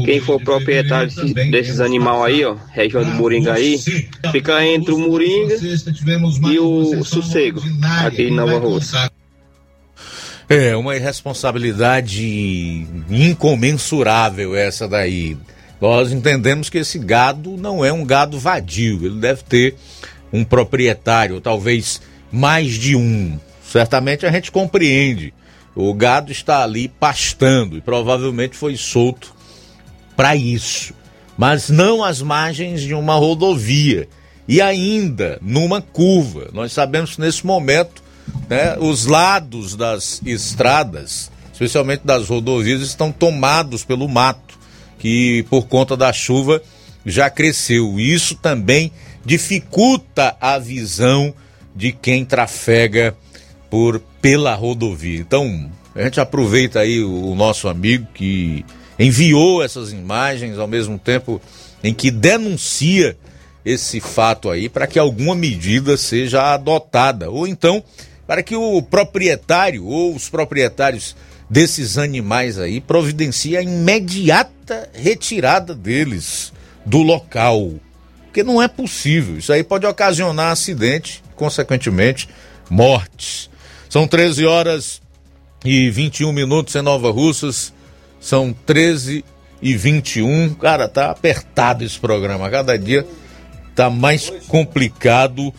Quem 0.04 0.20
for 0.20 0.42
proprietário 0.42 1.08
desses, 1.08 1.34
desses 1.34 1.80
animais 1.80 2.24
aí, 2.26 2.46
ó, 2.46 2.56
região 2.72 3.04
do 3.04 3.12
Moringa 3.12 3.54
aí, 3.54 3.80
fica 4.32 4.66
entre 4.66 4.94
o 4.94 5.00
Moringa 5.00 5.56
e 6.52 6.60
o 6.60 7.04
Sossego, 7.06 7.62
aqui 8.06 8.24
em 8.24 8.32
Nova 8.32 8.58
Rússia. 8.60 9.13
É, 10.50 10.76
uma 10.76 10.96
irresponsabilidade 10.96 12.86
incomensurável 13.10 14.56
essa 14.56 14.88
daí. 14.88 15.38
Nós 15.80 16.12
entendemos 16.12 16.70
que 16.70 16.78
esse 16.78 17.00
gado 17.00 17.58
não 17.58 17.84
é 17.84 17.92
um 17.92 18.06
gado 18.06 18.40
vadio, 18.40 19.06
ele 19.06 19.20
deve 19.20 19.44
ter 19.44 19.76
um 20.32 20.44
proprietário, 20.44 21.42
talvez 21.42 22.02
mais 22.32 22.74
de 22.74 22.96
um. 22.96 23.40
Certamente 23.64 24.26
a 24.26 24.32
gente 24.32 24.52
compreende. 24.52 25.34
O 25.76 25.94
gado 25.94 26.32
está 26.32 26.64
ali 26.64 26.88
pastando 26.88 27.78
e 27.78 27.82
provavelmente 27.82 28.56
foi 28.56 28.78
solto 28.78 29.34
para 30.16 30.36
isso, 30.36 30.94
mas 31.38 31.70
não 31.70 32.04
às 32.04 32.22
margens 32.22 32.82
de 32.82 32.94
uma 32.94 33.16
rodovia 33.16 34.08
e 34.48 34.62
ainda 34.62 35.40
numa 35.42 35.82
curva. 35.82 36.50
Nós 36.54 36.72
sabemos 36.72 37.16
que 37.16 37.22
nesse 37.22 37.46
momento 37.46 38.04
né, 38.50 38.78
os 38.80 39.06
lados 39.06 39.76
das 39.76 40.22
estradas, 40.26 41.32
especialmente 41.52 42.02
das 42.06 42.28
rodovias, 42.28 42.82
estão 42.82 43.12
tomados 43.12 43.84
pelo 43.84 44.08
mato, 44.08 44.58
que 45.00 45.46
por 45.50 45.68
conta 45.68 45.98
da 45.98 46.12
chuva 46.14 46.62
já 47.06 47.30
cresceu. 47.30 48.00
Isso 48.00 48.36
também 48.36 48.92
dificulta 49.26 50.36
a 50.40 50.58
visão 50.58 51.34
de 51.76 51.92
quem 51.92 52.24
trafega 52.24 53.16
por 53.70 54.00
pela 54.22 54.56
rodovia. 54.56 55.20
Então, 55.20 55.70
a 55.96 56.04
gente 56.04 56.20
aproveita 56.20 56.80
aí 56.80 57.04
o, 57.04 57.32
o 57.32 57.36
nosso 57.36 57.68
amigo 57.68 58.08
que 58.14 58.66
enviou 58.98 59.64
essas 59.64 59.92
imagens 59.92 60.58
ao 60.58 60.68
mesmo 60.68 60.98
tempo 60.98 61.42
em 61.84 61.94
que 61.94 62.10
denuncia 62.10 63.18
esse 63.66 64.00
fato 64.00 64.50
aí 64.50 64.70
para 64.70 64.88
que 64.88 65.00
alguma 65.00 65.36
medida 65.36 65.98
seja 65.98 66.54
adotada 66.54 67.30
ou 67.30 67.48
então 67.48 67.84
para 68.28 68.44
que 68.44 68.56
o 68.56 68.82
proprietário 68.82 69.86
ou 69.86 70.16
os 70.16 70.30
proprietários 70.30 71.16
desses 71.50 71.98
animais 71.98 72.58
aí 72.58 72.82
providencie 72.82 73.56
a 73.58 73.62
imediata 73.62 74.90
retirada 74.94 75.76
deles 75.76 76.54
do 76.86 77.02
local. 77.02 77.74
Porque 78.26 78.44
não 78.44 78.62
é 78.62 78.68
possível. 78.68 79.38
Isso 79.38 79.54
aí 79.54 79.64
pode 79.64 79.86
ocasionar 79.86 80.52
acidente, 80.52 81.24
consequentemente, 81.36 82.28
mortes. 82.70 83.50
São 83.90 84.08
13 84.08 84.46
horas 84.46 85.02
e 85.64 85.90
21 85.92 86.32
minutos 86.32 86.76
em 86.76 86.82
Nova 86.82 87.12
Russas. 87.12 87.72
São 88.20 88.52
13 88.66 89.24
e 89.62 89.78
21. 89.78 90.56
Cara, 90.56 90.88
tá 90.88 91.12
apertado 91.12 91.84
esse 91.84 92.00
programa. 92.00 92.50
Cada 92.50 92.78
dia 92.78 93.06
tá 93.76 93.90
mais 93.90 94.32
complicado 94.48 95.54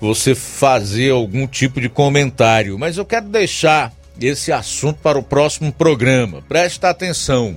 você 0.00 0.34
fazer 0.34 1.10
algum 1.10 1.46
tipo 1.46 1.80
de 1.80 1.88
comentário. 1.88 2.78
Mas 2.78 2.96
eu 2.96 3.04
quero 3.04 3.26
deixar 3.26 3.92
esse 4.20 4.50
assunto 4.50 4.98
para 5.02 5.18
o 5.18 5.22
próximo 5.22 5.72
programa. 5.72 6.42
Presta 6.48 6.88
atenção. 6.88 7.56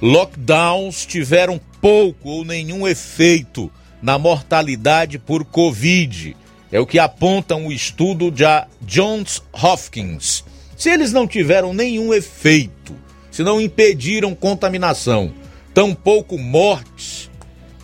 Lockdowns 0.00 1.04
tiveram 1.04 1.60
pouco 1.80 2.28
ou 2.28 2.44
nenhum 2.44 2.86
efeito 2.86 3.70
na 4.00 4.18
mortalidade 4.18 5.18
por 5.18 5.44
Covid. 5.44 6.36
É 6.70 6.78
o 6.78 6.86
que 6.86 6.98
aponta 6.98 7.56
um 7.56 7.72
estudo 7.72 8.30
da 8.30 8.66
Johns 8.82 9.42
Hopkins. 9.52 10.44
Se 10.76 10.90
eles 10.90 11.12
não 11.12 11.26
tiveram 11.26 11.74
nenhum 11.74 12.14
efeito, 12.14 12.94
se 13.30 13.42
não 13.42 13.60
impediram 13.60 14.34
contaminação, 14.34 15.32
tampouco 15.74 16.38
mortes, 16.38 17.28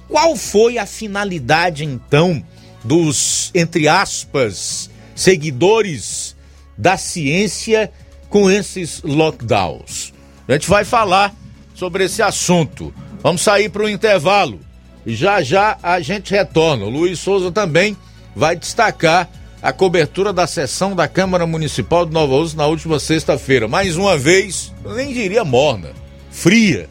qual 0.08 0.36
foi 0.36 0.78
a 0.78 0.86
finalidade 0.86 1.84
então 1.84 2.44
dos, 2.84 3.50
entre 3.54 3.88
aspas, 3.88 4.90
seguidores 5.14 6.36
da 6.76 6.96
ciência 6.96 7.90
com 8.28 8.50
esses 8.50 9.02
lockdowns? 9.02 10.12
A 10.46 10.52
gente 10.52 10.68
vai 10.68 10.84
falar 10.84 11.34
sobre 11.74 12.04
esse 12.04 12.22
assunto. 12.22 12.92
Vamos 13.22 13.42
sair 13.42 13.70
para 13.70 13.82
o 13.82 13.88
intervalo 13.88 14.60
e 15.06 15.14
já 15.14 15.42
já 15.42 15.78
a 15.82 16.00
gente 16.00 16.32
retorna. 16.32 16.84
O 16.84 16.90
Luiz 16.90 17.18
Souza 17.18 17.50
também 17.50 17.96
vai 18.36 18.54
destacar 18.54 19.28
a 19.62 19.72
cobertura 19.72 20.32
da 20.32 20.46
sessão 20.46 20.94
da 20.94 21.08
Câmara 21.08 21.46
Municipal 21.46 22.04
de 22.04 22.12
Nova 22.12 22.34
Osso 22.34 22.56
na 22.56 22.66
última 22.66 23.00
sexta-feira. 23.00 23.66
Mais 23.66 23.96
uma 23.96 24.16
vez, 24.16 24.72
nem 24.94 25.12
diria 25.12 25.42
morna, 25.42 25.92
fria, 26.30 26.86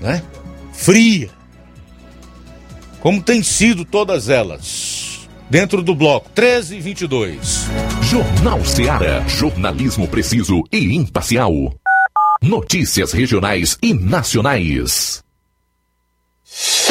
né? 0.00 0.22
Fria. 0.72 1.35
Como 3.06 3.22
tem 3.22 3.40
sido 3.40 3.84
todas 3.84 4.28
elas. 4.28 5.28
Dentro 5.48 5.80
do 5.80 5.94
bloco 5.94 6.28
13 6.34 6.78
e 6.78 6.80
22. 6.80 7.66
Jornal 8.02 8.64
Seara. 8.64 9.24
Jornalismo 9.28 10.08
preciso 10.08 10.64
e 10.72 10.92
imparcial. 10.96 11.52
Notícias 12.42 13.12
regionais 13.12 13.78
e 13.80 13.94
nacionais. 13.94 15.22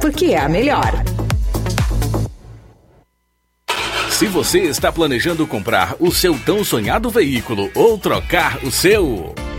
porque 0.00 0.26
é 0.26 0.38
a 0.38 0.48
melhor. 0.48 0.92
Se 4.10 4.26
você 4.26 4.62
está 4.62 4.90
planejando 4.90 5.46
comprar 5.46 5.94
o 6.00 6.10
seu 6.10 6.36
tão 6.40 6.64
sonhado 6.64 7.08
veículo 7.08 7.70
ou 7.74 7.96
trocar 7.96 8.58
o 8.64 8.70
seu. 8.70 9.32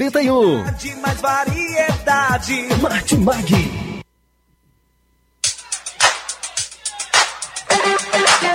91. 0.00 0.64
Mais 1.02 1.20
variedade. 1.20 2.68
Martimag. 2.80 3.89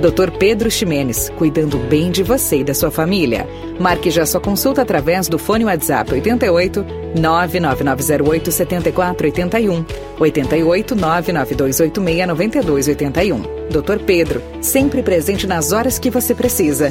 Dr. 0.00 0.30
Pedro 0.38 0.70
Ximenes, 0.70 1.28
cuidando 1.36 1.76
bem 1.76 2.10
de 2.10 2.22
você 2.22 2.60
e 2.60 2.64
da 2.64 2.72
sua 2.72 2.90
família. 2.90 3.46
Marque 3.78 4.10
já 4.10 4.24
sua 4.24 4.40
consulta 4.40 4.80
através 4.80 5.28
do 5.28 5.38
fone 5.38 5.66
WhatsApp 5.66 6.10
88 6.10 6.82
99908 7.20 8.50
7481 8.50 9.84
88 10.18 10.94
99286 10.96 12.26
9281. 12.26 13.42
Dr. 13.68 14.02
Pedro, 14.06 14.42
sempre 14.62 15.02
presente 15.02 15.46
nas 15.46 15.70
horas 15.70 15.98
que 15.98 16.08
você 16.08 16.34
precisa. 16.34 16.90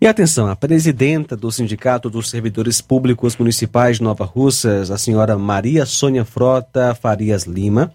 E 0.00 0.06
atenção, 0.06 0.48
a 0.48 0.56
presidenta 0.56 1.36
do 1.36 1.52
Sindicato 1.52 2.08
dos 2.08 2.30
Servidores 2.30 2.80
Públicos 2.80 3.36
Municipais 3.36 3.98
de 3.98 4.02
Nova 4.02 4.24
Russas, 4.24 4.90
a 4.90 4.96
senhora 4.96 5.36
Maria 5.36 5.84
Sônia 5.84 6.24
Frota 6.24 6.94
Farias 6.94 7.44
Lima, 7.44 7.92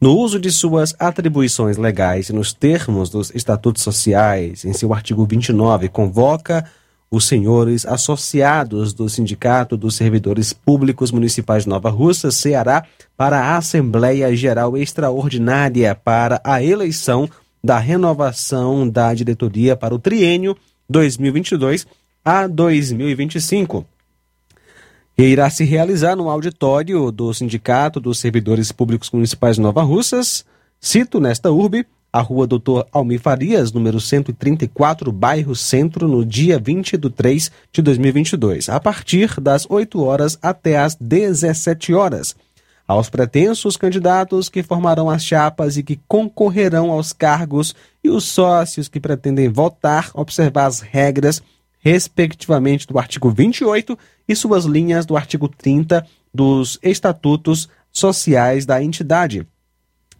no 0.00 0.16
uso 0.16 0.38
de 0.38 0.50
suas 0.50 0.94
atribuições 0.98 1.76
legais 1.76 2.28
e 2.28 2.32
nos 2.32 2.52
termos 2.52 3.10
dos 3.10 3.34
estatutos 3.34 3.82
sociais, 3.82 4.64
em 4.64 4.72
seu 4.72 4.94
artigo 4.94 5.26
29, 5.26 5.88
convoca 5.88 6.64
os 7.10 7.26
senhores 7.26 7.86
associados 7.86 8.92
do 8.92 9.08
Sindicato 9.08 9.76
dos 9.76 9.96
Servidores 9.96 10.52
Públicos 10.52 11.10
Municipais 11.10 11.64
de 11.64 11.70
Nova 11.70 11.90
Russa, 11.90 12.30
Ceará, 12.30 12.84
para 13.16 13.40
a 13.40 13.56
Assembleia 13.56 14.34
Geral 14.36 14.76
Extraordinária 14.76 15.94
para 15.94 16.40
a 16.44 16.62
eleição 16.62 17.28
da 17.64 17.78
renovação 17.78 18.88
da 18.88 19.12
diretoria 19.14 19.74
para 19.74 19.94
o 19.94 19.98
triênio 19.98 20.56
2022 20.88 21.86
a 22.24 22.46
2025 22.46 23.84
que 25.18 25.26
irá 25.26 25.50
se 25.50 25.64
realizar 25.64 26.14
no 26.14 26.30
auditório 26.30 27.10
do 27.10 27.34
Sindicato 27.34 27.98
dos 27.98 28.20
Servidores 28.20 28.70
Públicos 28.70 29.10
Municipais 29.10 29.56
de 29.56 29.62
Nova 29.62 29.82
Russas. 29.82 30.44
Cito 30.80 31.18
nesta 31.18 31.50
urbe 31.50 31.84
a 32.12 32.20
rua 32.20 32.46
Doutor 32.46 32.86
Almir 32.92 33.18
Farias, 33.18 33.72
número 33.72 34.00
134, 34.00 35.10
bairro 35.10 35.56
Centro, 35.56 36.06
no 36.06 36.24
dia 36.24 36.56
20 36.56 36.96
de 36.96 37.10
3 37.10 37.50
de 37.72 37.82
2022, 37.82 38.68
a 38.68 38.78
partir 38.78 39.40
das 39.40 39.66
8 39.68 40.00
horas 40.00 40.38
até 40.40 40.78
as 40.78 40.94
17 40.94 41.92
horas. 41.94 42.36
Aos 42.86 43.10
pretensos 43.10 43.76
candidatos 43.76 44.48
que 44.48 44.62
formarão 44.62 45.10
as 45.10 45.24
chapas 45.24 45.76
e 45.76 45.82
que 45.82 45.98
concorrerão 46.06 46.92
aos 46.92 47.12
cargos 47.12 47.74
e 48.04 48.08
os 48.08 48.22
sócios 48.22 48.86
que 48.86 49.00
pretendem 49.00 49.48
votar, 49.48 50.12
observar 50.14 50.66
as 50.66 50.78
regras 50.78 51.42
respectivamente 51.88 52.86
do 52.86 52.98
artigo 52.98 53.30
28 53.30 53.98
e 54.28 54.36
suas 54.36 54.66
linhas 54.66 55.06
do 55.06 55.16
artigo 55.16 55.48
30 55.48 56.06
dos 56.32 56.78
estatutos 56.82 57.68
sociais 57.90 58.66
da 58.66 58.82
entidade 58.82 59.46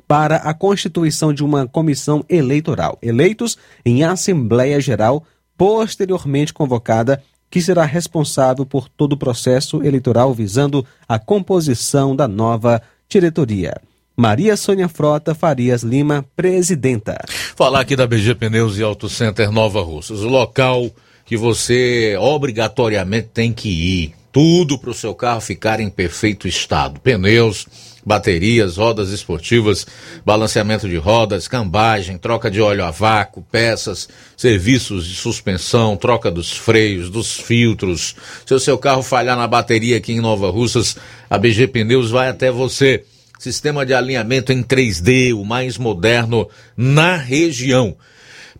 para 0.06 0.36
a 0.36 0.54
constituição 0.54 1.34
de 1.34 1.44
uma 1.44 1.66
comissão 1.66 2.24
eleitoral, 2.26 2.98
eleitos 3.02 3.58
em 3.84 4.02
Assembleia 4.02 4.80
Geral 4.80 5.22
posteriormente 5.58 6.54
convocada, 6.54 7.22
que 7.50 7.60
será 7.60 7.84
responsável 7.84 8.64
por 8.64 8.88
todo 8.88 9.12
o 9.12 9.18
processo 9.18 9.82
eleitoral 9.82 10.32
visando 10.32 10.86
a 11.06 11.18
composição 11.18 12.16
da 12.16 12.26
nova 12.26 12.80
diretoria. 13.08 13.74
Maria 14.16 14.56
Sônia 14.56 14.88
Frota 14.88 15.34
Farias 15.34 15.82
Lima, 15.82 16.24
presidenta. 16.34 17.22
Falar 17.54 17.80
aqui 17.80 17.94
da 17.94 18.06
BG 18.06 18.34
Pneus 18.36 18.78
e 18.78 18.82
Auto 18.82 19.08
Center 19.08 19.52
Nova 19.52 19.82
Russas, 19.82 20.20
o 20.20 20.28
local 20.28 20.90
que 21.28 21.36
você 21.36 22.16
obrigatoriamente 22.18 23.28
tem 23.34 23.52
que 23.52 23.68
ir. 23.68 24.14
Tudo 24.32 24.78
para 24.78 24.90
o 24.90 24.94
seu 24.94 25.14
carro 25.14 25.42
ficar 25.42 25.78
em 25.78 25.90
perfeito 25.90 26.48
estado: 26.48 26.98
pneus, 27.00 27.66
baterias, 28.04 28.78
rodas 28.78 29.10
esportivas, 29.10 29.86
balanceamento 30.24 30.88
de 30.88 30.96
rodas, 30.96 31.46
cambagem, 31.46 32.16
troca 32.16 32.50
de 32.50 32.62
óleo 32.62 32.82
a 32.82 32.90
vácuo, 32.90 33.44
peças, 33.52 34.08
serviços 34.38 35.06
de 35.06 35.14
suspensão, 35.14 35.98
troca 35.98 36.30
dos 36.30 36.50
freios, 36.56 37.10
dos 37.10 37.38
filtros. 37.38 38.16
Se 38.46 38.54
o 38.54 38.60
seu 38.60 38.78
carro 38.78 39.02
falhar 39.02 39.36
na 39.36 39.46
bateria 39.46 39.98
aqui 39.98 40.14
em 40.14 40.20
Nova 40.20 40.50
Russas, 40.50 40.96
a 41.28 41.36
BG 41.36 41.66
Pneus 41.68 42.10
vai 42.10 42.28
até 42.28 42.50
você. 42.50 43.04
Sistema 43.38 43.84
de 43.84 43.92
alinhamento 43.92 44.50
em 44.50 44.62
3D, 44.62 45.34
o 45.34 45.44
mais 45.44 45.76
moderno 45.76 46.48
na 46.76 47.16
região. 47.16 47.96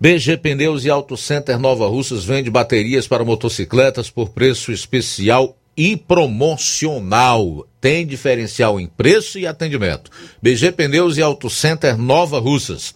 BG 0.01 0.37
Pneus 0.37 0.85
e 0.85 0.91
Auto 0.91 1.16
Center 1.16 1.59
Nova 1.59 1.89
Russas 1.89 2.25
vende 2.25 2.49
baterias 2.51 3.09
para 3.09 3.25
motocicletas 3.25 4.09
por 4.09 4.29
preço 4.29 4.70
especial 4.70 5.57
e 5.77 5.97
promocional. 5.97 7.66
Tem 7.81 8.07
diferencial 8.07 8.79
em 8.79 8.87
preço 8.87 9.41
e 9.41 9.47
atendimento. 9.47 10.09
BG 10.41 10.70
Pneus 10.70 11.16
e 11.16 11.23
Auto 11.23 11.51
Center 11.51 11.99
Nova 11.99 12.39
Russas. 12.39 12.95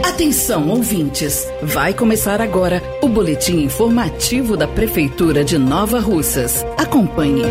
Atenção, 0.04 0.70
ouvintes! 0.70 1.48
Vai 1.64 1.94
começar 1.94 2.42
agora 2.42 2.84
o 3.02 3.08
boletim 3.08 3.64
informativo 3.64 4.58
da 4.58 4.68
Prefeitura 4.68 5.46
de 5.46 5.58
Nova 5.58 6.02
Russas. 6.02 6.66
Acompanhe. 6.78 7.44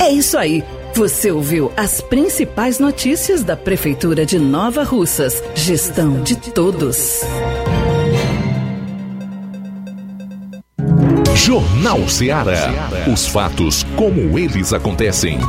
É 0.01 0.11
isso 0.11 0.37
aí. 0.39 0.63
Você 0.95 1.31
ouviu 1.31 1.71
as 1.77 2.01
principais 2.01 2.79
notícias 2.79 3.43
da 3.43 3.55
Prefeitura 3.55 4.25
de 4.25 4.39
Nova 4.39 4.83
Russas. 4.83 5.41
Gestão 5.55 6.21
de 6.21 6.35
todos. 6.35 7.21
Jornal 11.43 12.07
Ceará. 12.07 12.69
Os 13.11 13.25
fatos 13.25 13.83
como 13.95 14.37
eles 14.37 14.73
acontecem. 14.73 15.39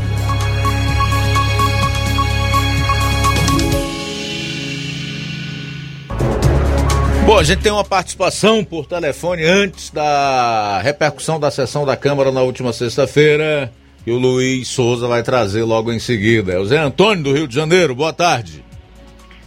Bom, 7.26 7.38
a 7.38 7.42
gente 7.44 7.60
tem 7.60 7.70
uma 7.70 7.84
participação 7.84 8.64
por 8.64 8.86
telefone 8.86 9.44
antes 9.44 9.90
da 9.90 10.80
repercussão 10.82 11.38
da 11.38 11.50
sessão 11.50 11.84
da 11.84 11.94
Câmara 11.94 12.32
na 12.32 12.40
última 12.40 12.72
sexta-feira, 12.72 13.70
que 14.02 14.10
o 14.10 14.16
Luiz 14.16 14.68
Souza 14.68 15.06
vai 15.06 15.22
trazer 15.22 15.62
logo 15.62 15.92
em 15.92 15.98
seguida. 15.98 16.54
É 16.54 16.58
o 16.58 16.64
Zé 16.64 16.78
Antônio 16.78 17.22
do 17.22 17.34
Rio 17.34 17.46
de 17.46 17.54
Janeiro, 17.54 17.94
boa 17.94 18.14
tarde. 18.14 18.64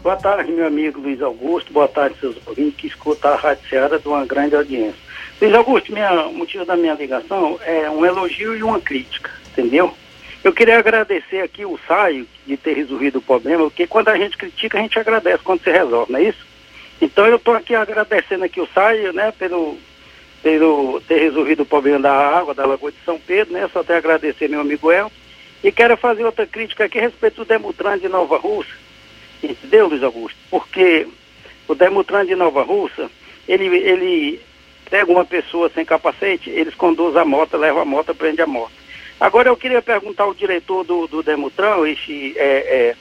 Boa 0.04 0.16
tarde, 0.16 0.52
meu 0.52 0.68
amigo 0.68 1.02
Luiz 1.02 1.20
Augusto. 1.24 1.74
Boa 1.74 1.88
tarde, 1.88 2.16
seus 2.20 2.36
ouvintes 2.46 2.76
que 2.76 2.86
escutam 2.86 3.32
a 3.32 3.36
Rádio 3.36 3.68
Ceará 3.68 3.98
de 3.98 4.08
uma 4.08 4.24
grande 4.28 4.56
audiência. 4.56 5.05
Luiz 5.42 5.54
Augusto, 5.54 5.92
minha, 5.92 6.28
o 6.28 6.34
motivo 6.34 6.66
da 6.66 6.78
minha 6.78 6.94
ligação 6.94 7.60
é 7.66 7.90
um 7.90 8.06
elogio 8.06 8.56
e 8.56 8.64
uma 8.64 8.80
crítica, 8.80 9.30
entendeu? 9.52 9.94
Eu 10.44 10.54
queria 10.54 10.80
agradecer 10.80 11.42
aqui 11.42 11.66
o 11.66 11.80
Saio 11.88 12.28
de 12.46 12.56
ter 12.56 12.74
resolvido 12.74 13.18
o 13.18 13.22
problema, 13.22 13.64
porque 13.64 13.88
quando 13.88 14.10
a 14.10 14.18
gente 14.18 14.38
critica, 14.38 14.78
a 14.78 14.82
gente 14.82 14.98
agradece 14.98 15.44
quando 15.44 15.64
se 15.64 15.72
resolve, 15.72 16.12
não 16.12 16.20
é 16.20 16.24
isso? 16.24 16.46
Então 17.02 17.26
eu 17.26 17.36
estou 17.36 17.54
aqui 17.54 17.76
agradecendo 17.76 18.46
aqui 18.46 18.62
o 18.62 18.68
Saio, 18.74 19.12
né, 19.12 19.34
pelo, 19.38 19.78
pelo 20.42 21.02
ter 21.02 21.20
resolvido 21.20 21.64
o 21.64 21.66
problema 21.66 22.00
da 22.00 22.14
água 22.14 22.54
da 22.54 22.66
Lagoa 22.66 22.92
de 22.92 22.98
São 23.04 23.20
Pedro, 23.20 23.54
né? 23.54 23.68
Só 23.74 23.80
até 23.80 23.98
agradecer 23.98 24.48
meu 24.48 24.62
amigo 24.62 24.92
El. 24.92 25.12
E 25.64 25.72
quero 25.72 25.98
fazer 25.98 26.24
outra 26.24 26.46
crítica 26.46 26.86
aqui 26.86 27.00
a 27.00 27.02
respeito 27.02 27.38
do 27.38 27.46
Demutran 27.46 27.98
de 27.98 28.08
Nova 28.08 28.38
Rússia. 28.38 28.76
Entendeu, 29.42 29.88
Luiz 29.88 30.04
Augusto? 30.04 30.38
Porque 30.52 31.08
o 31.68 31.74
Demutran 31.74 32.26
de 32.26 32.36
Nova 32.36 32.62
Rússia, 32.62 33.10
ele, 33.48 33.66
ele 33.66 34.40
pega 34.90 35.12
uma 35.12 35.26
pessoa 35.26 35.70
sem 35.74 35.84
capacete, 35.86 36.50
eles 36.50 36.76
conduzem 36.76 37.22
a 37.22 37.26
moto, 37.26 37.58
levam 37.58 37.82
a 37.82 37.86
moto, 37.86 38.14
prende 38.16 38.42
a 38.42 38.48
moto. 38.48 38.72
Agora 39.20 39.50
eu 39.50 39.58
queria 39.58 39.82
perguntar 39.82 40.24
ao 40.24 40.34
diretor 40.34 40.84
do, 40.84 41.08
do 41.08 41.24
Demutran, 41.24 41.88
esse, 41.88 42.38
é, 42.38 42.44
é, 42.44 42.96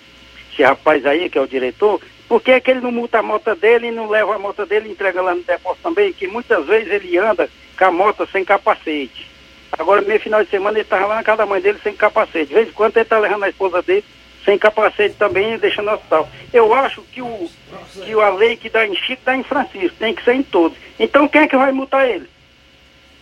esse 0.52 0.62
rapaz 0.62 1.04
aí, 1.04 1.28
que 1.28 1.36
é 1.36 1.40
o 1.40 1.46
diretor, 1.46 2.00
por 2.28 2.40
que, 2.40 2.52
é 2.52 2.60
que 2.60 2.70
ele 2.70 2.80
não 2.80 2.90
multa 2.90 3.18
a 3.18 3.22
moto 3.22 3.54
dele 3.54 3.88
e 3.88 3.92
não 3.92 4.08
leva 4.08 4.34
a 4.34 4.38
moto 4.38 4.64
dele 4.64 4.88
e 4.88 4.92
entrega 4.92 5.20
lá 5.20 5.34
no 5.34 5.42
depósito 5.42 5.82
também? 5.82 6.12
Que 6.12 6.26
muitas 6.26 6.66
vezes 6.66 6.90
ele 6.90 7.16
anda 7.18 7.50
com 7.76 7.84
a 7.84 7.90
moto 7.90 8.26
sem 8.32 8.44
capacete. 8.44 9.30
Agora, 9.70 10.02
meio 10.02 10.20
final 10.20 10.42
de 10.42 10.50
semana, 10.50 10.78
ele 10.78 10.84
estava 10.84 11.06
lá 11.06 11.16
na 11.16 11.22
casa 11.24 11.38
da 11.38 11.46
mãe 11.46 11.60
dele 11.60 11.78
sem 11.82 11.94
capacete. 11.94 12.46
De 12.46 12.54
vez 12.54 12.68
em 12.68 12.72
quando 12.72 12.96
ele 12.96 13.02
está 13.02 13.18
levando 13.18 13.44
a 13.44 13.48
esposa 13.48 13.82
dele 13.82 14.04
sem 14.44 14.58
capacete 14.58 15.16
também 15.16 15.54
e 15.54 15.58
deixando 15.58 15.86
no 15.86 15.94
hospital. 15.94 16.28
Eu 16.52 16.72
acho 16.74 17.02
que, 17.02 17.22
o, 17.22 17.50
que 17.92 18.12
a 18.12 18.30
lei 18.30 18.56
que 18.56 18.68
dá 18.68 18.86
em 18.86 18.94
Chico 18.94 19.22
dá 19.24 19.36
em 19.36 19.42
Francisco, 19.42 19.96
tem 19.98 20.14
que 20.14 20.24
ser 20.24 20.34
em 20.34 20.42
todos. 20.42 20.76
Então 20.98 21.26
quem 21.26 21.42
é 21.42 21.48
que 21.48 21.56
vai 21.56 21.72
multar 21.72 22.08
ele? 22.08 22.28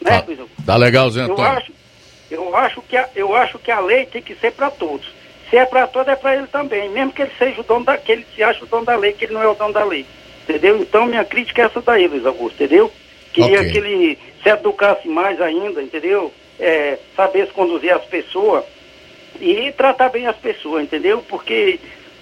Né, 0.00 0.20
tá, 0.20 0.44
tá 0.66 0.76
legal, 0.76 1.08
Zé 1.10 1.24
Eu 1.26 1.40
acho, 1.40 1.72
eu 2.30 2.56
acho 2.56 2.82
que 2.82 2.96
a, 2.96 3.08
eu 3.14 3.36
acho 3.36 3.58
que 3.58 3.70
a 3.70 3.80
lei 3.80 4.06
tem 4.06 4.20
que 4.20 4.34
ser 4.34 4.52
para 4.52 4.70
todos. 4.70 5.06
Se 5.48 5.56
é 5.56 5.64
para 5.64 5.86
todos, 5.86 6.08
é 6.08 6.16
para 6.16 6.36
ele 6.36 6.46
também. 6.46 6.88
Mesmo 6.88 7.12
que 7.12 7.22
ele 7.22 7.32
seja 7.38 7.60
o 7.60 7.64
dono 7.64 7.84
da, 7.84 7.96
que 7.96 8.10
ele 8.10 8.26
se 8.34 8.42
acha 8.42 8.64
o 8.64 8.66
dono 8.66 8.84
da 8.84 8.96
lei, 8.96 9.12
que 9.12 9.26
ele 9.26 9.34
não 9.34 9.42
é 9.42 9.48
o 9.48 9.54
dono 9.54 9.72
da 9.72 9.84
lei. 9.84 10.04
Entendeu? 10.42 10.78
Então 10.78 11.06
minha 11.06 11.24
crítica 11.24 11.62
é 11.62 11.64
essa 11.66 11.80
daí, 11.80 12.08
Luiz 12.08 12.26
Augusto, 12.26 12.54
entendeu? 12.62 12.90
Queria 13.32 13.60
okay. 13.60 13.70
que 13.70 13.78
ele 13.78 14.18
se 14.42 14.48
educasse 14.48 15.06
mais 15.08 15.40
ainda, 15.40 15.82
entendeu? 15.82 16.32
É, 16.58 16.98
saber 17.16 17.48
conduzir 17.52 17.92
as 17.92 18.04
pessoas 18.04 18.64
e 19.40 19.72
tratar 19.72 20.08
bem 20.08 20.26
as 20.26 20.36
pessoas, 20.36 20.84
entendeu? 20.84 21.24
Porque 21.28 21.78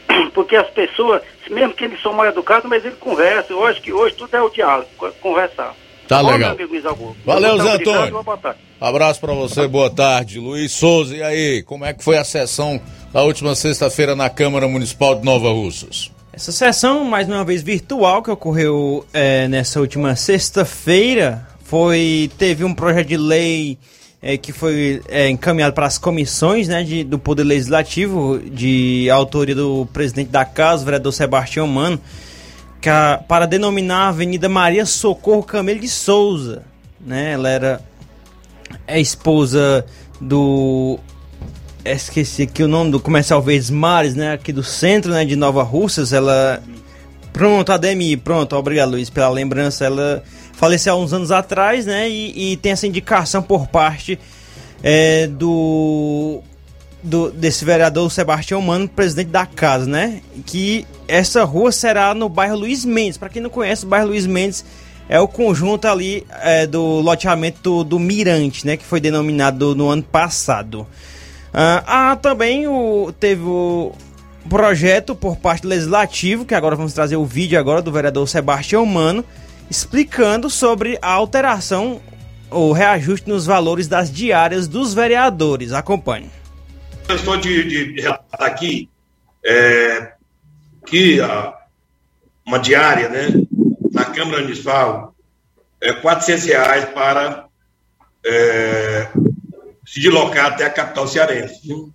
porque 0.35 0.57
as 0.57 0.69
pessoas, 0.71 1.23
mesmo 1.49 1.75
que 1.75 1.85
eles 1.85 2.01
são 2.03 2.13
mal 2.13 2.27
educados, 2.27 2.69
mas 2.69 2.85
eles 2.85 2.99
conversam. 2.99 3.57
Eu 3.57 3.67
acho 3.67 3.81
que 3.81 3.93
hoje 3.93 4.15
tudo 4.15 4.35
é 4.35 4.43
o 4.43 4.51
diálogo, 4.51 4.89
conversar. 5.21 5.75
Tá 6.09 6.23
Bom, 6.23 6.31
legal. 6.31 6.57
Valeu, 7.25 7.59
Zé 7.59 7.71
Antônio. 7.75 8.25
Abraço 8.81 9.21
para 9.21 9.33
você, 9.33 9.69
boa 9.69 9.89
tarde. 9.89 10.41
Luiz 10.41 10.73
Souza, 10.73 11.15
e 11.17 11.23
aí, 11.23 11.63
como 11.63 11.85
é 11.85 11.93
que 11.93 12.03
foi 12.03 12.19
a 12.19 12.25
sessão 12.25 12.81
da 13.13 13.23
última 13.23 13.55
sexta-feira 13.55 14.17
na 14.17 14.29
Câmara 14.29 14.67
Municipal 14.67 15.15
de 15.15 15.25
Nova 15.25 15.51
Russas? 15.51 16.11
Essa 16.33 16.51
sessão, 16.51 17.05
mais 17.05 17.29
uma 17.29 17.45
vez 17.45 17.63
virtual, 17.63 18.23
que 18.23 18.31
ocorreu 18.31 19.05
é, 19.13 19.47
nessa 19.47 19.81
última 19.81 20.17
sexta-feira, 20.17 21.47
foi 21.63 22.31
teve 22.39 22.65
um 22.65 22.75
projeto 22.75 23.07
de 23.07 23.17
lei 23.17 23.79
é, 24.23 24.37
que 24.37 24.53
foi 24.53 25.03
é, 25.09 25.29
encaminhado 25.29 25.75
para 25.75 25.87
as 25.87 25.97
comissões 25.97 26.69
né, 26.69 26.83
de, 26.83 27.05
do 27.05 27.19
Poder 27.19 27.45
Legislativo, 27.45 28.39
de 28.39 29.09
autoria 29.11 29.55
do 29.55 29.87
presidente 29.93 30.29
da 30.29 30.45
Casa, 30.45 30.83
o 30.83 30.85
vereador 30.85 31.13
Sebastião 31.13 31.67
Mano, 31.67 32.01
a, 32.87 33.21
para 33.27 33.47
denominar 33.47 34.07
a 34.07 34.09
Avenida 34.09 34.49
Maria 34.49 34.85
Socorro 34.85 35.43
Camelo 35.43 35.81
de 35.81 35.89
Souza. 35.89 36.63
Né? 37.01 37.33
Ela 37.33 37.49
era 37.49 37.91
é 38.87 39.01
esposa 39.01 39.85
do. 40.21 40.99
Esqueci 41.85 42.43
aqui 42.43 42.63
o 42.63 42.69
nome 42.69 42.91
do 42.91 43.01
comercial 43.01 43.41
Verdes 43.41 43.71
Mares, 43.71 44.15
né? 44.15 44.33
Aqui 44.33 44.53
do 44.53 44.63
centro 44.63 45.13
né, 45.13 45.25
de 45.25 45.35
Nova 45.35 45.63
Russas. 45.63 46.13
Ela. 46.13 46.63
Pronto, 47.33 47.73
Ademi, 47.73 48.17
pronto, 48.17 48.55
obrigado 48.57 48.91
Luiz 48.91 49.09
pela 49.09 49.31
lembrança. 49.31 49.85
Ela 49.85 50.23
faleceu 50.61 50.93
há 50.93 50.97
uns 50.97 51.15
anos 51.15 51.33
atrás, 51.33 51.87
né? 51.87 52.07
E, 52.07 52.53
e 52.53 52.57
tem 52.59 52.73
essa 52.73 52.87
indicação 52.87 53.43
por 53.43 53.67
parte 53.67 54.19
é, 54.83 55.27
do 55.27 56.43
do, 57.03 57.31
desse 57.31 57.65
vereador 57.65 58.13
Sebastião 58.13 58.61
Mano, 58.61 58.87
presidente 58.87 59.31
da 59.31 59.47
casa, 59.47 59.87
né? 59.87 60.21
Que 60.45 60.87
essa 61.09 61.45
rua 61.45 61.73
será 61.73 62.15
no 62.15 62.29
bairro 62.29 62.59
Luiz 62.59 62.85
Mendes. 62.85 63.17
Para 63.17 63.31
quem 63.31 63.41
não 63.41 63.49
conhece, 63.49 63.87
o 63.87 63.89
bairro 63.89 64.09
Luiz 64.09 64.27
Mendes 64.27 64.63
é 65.09 65.19
o 65.19 65.27
conjunto 65.27 65.89
ali 65.89 66.27
é, 66.43 66.67
do 66.67 67.01
loteamento 67.01 67.63
do, 67.63 67.85
do, 67.85 67.99
Mirante, 67.99 68.67
né? 68.67 68.77
Que 68.77 68.85
foi 68.85 69.01
denominado 69.01 69.75
no 69.75 69.89
ano 69.89 70.03
passado. 70.03 70.87
Ah, 71.55 72.11
ah, 72.13 72.17
também 72.17 72.69
o, 72.69 73.11
teve 73.19 73.43
o 73.45 73.93
projeto 74.47 75.15
por 75.15 75.37
parte 75.37 75.63
do 75.63 75.69
Legislativo, 75.69 76.45
que 76.45 76.55
agora 76.55 76.77
vamos 76.77 76.93
trazer 76.93 77.17
o 77.17 77.25
vídeo 77.25 77.59
agora 77.59 77.81
do 77.81 77.91
vereador 77.91 78.29
Sebastião 78.29 78.85
Mano, 78.85 79.25
explicando 79.71 80.51
sobre 80.51 80.99
a 81.01 81.13
alteração 81.13 82.03
ou 82.51 82.73
reajuste 82.73 83.29
nos 83.29 83.47
valores 83.47 83.87
das 83.87 84.11
diárias 84.11 84.67
dos 84.67 84.93
vereadores. 84.93 85.73
Acompanhe. 85.73 86.29
Eu 87.09 87.15
estou 87.17 87.37
de, 87.37 87.95
de 87.95 88.01
relatar 88.01 88.43
aqui 88.43 88.91
é, 89.45 90.13
que 90.87 91.21
a, 91.21 91.55
uma 92.45 92.59
diária, 92.59 93.09
né, 93.09 93.29
na 93.93 94.05
Câmara 94.05 94.43
Municipal, 94.43 95.15
é 95.81 95.93
400 95.93 96.45
reais 96.45 96.85
para 96.87 97.47
é, 98.27 99.09
se 99.87 100.01
deslocar 100.01 100.47
até 100.47 100.65
a 100.65 100.71
capital 100.71 101.07
cearense. 101.07 101.67
Viu? 101.67 101.93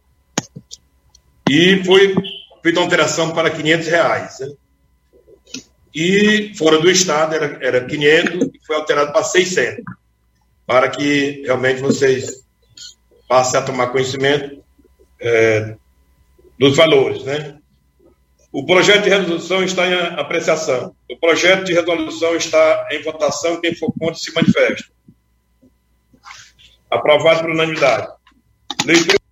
E 1.49 1.83
foi 1.83 2.15
feita 2.63 2.79
uma 2.79 2.85
alteração 2.85 3.31
para 3.31 3.51
500 3.51 3.87
reais. 3.87 4.39
Né? 4.39 4.47
E 5.95 6.53
fora 6.55 6.77
do 6.77 6.91
estado 6.91 7.35
era, 7.35 7.57
era 7.61 7.85
500 7.85 8.49
e 8.53 8.59
foi 8.67 8.75
alterado 8.75 9.13
para 9.13 9.23
600, 9.23 9.81
para 10.67 10.89
que 10.89 11.43
realmente 11.45 11.79
vocês 11.79 12.43
passem 13.29 13.57
a 13.57 13.63
tomar 13.63 13.87
conhecimento 13.87 14.61
é, 15.21 15.77
dos 16.59 16.75
valores, 16.75 17.23
né? 17.23 17.57
O 18.51 18.65
projeto 18.65 19.03
de 19.03 19.09
resolução 19.09 19.63
está 19.63 19.87
em 19.87 19.93
apreciação. 20.19 20.95
O 21.09 21.17
projeto 21.17 21.65
de 21.65 21.73
resolução 21.73 22.35
está 22.35 22.87
em 22.91 23.01
votação. 23.01 23.59
Quem 23.59 23.75
for 23.75 23.93
contra 23.99 24.15
se 24.15 24.33
manifesta. 24.33 24.87
Aprovado 26.89 27.41
por 27.41 27.49
unanimidade. 27.49 28.07
Leitura. 28.85 29.24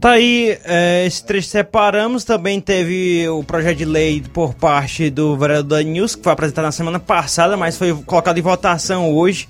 Tá 0.00 0.12
aí, 0.12 0.58
é, 0.64 1.04
esse 1.06 1.22
trecho 1.22 1.48
separamos. 1.48 2.24
Também 2.24 2.60
teve 2.60 3.28
o 3.28 3.44
projeto 3.44 3.76
de 3.76 3.84
lei 3.84 4.22
por 4.32 4.54
parte 4.54 5.10
do 5.10 5.36
vereador 5.36 5.82
News, 5.82 6.16
que 6.16 6.22
foi 6.22 6.32
apresentado 6.32 6.64
na 6.64 6.72
semana 6.72 6.98
passada, 6.98 7.56
mas 7.56 7.76
foi 7.76 7.94
colocado 8.04 8.38
em 8.38 8.42
votação 8.42 9.12
hoje 9.12 9.46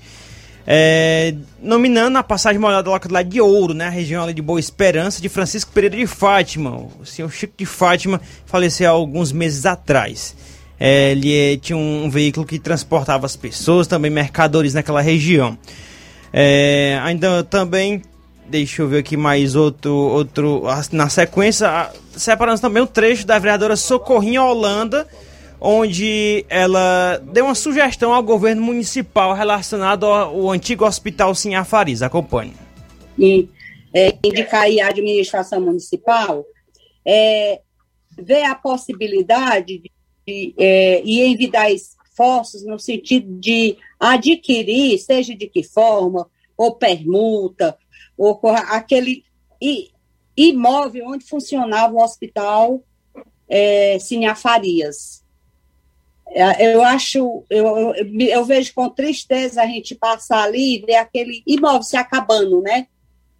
é, 0.65 1.33
nominando 1.61 2.17
a 2.17 2.23
passagem 2.23 2.59
molhada 2.59 2.83
da 2.83 2.91
localidade 2.91 3.29
de 3.29 3.41
Ouro, 3.41 3.73
né, 3.73 3.87
a 3.87 3.89
região 3.89 4.23
ali 4.23 4.33
de 4.33 4.41
Boa 4.41 4.59
Esperança, 4.59 5.21
de 5.21 5.29
Francisco 5.29 5.71
Pereira 5.71 5.97
de 5.97 6.07
Fátima. 6.07 6.87
O 6.99 7.05
senhor 7.05 7.31
Chico 7.31 7.53
de 7.57 7.65
Fátima 7.65 8.21
faleceu 8.45 8.89
há 8.89 8.93
alguns 8.93 9.31
meses 9.31 9.65
atrás. 9.65 10.35
É, 10.79 11.11
ele 11.11 11.35
é, 11.35 11.57
tinha 11.57 11.77
um, 11.77 12.05
um, 12.05 12.09
veículo 12.09 12.45
que 12.45 12.57
transportava 12.59 13.25
as 13.25 13.35
pessoas, 13.35 13.87
também 13.87 14.09
mercadores 14.09 14.73
naquela 14.73 15.01
região. 15.01 15.57
É, 16.33 16.99
ainda 17.03 17.43
também, 17.43 18.01
deixa 18.51 18.81
eu 18.81 18.87
ver 18.87 18.99
aqui 18.99 19.15
mais 19.15 19.55
outro, 19.55 19.93
outro 19.93 20.63
na 20.91 21.07
sequência, 21.07 21.89
separamos 22.11 22.59
também 22.59 22.83
o 22.83 22.87
trecho 22.87 23.25
da 23.25 23.39
vereadora 23.39 23.77
Socorrinha 23.77 24.43
Holanda, 24.43 25.07
onde 25.59 26.45
ela 26.49 27.17
deu 27.31 27.45
uma 27.45 27.55
sugestão 27.55 28.13
ao 28.13 28.21
governo 28.21 28.61
municipal 28.61 29.33
relacionado 29.33 30.05
ao, 30.05 30.51
antigo 30.51 30.85
hospital 30.85 31.33
Sinhafariz. 31.33 32.01
Acompanhe. 32.01 32.53
E 33.17 33.47
é, 33.93 34.17
indicar 34.23 34.63
aí 34.63 34.81
a 34.81 34.89
administração 34.89 35.61
municipal 35.61 36.45
é, 37.05 37.61
ver 38.17 38.43
a 38.43 38.55
possibilidade 38.55 39.77
de, 39.77 39.91
de 40.27 40.53
é, 40.57 41.01
e 41.05 41.21
envidar 41.21 41.71
esforços 41.71 42.65
no 42.65 42.77
sentido 42.77 43.39
de 43.39 43.77
adquirir, 43.99 44.99
seja 44.99 45.33
de 45.33 45.47
que 45.47 45.63
forma, 45.63 46.27
ou 46.57 46.75
permuta, 46.75 47.77
ou 48.23 48.39
aquele 48.69 49.23
imóvel 50.35 51.07
onde 51.07 51.25
funcionava 51.25 51.93
o 51.93 52.03
hospital 52.03 52.83
é, 53.49 53.97
Sinhafarias 53.99 55.21
é, 56.33 56.73
eu 56.73 56.81
acho, 56.81 57.43
eu, 57.49 57.93
eu, 57.93 57.93
eu, 58.19 58.45
vejo 58.45 58.73
com 58.73 58.89
tristeza 58.89 59.61
a 59.61 59.65
gente 59.65 59.93
passar 59.93 60.43
ali 60.43 60.77
e 60.77 60.85
ver 60.85 60.95
aquele 60.95 61.43
imóvel 61.45 61.83
se 61.83 61.97
acabando, 61.97 62.61
né? 62.61 62.87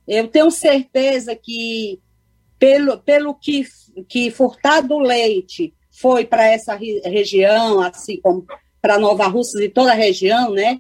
Eu 0.06 0.28
tenho 0.28 0.52
certeza 0.52 1.34
que 1.34 2.02
pelo, 2.60 2.98
pelo 2.98 3.34
que, 3.34 3.66
que 4.10 4.30
Furtado 4.30 5.00
Leite 5.00 5.74
foi 5.90 6.26
para 6.26 6.46
essa 6.46 6.76
região, 6.76 7.80
assim 7.80 8.20
como 8.20 8.46
para 8.82 9.00
Nova 9.00 9.26
Russas 9.28 9.62
e 9.62 9.70
toda 9.70 9.92
a 9.92 9.96
região, 9.96 10.52
né? 10.52 10.78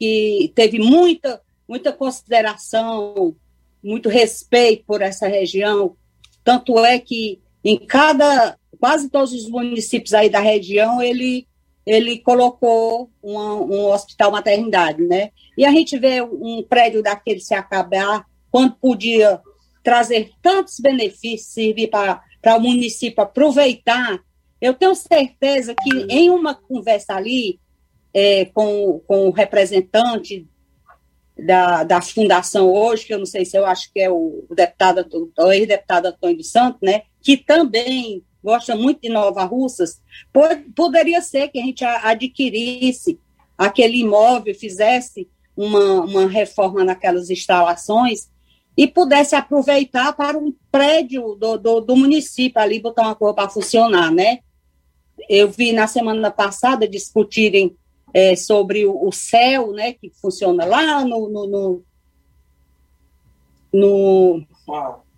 Que 0.00 0.50
teve 0.54 0.78
muita, 0.78 1.38
muita 1.72 1.90
consideração, 1.90 3.34
muito 3.82 4.10
respeito 4.10 4.84
por 4.84 5.00
essa 5.00 5.26
região. 5.26 5.96
Tanto 6.44 6.78
é 6.84 6.98
que 6.98 7.40
em 7.64 7.78
cada, 7.78 8.58
quase 8.78 9.08
todos 9.08 9.32
os 9.32 9.48
municípios 9.48 10.12
aí 10.12 10.28
da 10.28 10.38
região, 10.38 11.00
ele, 11.00 11.48
ele 11.86 12.18
colocou 12.18 13.10
uma, 13.22 13.54
um 13.54 13.90
hospital 13.90 14.30
maternidade, 14.30 15.02
né? 15.02 15.30
E 15.56 15.64
a 15.64 15.70
gente 15.70 15.98
vê 15.98 16.20
um 16.20 16.62
prédio 16.62 17.02
daquele 17.02 17.40
se 17.40 17.54
acabar, 17.54 18.26
quando 18.50 18.74
podia 18.74 19.40
trazer 19.82 20.30
tantos 20.42 20.78
benefícios, 20.78 21.54
servir 21.54 21.88
para 21.88 22.20
o 22.54 22.60
município 22.60 23.22
aproveitar. 23.22 24.20
Eu 24.60 24.74
tenho 24.74 24.94
certeza 24.94 25.74
que 25.74 25.90
em 26.10 26.28
uma 26.28 26.54
conversa 26.54 27.14
ali 27.14 27.58
é, 28.12 28.44
com, 28.44 29.00
com 29.06 29.28
o 29.28 29.30
representante 29.30 30.46
da, 31.38 31.82
da 31.84 32.00
fundação 32.00 32.72
hoje, 32.72 33.06
que 33.06 33.14
eu 33.14 33.18
não 33.18 33.26
sei 33.26 33.44
se 33.44 33.56
eu 33.56 33.64
acho 33.64 33.92
que 33.92 34.00
é 34.00 34.10
o, 34.10 34.44
deputado, 34.50 35.06
o 35.38 35.52
ex-deputado 35.52 36.06
Antônio 36.06 36.36
dos 36.36 36.50
Santos, 36.50 36.80
né, 36.82 37.02
que 37.20 37.36
também 37.36 38.22
gosta 38.42 38.74
muito 38.74 39.00
de 39.00 39.08
Nova 39.08 39.44
Russas, 39.44 40.00
pode, 40.32 40.62
poderia 40.74 41.20
ser 41.20 41.48
que 41.48 41.58
a 41.58 41.62
gente 41.62 41.84
adquirisse 41.84 43.18
aquele 43.56 43.98
imóvel, 43.98 44.54
fizesse 44.54 45.28
uma, 45.56 46.00
uma 46.02 46.26
reforma 46.26 46.84
naquelas 46.84 47.30
instalações 47.30 48.30
e 48.76 48.86
pudesse 48.86 49.34
aproveitar 49.34 50.12
para 50.14 50.38
um 50.38 50.52
prédio 50.70 51.36
do, 51.38 51.56
do, 51.58 51.80
do 51.80 51.96
município 51.96 52.60
ali, 52.60 52.80
botar 52.80 53.02
uma 53.02 53.14
coisa 53.14 53.34
para 53.34 53.48
funcionar, 53.48 54.10
né? 54.10 54.38
Eu 55.28 55.50
vi 55.50 55.72
na 55.72 55.86
semana 55.86 56.30
passada 56.30 56.88
discutirem 56.88 57.76
é, 58.12 58.36
sobre 58.36 58.84
o, 58.86 59.08
o, 59.08 59.12
céu, 59.12 59.72
né, 59.72 59.92
que 59.92 60.10
funciona 60.20 60.64
lá 60.64 61.04
no, 61.04 61.28
no, 61.28 61.46
no, 61.46 61.82
no 63.72 64.46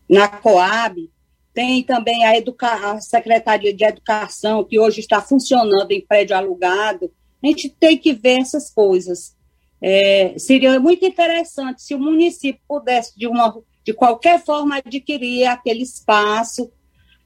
na 0.09 0.29
Coab, 0.29 1.11
tem 1.53 1.83
também 1.83 2.25
a, 2.25 2.37
educa 2.37 2.93
a 2.93 3.01
Secretaria 3.01 3.73
de 3.73 3.85
Educação, 3.85 4.65
que 4.65 4.79
hoje 4.79 5.01
está 5.01 5.21
funcionando 5.21 5.91
em 5.93 6.05
prédio 6.05 6.37
alugado. 6.37 7.11
A 7.43 7.47
gente 7.47 7.69
tem 7.69 7.97
que 7.97 8.13
ver 8.13 8.41
essas 8.41 8.71
coisas. 8.71 9.37
É, 9.81 10.35
seria 10.39 10.81
muito 10.81 11.05
interessante 11.05 11.83
se 11.83 11.95
o 11.95 11.99
município 11.99 12.61
pudesse, 12.67 13.17
de, 13.17 13.27
uma, 13.27 13.57
de 13.85 13.93
qualquer 13.93 14.43
forma, 14.43 14.79
adquirir 14.79 15.47
aquele 15.47 15.83
espaço 15.83 16.73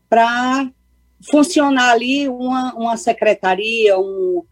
para 0.09 0.71
funcionar 1.31 1.93
ali 1.93 2.29
uma, 2.29 2.75
uma 2.75 2.97
secretaria, 2.97 3.99
um, 3.99 4.45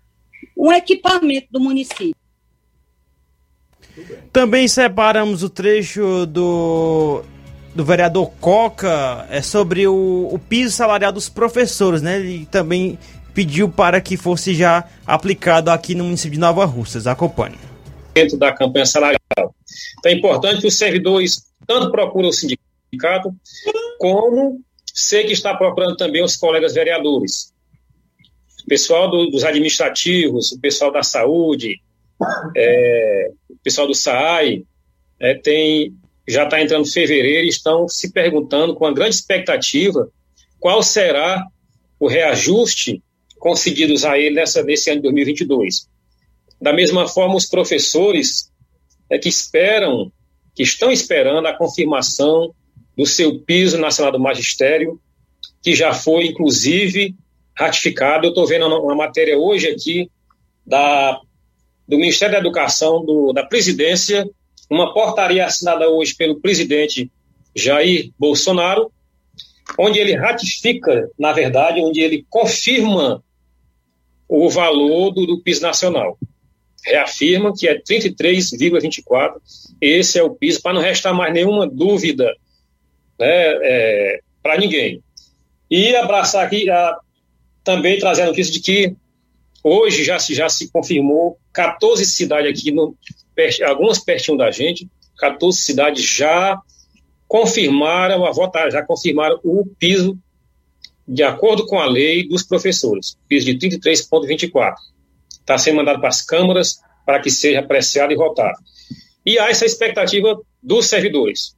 um 0.56 0.72
equipamento 0.72 1.48
do 1.50 1.60
município. 1.60 2.14
Também 4.32 4.68
separamos 4.68 5.42
o 5.42 5.48
trecho 5.48 6.26
do, 6.26 7.22
do 7.74 7.84
vereador 7.84 8.30
Coca 8.40 9.26
é 9.30 9.40
sobre 9.40 9.86
o, 9.86 10.28
o 10.30 10.38
piso 10.38 10.74
salarial 10.74 11.12
dos 11.12 11.28
professores, 11.28 12.02
né? 12.02 12.18
Ele 12.18 12.46
também 12.46 12.98
pediu 13.32 13.68
para 13.68 14.00
que 14.00 14.16
fosse 14.16 14.54
já 14.54 14.84
aplicado 15.06 15.70
aqui 15.70 15.94
no 15.94 16.04
município 16.04 16.32
de 16.32 16.40
Nova 16.40 16.64
Russas. 16.64 17.06
Acompanhe 17.06 17.56
dentro 18.16 18.38
da 18.38 18.50
campanha 18.50 18.86
salarial. 18.86 19.20
Então 19.98 20.10
é 20.10 20.14
importante 20.14 20.62
que 20.62 20.66
os 20.66 20.78
servidores 20.78 21.44
tanto 21.66 21.90
procurem 21.90 22.30
o 22.30 22.32
sindicato, 22.32 23.34
como 23.98 24.62
sei 24.94 25.24
que 25.24 25.34
está 25.34 25.54
procurando 25.54 25.96
também 25.96 26.24
os 26.24 26.34
colegas 26.34 26.72
vereadores. 26.72 27.52
O 28.66 28.68
pessoal 28.68 29.08
do, 29.08 29.30
dos 29.30 29.44
administrativos, 29.44 30.50
o 30.50 30.60
pessoal 30.60 30.90
da 30.90 31.04
saúde, 31.04 31.80
é, 32.56 33.30
o 33.48 33.56
pessoal 33.62 33.86
do 33.86 33.94
SAAI, 33.94 34.64
é, 35.20 35.34
tem, 35.34 35.94
já 36.26 36.42
está 36.42 36.60
entrando 36.60 36.84
fevereiro 36.90 37.46
e 37.46 37.48
estão 37.48 37.88
se 37.88 38.10
perguntando 38.12 38.74
com 38.74 38.84
uma 38.84 38.92
grande 38.92 39.14
expectativa 39.14 40.10
qual 40.58 40.82
será 40.82 41.46
o 42.00 42.08
reajuste 42.08 43.00
concedidos 43.38 44.04
a 44.04 44.18
ele 44.18 44.34
nessa, 44.34 44.64
nesse 44.64 44.90
ano 44.90 44.98
de 44.98 45.02
2022. 45.04 45.88
Da 46.60 46.72
mesma 46.72 47.06
forma, 47.06 47.36
os 47.36 47.46
professores 47.46 48.50
é, 49.08 49.16
que 49.16 49.28
esperam, 49.28 50.10
que 50.56 50.64
estão 50.64 50.90
esperando 50.90 51.46
a 51.46 51.56
confirmação 51.56 52.52
do 52.96 53.06
seu 53.06 53.38
piso 53.42 53.78
nacional 53.78 54.10
do 54.10 54.18
magistério, 54.18 55.00
que 55.62 55.72
já 55.72 55.94
foi, 55.94 56.26
inclusive, 56.26 57.14
ratificado. 57.56 58.26
Eu 58.26 58.30
estou 58.30 58.46
vendo 58.46 58.66
uma 58.66 58.94
matéria 58.94 59.38
hoje 59.38 59.68
aqui 59.68 60.10
da, 60.66 61.20
do 61.88 61.96
Ministério 61.96 62.34
da 62.34 62.40
Educação, 62.40 63.04
do, 63.04 63.32
da 63.32 63.44
presidência, 63.44 64.28
uma 64.70 64.92
portaria 64.92 65.46
assinada 65.46 65.88
hoje 65.88 66.14
pelo 66.14 66.40
presidente 66.40 67.10
Jair 67.54 68.10
Bolsonaro, 68.18 68.92
onde 69.78 69.98
ele 69.98 70.14
ratifica, 70.14 71.08
na 71.18 71.32
verdade, 71.32 71.80
onde 71.80 72.00
ele 72.00 72.26
confirma 72.28 73.22
o 74.28 74.50
valor 74.50 75.12
do, 75.12 75.26
do 75.26 75.40
piso 75.40 75.62
nacional 75.62 76.18
reafirma 76.86 77.52
que 77.54 77.66
é 77.66 77.80
33,24. 77.80 79.34
Esse 79.80 80.18
é 80.18 80.22
o 80.22 80.34
piso, 80.34 80.62
para 80.62 80.72
não 80.72 80.80
restar 80.80 81.12
mais 81.12 81.34
nenhuma 81.34 81.66
dúvida 81.66 82.32
né, 83.18 83.26
é, 83.28 84.20
para 84.42 84.56
ninguém. 84.56 85.02
E 85.68 85.96
abraçar 85.96 86.46
aqui, 86.46 86.70
a, 86.70 86.96
também 87.66 87.98
trazer 87.98 88.22
a 88.22 88.26
notícia 88.26 88.52
de 88.52 88.60
que 88.60 88.94
hoje 89.62 90.04
já 90.04 90.20
se, 90.20 90.32
já 90.34 90.48
se 90.48 90.70
confirmou 90.70 91.36
14 91.52 92.06
cidades 92.06 92.48
aqui, 92.48 92.70
no, 92.70 92.96
algumas 93.66 93.98
pertinho 93.98 94.38
da 94.38 94.52
gente, 94.52 94.88
14 95.18 95.58
cidades 95.58 96.04
já 96.04 96.58
confirmaram 97.26 98.24
a 98.24 98.30
votar, 98.30 98.70
já 98.70 98.84
confirmaram 98.84 99.40
o 99.42 99.66
piso 99.78 100.16
de 101.08 101.24
acordo 101.24 101.66
com 101.66 101.80
a 101.80 101.86
lei 101.86 102.26
dos 102.26 102.44
professores, 102.44 103.18
piso 103.28 103.46
de 103.46 103.68
33,24 103.68 104.74
está 105.46 105.56
sendo 105.56 105.76
mandado 105.76 106.00
para 106.00 106.08
as 106.08 106.22
câmaras 106.22 106.80
para 107.04 107.20
que 107.20 107.30
seja 107.30 107.60
apreciado 107.60 108.12
e 108.12 108.16
votado. 108.16 108.58
E 109.24 109.38
há 109.38 109.48
essa 109.48 109.64
expectativa 109.64 110.40
dos 110.60 110.86
servidores. 110.86 111.56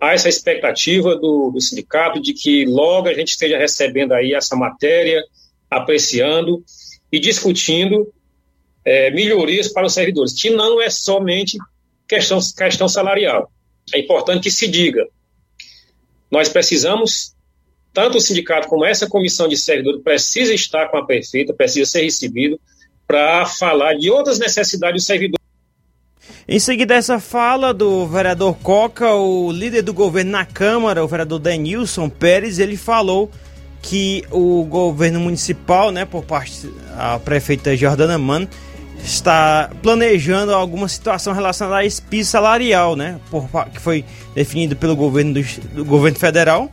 Há 0.00 0.14
essa 0.14 0.28
expectativa 0.28 1.14
do, 1.14 1.50
do 1.50 1.60
sindicato 1.60 2.20
de 2.20 2.32
que 2.32 2.64
logo 2.64 3.08
a 3.08 3.14
gente 3.14 3.28
esteja 3.28 3.58
recebendo 3.58 4.12
aí 4.12 4.32
essa 4.34 4.56
matéria, 4.56 5.22
apreciando 5.70 6.64
e 7.12 7.18
discutindo 7.18 8.12
é, 8.84 9.10
melhorias 9.10 9.68
para 9.68 9.86
os 9.86 9.92
servidores, 9.92 10.32
que 10.32 10.48
não 10.50 10.80
é 10.80 10.88
somente 10.88 11.58
questão, 12.08 12.38
questão 12.56 12.88
salarial. 12.88 13.52
É 13.92 13.98
importante 13.98 14.44
que 14.44 14.50
se 14.50 14.68
diga. 14.68 15.06
Nós 16.30 16.48
precisamos, 16.48 17.34
tanto 17.92 18.18
o 18.18 18.20
sindicato 18.20 18.68
como 18.68 18.84
essa 18.84 19.08
comissão 19.08 19.48
de 19.48 19.56
servidores 19.56 20.02
precisa 20.02 20.54
estar 20.54 20.88
com 20.88 20.96
a 20.96 21.04
prefeita, 21.04 21.52
precisa 21.52 21.90
ser 21.90 22.02
recebido, 22.02 22.58
para 23.06 23.44
falar 23.44 23.94
de 23.94 24.08
outras 24.08 24.38
necessidades 24.38 25.02
do 25.02 25.06
servidor. 25.06 25.39
Em 26.52 26.58
seguida 26.58 26.96
essa 26.96 27.20
fala 27.20 27.72
do 27.72 28.08
vereador 28.08 28.56
Coca, 28.56 29.14
o 29.14 29.52
líder 29.52 29.82
do 29.82 29.94
governo 29.94 30.32
na 30.32 30.44
Câmara, 30.44 31.04
o 31.04 31.06
vereador 31.06 31.38
Denilson 31.38 32.08
Pérez, 32.08 32.58
ele 32.58 32.76
falou 32.76 33.30
que 33.80 34.24
o 34.32 34.64
governo 34.64 35.20
municipal, 35.20 35.92
né, 35.92 36.04
por 36.04 36.24
parte 36.24 36.66
da 36.96 37.20
prefeita 37.20 37.76
Jordana 37.76 38.18
Mano, 38.18 38.48
está 39.00 39.70
planejando 39.80 40.52
alguma 40.52 40.88
situação 40.88 41.32
relacionada 41.32 41.84
esse 41.84 42.02
piso 42.02 42.32
salarial, 42.32 42.96
né, 42.96 43.20
por, 43.30 43.48
que 43.72 43.78
foi 43.78 44.04
definido 44.34 44.74
pelo 44.74 44.96
governo 44.96 45.34
do, 45.34 45.42
do 45.72 45.84
governo 45.84 46.18
federal 46.18 46.68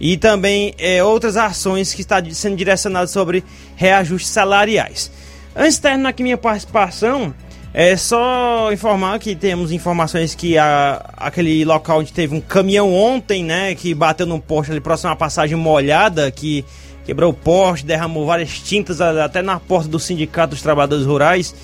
e 0.00 0.16
também 0.16 0.74
é, 0.78 1.04
outras 1.04 1.36
ações 1.36 1.94
que 1.94 2.00
estão 2.00 2.18
sendo 2.32 2.56
direcionadas 2.56 3.12
sobre 3.12 3.44
reajustes 3.76 4.32
salariais. 4.32 5.12
Antes 5.54 5.76
de 5.76 5.82
terminar 5.82 6.08
aqui 6.08 6.24
minha 6.24 6.36
participação, 6.36 7.32
é 7.78 7.94
só 7.94 8.72
informar 8.72 9.18
que 9.18 9.36
temos 9.36 9.70
informações 9.70 10.34
que 10.34 10.56
a, 10.56 11.10
aquele 11.14 11.62
local 11.62 11.98
onde 11.98 12.10
teve 12.10 12.34
um 12.34 12.40
caminhão 12.40 12.90
ontem, 12.94 13.44
né, 13.44 13.74
que 13.74 13.92
bateu 13.92 14.24
num 14.24 14.40
poste 14.40 14.72
ali 14.72 14.80
próximo 14.80 15.12
à 15.12 15.14
passagem 15.14 15.58
molhada, 15.58 16.30
que 16.30 16.64
quebrou 17.04 17.32
o 17.32 17.34
poste, 17.34 17.84
derramou 17.84 18.24
várias 18.24 18.48
tintas 18.60 18.98
até 19.02 19.42
na 19.42 19.60
porta 19.60 19.90
do 19.90 20.00
Sindicato 20.00 20.54
dos 20.54 20.62
Trabalhadores 20.62 21.04
Rurais. 21.04 21.54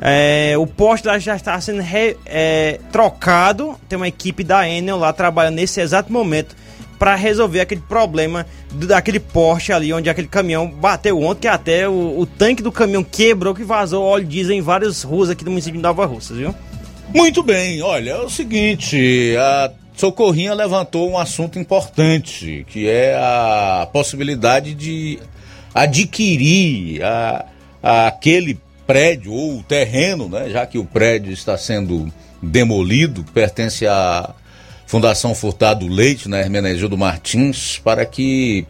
É, 0.00 0.54
o 0.56 0.66
poste 0.66 1.06
lá 1.06 1.18
já 1.18 1.36
está 1.36 1.60
sendo 1.60 1.82
re, 1.82 2.16
é, 2.24 2.80
trocado, 2.90 3.78
tem 3.90 3.98
uma 3.98 4.08
equipe 4.08 4.42
da 4.42 4.66
Enel 4.66 4.96
lá 4.96 5.12
trabalhando 5.12 5.56
nesse 5.56 5.82
exato 5.82 6.10
momento 6.10 6.56
para 6.98 7.14
resolver 7.14 7.60
aquele 7.60 7.80
problema 7.80 8.44
daquele 8.72 9.20
poste 9.20 9.72
ali 9.72 9.92
onde 9.92 10.10
aquele 10.10 10.26
caminhão 10.26 10.68
bateu 10.68 11.20
ontem, 11.22 11.42
que 11.42 11.48
até 11.48 11.88
o, 11.88 12.18
o 12.18 12.26
tanque 12.26 12.62
do 12.62 12.72
caminhão 12.72 13.04
quebrou, 13.04 13.54
que 13.54 13.62
vazou 13.62 14.04
óleo 14.04 14.26
diesel 14.26 14.56
em 14.56 14.60
várias 14.60 15.02
ruas 15.02 15.30
aqui 15.30 15.44
do 15.44 15.50
município 15.50 15.78
de 15.78 15.82
Nova 15.82 16.04
Russa, 16.04 16.34
viu? 16.34 16.54
Muito 17.14 17.42
bem, 17.42 17.80
olha, 17.80 18.10
é 18.10 18.18
o 18.18 18.28
seguinte, 18.28 19.34
a 19.38 19.70
Socorrinha 19.96 20.52
levantou 20.52 21.10
um 21.10 21.16
assunto 21.16 21.58
importante, 21.58 22.66
que 22.68 22.88
é 22.88 23.14
a 23.16 23.88
possibilidade 23.90 24.74
de 24.74 25.18
adquirir 25.74 27.02
a, 27.02 27.46
a 27.82 28.06
aquele 28.08 28.58
prédio 28.86 29.32
ou 29.32 29.62
terreno, 29.62 30.28
né, 30.28 30.50
já 30.50 30.66
que 30.66 30.78
o 30.78 30.84
prédio 30.84 31.32
está 31.32 31.56
sendo 31.56 32.12
demolido, 32.42 33.24
pertence 33.32 33.86
à 33.86 34.34
Fundação 34.88 35.34
Furtado 35.34 35.86
Leite, 35.86 36.30
na 36.30 36.38
Hermenegildo 36.38 36.96
Martins, 36.96 37.78
para 37.84 38.06
que 38.06 38.66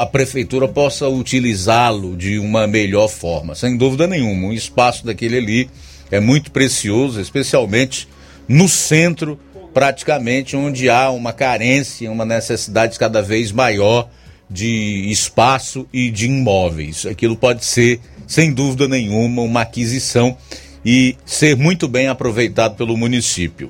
a 0.00 0.06
prefeitura 0.06 0.66
possa 0.66 1.08
utilizá-lo 1.08 2.16
de 2.16 2.38
uma 2.38 2.66
melhor 2.66 3.06
forma. 3.06 3.54
Sem 3.54 3.76
dúvida 3.76 4.06
nenhuma, 4.06 4.46
um 4.48 4.52
espaço 4.52 5.04
daquele 5.04 5.36
ali 5.36 5.70
é 6.10 6.20
muito 6.20 6.50
precioso, 6.50 7.20
especialmente 7.20 8.08
no 8.48 8.66
centro, 8.66 9.38
praticamente 9.74 10.56
onde 10.56 10.88
há 10.88 11.10
uma 11.10 11.34
carência, 11.34 12.10
uma 12.10 12.24
necessidade 12.24 12.98
cada 12.98 13.20
vez 13.20 13.52
maior 13.52 14.08
de 14.48 15.10
espaço 15.10 15.86
e 15.92 16.10
de 16.10 16.24
imóveis. 16.24 17.04
Aquilo 17.04 17.36
pode 17.36 17.62
ser, 17.62 18.00
sem 18.26 18.50
dúvida 18.50 18.88
nenhuma, 18.88 19.42
uma 19.42 19.60
aquisição 19.60 20.34
e 20.82 21.14
ser 21.26 21.58
muito 21.58 21.86
bem 21.86 22.08
aproveitado 22.08 22.74
pelo 22.74 22.96
município. 22.96 23.68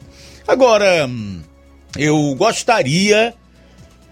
Agora, 0.51 1.09
eu 1.97 2.35
gostaria 2.35 3.33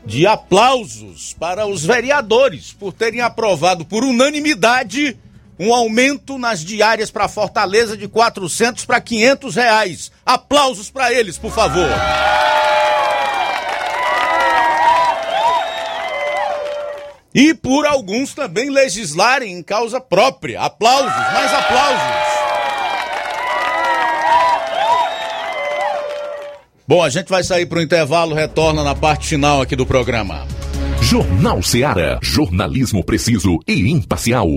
de 0.06 0.24
aplausos 0.24 1.34
para 1.36 1.66
os 1.66 1.84
vereadores 1.84 2.72
por 2.72 2.92
terem 2.92 3.20
aprovado 3.20 3.84
por 3.84 4.04
unanimidade 4.04 5.18
um 5.58 5.74
aumento 5.74 6.38
nas 6.38 6.60
diárias 6.60 7.10
para 7.10 7.26
Fortaleza 7.26 7.96
de 7.96 8.06
400 8.06 8.84
para 8.84 9.00
500 9.00 9.56
reais. 9.56 10.12
Aplausos 10.24 10.88
para 10.88 11.12
eles, 11.12 11.36
por 11.36 11.50
favor. 11.50 11.90
E 17.34 17.52
por 17.52 17.84
alguns 17.84 18.32
também 18.32 18.70
legislarem 18.70 19.54
em 19.54 19.62
causa 19.64 20.00
própria. 20.00 20.60
Aplausos, 20.60 21.32
mais 21.32 21.52
aplausos. 21.52 22.27
Bom, 26.88 27.02
a 27.02 27.10
gente 27.10 27.28
vai 27.28 27.44
sair 27.44 27.66
para 27.66 27.80
o 27.80 27.82
intervalo, 27.82 28.34
retorna 28.34 28.82
na 28.82 28.94
parte 28.94 29.28
final 29.28 29.60
aqui 29.60 29.76
do 29.76 29.84
programa. 29.84 30.46
Jornal 31.02 31.62
Seara. 31.62 32.18
Jornalismo 32.22 33.04
preciso 33.04 33.58
e 33.68 33.90
imparcial. 33.90 34.48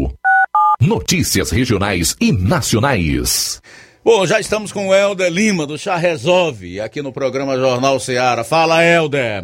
Notícias 0.80 1.52
regionais 1.52 2.16
e 2.22 2.32
nacionais. 2.32 3.62
Bom, 4.02 4.26
já 4.26 4.40
estamos 4.40 4.72
com 4.72 4.88
o 4.88 4.96
Helder 4.96 5.30
Lima, 5.30 5.68
do 5.68 5.78
Chá 5.78 5.98
Resolve, 5.98 6.80
aqui 6.80 7.02
no 7.02 7.12
programa 7.12 7.58
Jornal 7.58 8.00
Seara. 8.00 8.46
Fala, 8.46 8.82
Helder. 8.82 9.44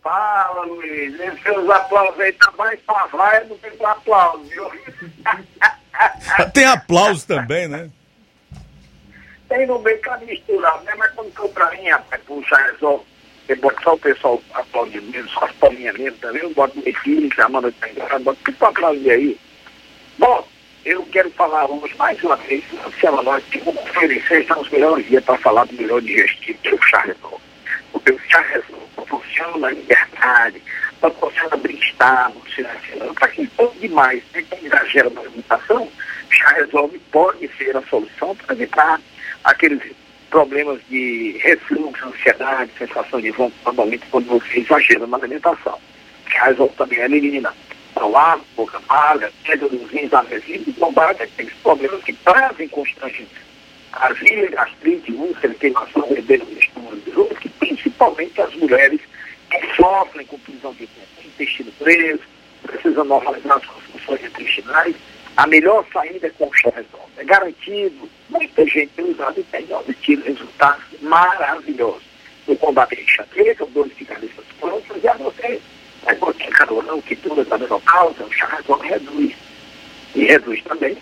Fala, 0.00 0.64
Luiz. 0.66 1.18
Esses 1.18 1.42
seus 1.42 1.68
aplausos 1.68 2.20
aí 2.20 2.32
tá 2.34 2.52
mais 2.56 2.78
pra 2.82 3.06
vaia 3.06 3.44
do 3.46 3.56
que 3.56 3.70
pra 3.72 3.90
aplauso, 3.90 4.44
viu? 4.44 4.70
Tem 6.54 6.66
aplauso 6.66 7.26
também, 7.26 7.66
né? 7.66 7.90
Tem 9.54 9.66
no 9.66 9.78
meio 9.78 9.98
pra 10.00 10.18
misturar, 10.18 10.82
né? 10.82 10.92
Mas 10.98 11.12
quando 11.12 11.48
pra 11.50 11.70
mim, 11.70 11.88
rapaz, 11.88 12.20
puxa, 12.26 12.56
resolve. 12.56 13.04
Você 13.46 13.54
bota 13.56 13.82
só 13.82 13.94
o 13.94 13.98
pessoal 13.98 14.42
aplaudindo 14.54 15.06
mesmo, 15.10 15.28
só 15.28 15.44
as 15.44 15.52
palminhas 15.52 15.96
mesmo 15.96 16.18
também. 16.18 16.42
Eu 16.42 16.50
boto 16.50 16.80
meu 16.80 16.94
filho, 17.00 17.34
chamando 17.34 17.70
de 17.70 17.90
engraçado, 17.90 18.24
boto 18.24 18.38
tudo 18.44 18.56
pra 18.56 18.68
aplaudir 18.68 19.10
aí. 19.10 19.38
Bom, 20.18 20.48
eu 20.84 21.02
quero 21.12 21.30
falar 21.32 21.70
hoje 21.70 21.94
mais 21.96 22.22
uma 22.24 22.36
vez, 22.36 22.64
Marcela, 22.72 23.22
nós 23.22 23.44
que 23.44 23.58
oferecer, 23.68 24.40
estamos 24.40 24.68
melhores 24.70 25.06
dias 25.06 25.24
para 25.24 25.38
falar 25.38 25.66
do 25.66 25.74
melhor 25.74 26.00
digestivo, 26.00 26.58
que 26.62 26.68
é 26.68 26.74
o. 26.74 27.40
Porque 27.92 28.12
o 28.12 28.18
chá 28.30 28.40
resolve 28.40 28.86
proporciona 28.96 29.70
liberdade, 29.70 30.62
proporciona 31.00 31.56
bem-estar. 31.58 32.32
Para 33.14 33.28
quem 33.28 33.46
come 33.46 33.78
demais, 33.78 34.22
né, 34.32 34.42
quem 34.50 34.66
exagera 34.66 35.10
na 35.10 35.20
alimentação, 35.20 35.88
chá 36.30 36.48
resolve 36.54 36.98
pode 37.12 37.48
ser 37.58 37.76
a 37.76 37.82
solução 37.82 38.34
para 38.36 38.54
evitar 38.54 39.00
aqueles 39.44 39.80
problemas 40.30 40.80
de 40.88 41.38
refluxo, 41.42 42.08
ansiedade, 42.08 42.70
sensação 42.78 43.20
de 43.20 43.30
vômito, 43.30 43.56
normalmente 43.64 44.04
quando 44.10 44.26
você 44.26 44.60
exagera 44.60 45.06
na 45.06 45.16
alimentação. 45.16 45.78
Que 46.28 46.36
a 46.38 46.46
resolve 46.46 46.74
também 46.76 46.98
elimina 46.98 47.54
ar, 48.14 48.40
boca 48.56 48.80
amarga, 48.88 49.32
queda 49.44 49.68
dos 49.68 49.90
rins, 49.90 50.12
anesímetro, 50.12 50.70
e 50.70 50.72
combate 50.74 51.22
aqueles 51.22 51.52
problemas 51.62 52.02
que 52.02 52.12
trazem 52.12 52.68
constantemente 52.68 53.44
azia, 53.92 54.50
gastrite, 54.50 55.12
úlcera, 55.12 55.54
queimação, 55.54 56.02
vermelho 56.08 56.44
do 56.44 56.58
estômago, 56.58 57.34
que 57.40 57.48
principalmente 57.48 58.40
as 58.40 58.54
mulheres 58.54 59.00
que 59.50 59.76
sofrem 59.76 60.26
com 60.26 60.38
prisão 60.40 60.74
de 60.74 60.88
intestino 61.24 61.70
preso, 61.78 62.22
precisam 62.62 63.04
normalizar 63.04 63.60
suas 63.60 63.84
funções 63.84 64.24
intestinais, 64.24 64.96
a 65.36 65.46
melhor 65.46 65.84
saída 65.92 66.28
é 66.28 66.30
com 66.30 66.46
o 66.46 66.50
resolve. 66.50 67.12
É 67.16 67.24
garantido, 67.24 68.08
muita 68.28 68.64
gente 68.66 68.88
tem 68.88 69.10
usado 69.10 69.40
e 69.40 69.42
tem 69.44 69.72
obtido 69.72 70.22
resultados 70.24 70.84
maravilhosos 71.00 72.02
no 72.46 72.56
combate 72.56 72.96
à 72.96 73.02
enxaqueca, 73.02 73.66
dores 73.66 73.96
de 73.96 74.04
cabeça 74.04 74.42
prontas, 74.60 75.02
e 75.02 75.08
a 75.08 75.14
você, 75.14 75.60
é 76.06 76.14
porque 76.14 76.46
calorão, 76.48 77.00
que 77.00 77.16
tudo 77.16 77.44
da 77.44 77.58
menopausa, 77.58 78.24
o 78.24 78.32
chá 78.32 78.46
resolve 78.56 78.88
reduz. 78.88 79.34
E 80.14 80.24
reduz 80.24 80.62
também 80.62 80.96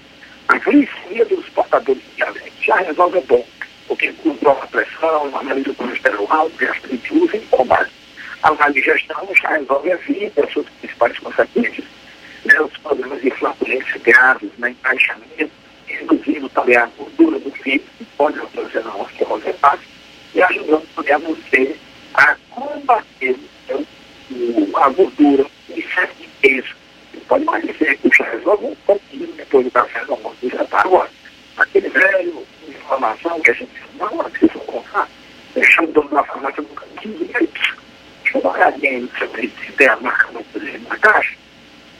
a 0.48 0.58
glicemia 0.58 1.24
dos 1.26 1.48
portadores 1.50 2.02
de 2.02 2.16
diabetes. 2.16 2.52
Chá 2.62 2.76
resolve 2.76 3.18
é 3.18 3.22
bom, 3.22 3.46
porque 3.86 4.12
controla 4.12 4.62
a 4.62 4.66
pressão, 4.66 5.36
analisa 5.36 5.70
o 5.70 5.74
colesterol 5.74 6.26
alto, 6.30 6.56
gastrite, 6.56 7.14
usa 7.14 7.36
e 7.36 7.40
combate. 7.46 7.92
A 8.42 8.52
má 8.52 8.70
digestão, 8.70 9.24
o 9.28 9.34
chá 9.34 9.56
resolve 9.56 9.90
evita 9.90 10.44
as 10.44 10.52
suas 10.52 10.66
principais 10.80 11.18
consequências 11.18 11.84
né, 12.44 12.60
os 12.60 12.76
problemas 12.78 13.20
de 13.20 13.30
flatulência 13.30 13.98
graves, 14.00 14.50
né, 14.58 14.70
encaixamento, 14.70 15.50
reduzindo 15.86 16.48
também 16.50 16.76
a 16.76 16.86
gordura 16.86 17.38
do 17.38 17.50
fígado, 17.50 17.90
que 17.98 18.04
pode 18.16 18.38
ocasionar 18.40 19.00
osteoporose 19.00 19.48
hepática, 19.48 19.92
e 20.34 20.42
ajudando 20.42 20.86
também 20.94 21.12
a 21.12 21.18
você 21.18 21.76
a 22.14 22.36
combater 22.50 23.36
então, 23.64 23.86
a 24.74 24.88
gordura, 24.90 25.46
o 25.68 25.78
excesso 25.78 26.14
de 26.20 26.28
peso. 26.40 26.74
Você 27.12 27.20
pode 27.28 27.44
emagrecer 27.44 27.98
com 27.98 28.12
chá 28.12 28.24
resolve 28.24 28.66
um 28.66 28.74
pouquinho 28.86 29.26
depois 29.32 29.64
do 29.64 29.70
café 29.70 30.04
do 30.04 30.12
almoço, 30.12 30.48
já 30.48 30.62
está 30.62 30.80
agora. 30.80 31.10
Aquele 31.56 31.88
velho 31.90 32.46
informação 32.68 33.40
que 33.40 33.50
a 33.50 33.54
gente 33.54 33.70
não 33.98 34.08
que 34.30 34.40
você 34.40 34.48
for 34.48 34.64
comprar, 34.64 35.08
deixando 35.54 35.88
o 35.88 35.92
dono 35.92 36.08
da 36.08 36.24
farmácia 36.24 36.62
no 36.62 36.68
cantinho 36.68 37.22
e 37.22 37.24
deixa 37.24 37.76
eu 38.34 38.40
dar 38.42 38.48
uma 38.48 38.54
olhadinha 38.54 39.08
aí 39.34 39.52
se 39.64 39.72
tem 39.72 39.88
a 39.88 39.96
marca 39.96 40.28
na 40.32 40.96
caixa, 40.98 41.34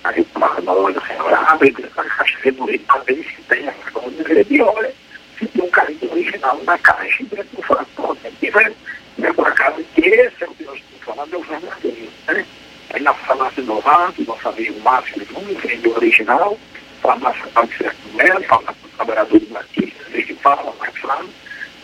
Aí 0.04 0.26
uma 0.34 0.72
hora 0.72 0.98
a 0.98 1.06
senhora 1.06 1.36
abre 1.36 1.74
a 1.96 2.02
caixa 2.04 2.38
reduzida 2.42 2.84
para 2.86 3.00
ver 3.02 3.24
se 3.24 3.42
tem 3.42 3.68
a 3.68 3.72
cartão 3.72 4.10
de 4.10 4.54
e 4.54 4.60
olha 4.60 4.92
se 5.38 5.46
tem 5.46 5.62
um 5.62 5.70
carinho 5.70 6.10
original 6.10 6.60
na 6.64 6.78
caixa 6.78 7.22
e 7.22 7.26
dentro 7.26 7.56
do 7.56 7.62
fator. 7.62 8.16
E 8.40 8.50
vai 8.50 8.74
né, 9.18 9.32
por 9.32 9.46
acaso 9.46 9.82
que 9.94 10.00
esse 10.00 10.42
é 10.42 10.46
o 10.48 10.54
que 10.54 10.64
nós 10.64 10.78
estamos 10.78 11.04
falando, 11.04 11.34
é 11.34 11.36
o 11.36 11.42
verdadeiro. 11.42 12.12
Né? 12.26 12.46
Aí 12.92 13.02
na 13.02 13.14
farmácia 13.14 13.62
Novato, 13.62 14.24
nosso 14.24 14.48
amigo 14.48 14.80
Márcio 14.80 15.26
Nunes, 15.32 15.58
vende 15.60 15.88
o 15.88 15.94
original, 15.94 16.58
farmácia 17.00 17.46
Padre 17.54 17.76
Certo 17.76 18.08
Melo, 18.14 18.42
farmácia 18.44 18.82
do 18.82 18.88
Trabalhador 18.96 19.38
de 19.38 19.46
Batista, 19.46 20.04
que 20.10 20.34
falam, 20.34 20.74
mais 20.78 20.98
claro. 20.98 21.28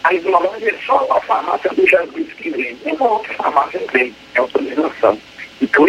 Aí 0.05 0.21
do 0.21 0.35
Holanda 0.35 0.69
é 0.69 0.79
só 0.85 1.07
a 1.11 1.21
farmácia 1.21 1.71
do 1.71 1.87
Jesus 1.87 2.33
que 2.35 2.51
vende, 2.51 2.79
e 2.85 2.93
uma 2.93 3.13
outra 3.13 3.35
farmácia 3.35 3.81
vende, 3.93 4.15
é 4.35 4.41
autorização. 4.41 5.19
Então, 5.61 5.87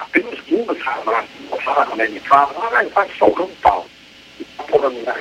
apenas 0.00 0.38
duas 0.46 0.78
uma 1.06 1.60
fala 1.62 1.86
quando 1.86 2.00
ele 2.00 2.20
fala, 2.20 2.52
ah, 2.72 2.84
vai 2.94 3.10
só 3.18 3.26
o 3.26 3.48
Paulo. 3.62 3.86
E 4.38 4.44
Porangona, 4.62 5.16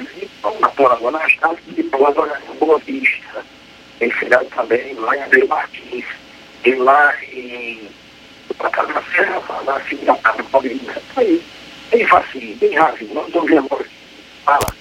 na 0.59 0.69
Porangona, 0.69 1.19
as 1.19 1.35
casas 1.35 1.59
de 1.67 1.83
Porangona, 1.83 2.41
Boa 2.59 2.79
Vista. 2.79 3.45
Tem 3.99 4.09
filiado 4.11 4.45
também 4.45 4.93
lá 4.93 5.15
em 5.15 5.23
Abreu 5.23 5.47
Martins. 5.47 6.05
Tem 6.63 6.75
lá 6.75 7.13
em 7.31 7.89
Casa 8.71 8.93
da 8.93 9.01
Serra, 9.03 9.61
lá 9.65 9.81
em 9.91 10.05
da 10.05 10.15
Casa 10.15 10.43
Paulina. 10.43 11.01
Aí, 11.15 11.43
bem 11.91 12.07
facinho, 12.07 12.55
bem 12.57 12.75
rápido, 12.75 13.13
não 13.13 13.45
vendo 13.45 13.65
agora. 13.65 13.85
Fala. 14.45 14.75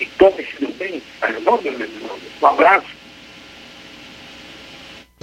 E 0.00 0.06
tome 0.06 0.44
se 0.44 0.66
bem, 0.66 1.02
um 2.42 2.46
abraço. 2.46 2.95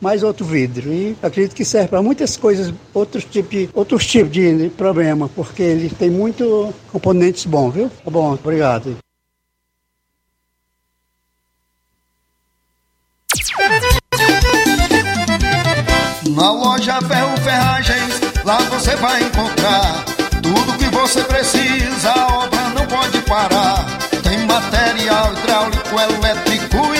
mais 0.00 0.22
outro 0.22 0.44
vidro. 0.44 0.92
E 0.92 1.16
acredito 1.22 1.54
que 1.54 1.64
serve 1.64 1.88
para 1.88 2.02
muitas 2.02 2.36
coisas, 2.36 2.72
outros 2.94 3.24
tipos 3.24 3.50
de, 3.50 3.68
outros 3.74 4.06
tipos 4.06 4.32
de 4.32 4.70
problema, 4.76 5.28
porque 5.28 5.62
ele 5.62 5.90
tem 5.90 6.10
muito 6.10 6.72
componentes 6.90 7.44
bons, 7.44 7.72
viu? 7.72 7.90
Tá 8.04 8.10
bom, 8.10 8.32
obrigado. 8.32 8.96
Na 16.34 16.52
loja 16.52 17.00
Ferro 17.02 17.36
Ferragens, 17.38 18.20
lá 18.44 18.58
você 18.58 18.96
vai 18.96 19.22
encontrar 19.22 20.04
tudo 20.42 20.78
que 20.78 20.86
você 20.86 21.22
precisa, 21.24 22.10
a 22.10 22.44
obra 22.44 22.68
não 22.70 22.86
pode 22.86 23.20
parar. 23.22 23.84
Tem 24.22 24.38
material 24.46 25.32
hidráulico, 25.34 26.00
elétrico 26.00 26.94
e 26.94 26.99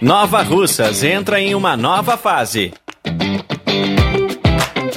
Nova 0.00 0.42
Russas 0.42 1.04
entra 1.04 1.40
em 1.40 1.54
uma 1.54 1.76
nova 1.76 2.18
fase. 2.18 2.74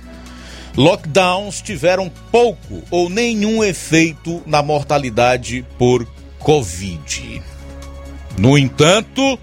lockdowns 0.78 1.60
tiveram 1.60 2.10
pouco 2.32 2.84
ou 2.92 3.10
nenhum 3.10 3.64
efeito 3.64 4.44
na 4.46 4.62
mortalidade 4.62 5.66
por 5.78 6.08
Covid. 6.38 7.42
No 8.38 8.56
entanto, 8.56 9.40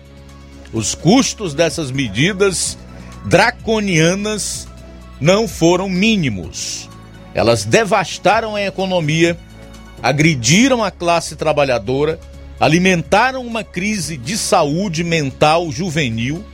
os 0.73 0.94
custos 0.94 1.52
dessas 1.52 1.90
medidas 1.90 2.78
draconianas 3.27 4.69
não 5.20 5.48
foram 5.48 5.89
mínimos. 5.89 6.89
Elas 7.35 7.65
devastaram 7.65 8.55
a 8.55 8.62
economia, 8.62 9.36
agrediram 10.01 10.85
a 10.85 10.90
classe 10.93 11.35
trabalhadora, 11.35 12.20
alimentaram 12.61 13.44
uma 13.44 13.65
crise 13.65 14.16
de 14.16 14.39
saúde 14.39 15.02
mental 15.02 15.73
juvenil, 15.73 16.44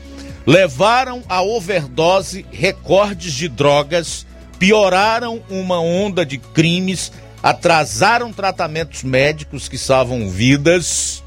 levaram 0.47 1.23
a 1.29 1.43
overdose 1.43 2.47
recordes 2.51 3.35
de 3.35 3.47
drogas, 3.47 4.27
pioraram 4.61 5.43
uma 5.49 5.81
onda 5.81 6.25
de 6.25 6.37
crimes, 6.37 7.11
atrasaram 7.43 8.31
tratamentos 8.31 9.03
médicos 9.03 9.69
que 9.69 9.79
salvam 9.79 10.29
vidas 10.29 11.25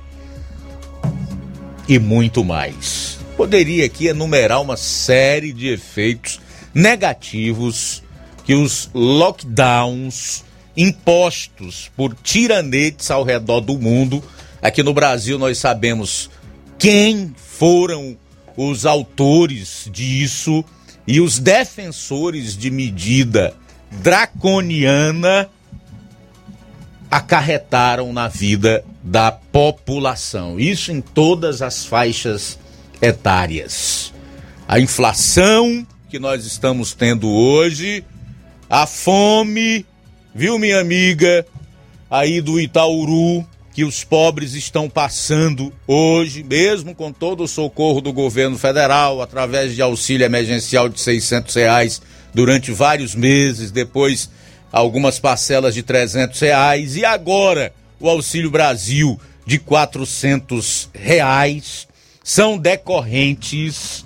e 1.89 1.97
muito 1.97 2.45
mais. 2.45 3.18
Poderia 3.35 3.88
aqui 3.88 4.05
enumerar 4.05 4.61
uma 4.61 4.77
série 4.77 5.51
de 5.51 5.68
efeitos 5.68 6.39
negativos 6.76 8.03
que 8.45 8.53
os 8.53 8.91
lockdowns 8.93 10.45
impostos 10.77 11.89
por 11.97 12.14
tiranetes 12.14 13.10
ao 13.10 13.23
redor 13.23 13.61
do 13.61 13.80
mundo. 13.80 14.23
Aqui 14.61 14.84
no 14.84 14.93
Brasil 14.93 15.39
nós 15.39 15.57
sabemos 15.57 16.30
quem 16.77 17.34
foram 17.35 18.15
os 18.55 18.85
autores 18.85 19.89
disso 19.91 20.64
e 21.07 21.19
os 21.19 21.39
defensores 21.39 22.55
de 22.57 22.69
medida 22.69 23.53
draconiana 23.91 25.49
acarretaram 27.11 28.11
na 28.11 28.27
vida 28.27 28.84
da 29.03 29.31
população. 29.31 30.59
Isso 30.59 30.91
em 30.91 31.01
todas 31.01 31.61
as 31.61 31.85
faixas 31.85 32.57
etárias. 33.01 34.11
A 34.67 34.80
inflação 34.80 35.85
que 36.09 36.17
nós 36.17 36.45
estamos 36.45 36.93
tendo 36.93 37.30
hoje, 37.30 38.03
a 38.69 38.88
fome, 38.88 39.85
viu, 40.34 40.57
minha 40.57 40.80
amiga, 40.80 41.45
aí 42.09 42.41
do 42.41 42.59
Itaúru, 42.59 43.45
que 43.74 43.84
os 43.84 44.04
pobres 44.04 44.54
estão 44.54 44.88
passando 44.88 45.74
hoje, 45.88 46.44
mesmo 46.44 46.94
com 46.94 47.12
todo 47.12 47.44
o 47.44 47.48
socorro 47.48 48.02
do 48.02 48.14
governo 48.14 48.58
federal, 48.58 49.22
através 49.22 49.74
de 49.74 49.82
auxílio 49.82 50.26
emergencial 50.26 50.88
de 50.88 51.02
600 51.02 51.56
reais 51.56 52.02
durante 52.34 52.72
vários 52.72 53.16
meses, 53.16 53.72
depois 53.72 54.30
algumas 54.72 55.20
parcelas 55.20 55.74
de 55.74 55.82
300 55.82 56.40
reais 56.40 56.95
e 56.95 57.04
agora 57.04 57.74
o 58.00 58.10
Auxílio 58.10 58.52
Brasil 58.52 59.20
de 59.45 59.58
400 59.58 60.90
reais 60.94 61.88
são 62.24 62.58
decorrentes 62.58 64.06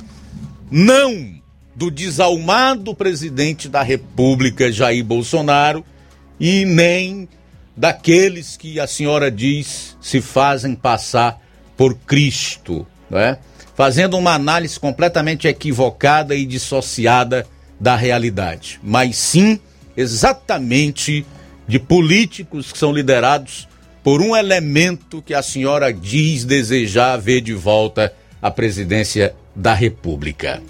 não 0.72 1.36
do 1.76 1.92
desalmado 1.92 2.96
presidente 2.96 3.70
da 3.70 3.84
República 3.84 4.72
Jair 4.72 5.06
Bolsonaro 5.06 5.86
e 6.40 6.66
nem 6.66 7.30
daqueles 7.78 8.58
que 8.58 8.80
a 8.80 8.88
senhora 8.88 9.30
diz 9.30 9.96
se 10.02 10.20
fazem 10.20 10.74
passar 10.74 11.40
por 11.78 11.96
Cristo, 11.96 12.88
né? 13.08 13.38
fazendo 13.76 14.18
uma 14.18 14.34
análise 14.34 14.80
completamente 14.80 15.48
equivocada 15.48 16.34
e 16.34 16.44
dissociada 16.44 17.46
da 17.80 17.96
realidade, 17.96 18.80
mas 18.82 19.16
sim 19.16 19.60
exatamente 19.96 21.24
de 21.68 21.78
políticos 21.78 22.72
que 22.72 22.78
são 22.80 22.92
liderados 22.92 23.68
por 24.04 24.22
um 24.22 24.36
elemento 24.36 25.22
que 25.22 25.34
a 25.34 25.44
senhora 25.44 25.94
diz 25.94 26.44
desejar 26.44 27.18
ver 27.18 27.42
de 27.42 27.54
volta 27.54 28.12
a 28.42 28.50
presidência 28.50 29.36
da 29.56 29.74
República. 29.74 30.64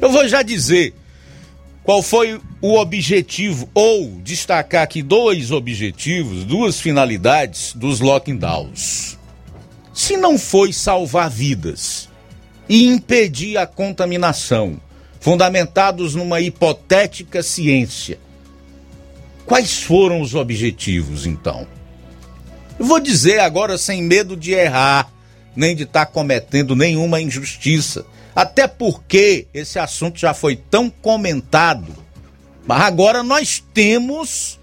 Eu 0.00 0.10
vou 0.10 0.26
já 0.26 0.42
dizer 0.42 0.94
qual 1.84 2.02
foi 2.02 2.40
o 2.60 2.74
objetivo, 2.74 3.68
ou 3.72 4.18
destacar 4.22 4.82
aqui 4.82 5.02
dois 5.02 5.52
objetivos, 5.52 6.42
duas 6.44 6.80
finalidades 6.80 7.72
dos 7.74 8.00
lockdowns. 8.00 9.16
Se 9.92 10.16
não 10.16 10.36
foi 10.36 10.72
salvar 10.72 11.30
vidas 11.30 12.08
e 12.68 12.86
impedir 12.86 13.56
a 13.58 13.66
contaminação, 13.66 14.80
fundamentados 15.20 16.16
numa 16.16 16.40
hipotética 16.40 17.42
ciência, 17.42 18.18
Quais 19.46 19.82
foram 19.82 20.22
os 20.22 20.34
objetivos, 20.34 21.26
então? 21.26 21.66
Eu 22.78 22.86
vou 22.86 22.98
dizer 22.98 23.40
agora 23.40 23.76
sem 23.76 24.02
medo 24.02 24.36
de 24.36 24.52
errar, 24.52 25.12
nem 25.54 25.76
de 25.76 25.82
estar 25.82 26.06
tá 26.06 26.10
cometendo 26.10 26.74
nenhuma 26.74 27.20
injustiça. 27.20 28.06
Até 28.34 28.66
porque 28.66 29.46
esse 29.54 29.78
assunto 29.78 30.18
já 30.18 30.34
foi 30.34 30.56
tão 30.56 30.90
comentado. 30.90 31.94
Mas 32.66 32.82
agora 32.82 33.22
nós 33.22 33.62
temos 33.72 34.58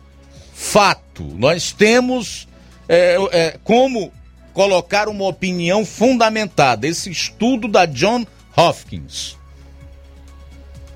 fato, 0.54 1.24
nós 1.38 1.72
temos 1.72 2.48
é, 2.90 3.18
é, 3.32 3.60
como 3.64 4.12
colocar 4.54 5.08
uma 5.08 5.26
opinião 5.26 5.86
fundamentada. 5.86 6.88
Esse 6.88 7.10
estudo 7.10 7.68
da 7.68 7.86
John 7.86 8.26
Hopkins. 8.56 9.38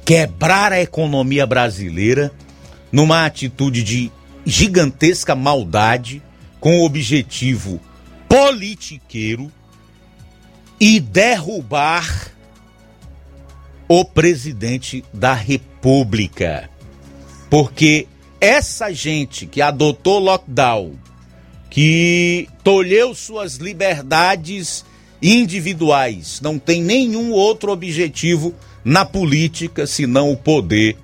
Quebrar 0.03 0.71
a 0.71 0.81
economia 0.81 1.47
brasileira 1.47 2.31
numa 2.91 3.25
atitude 3.25 3.81
de 3.81 4.11
gigantesca 4.45 5.35
maldade, 5.35 6.21
com 6.59 6.79
o 6.79 6.85
objetivo 6.85 7.79
politiqueiro 8.27 9.51
e 10.79 10.99
derrubar 10.99 12.34
o 13.87 14.03
presidente 14.03 15.03
da 15.13 15.33
República. 15.33 16.69
Porque 17.49 18.07
essa 18.39 18.93
gente 18.93 19.45
que 19.45 19.61
adotou 19.61 20.19
lockdown, 20.19 20.93
que 21.69 22.47
tolheu 22.63 23.13
suas 23.13 23.55
liberdades 23.55 24.85
individuais, 25.21 26.39
não 26.41 26.59
tem 26.59 26.81
nenhum 26.81 27.31
outro 27.31 27.71
objetivo 27.71 28.53
na 28.83 29.05
política 29.05 29.87
senão 29.87 30.31
o 30.31 30.37
poder 30.37 30.97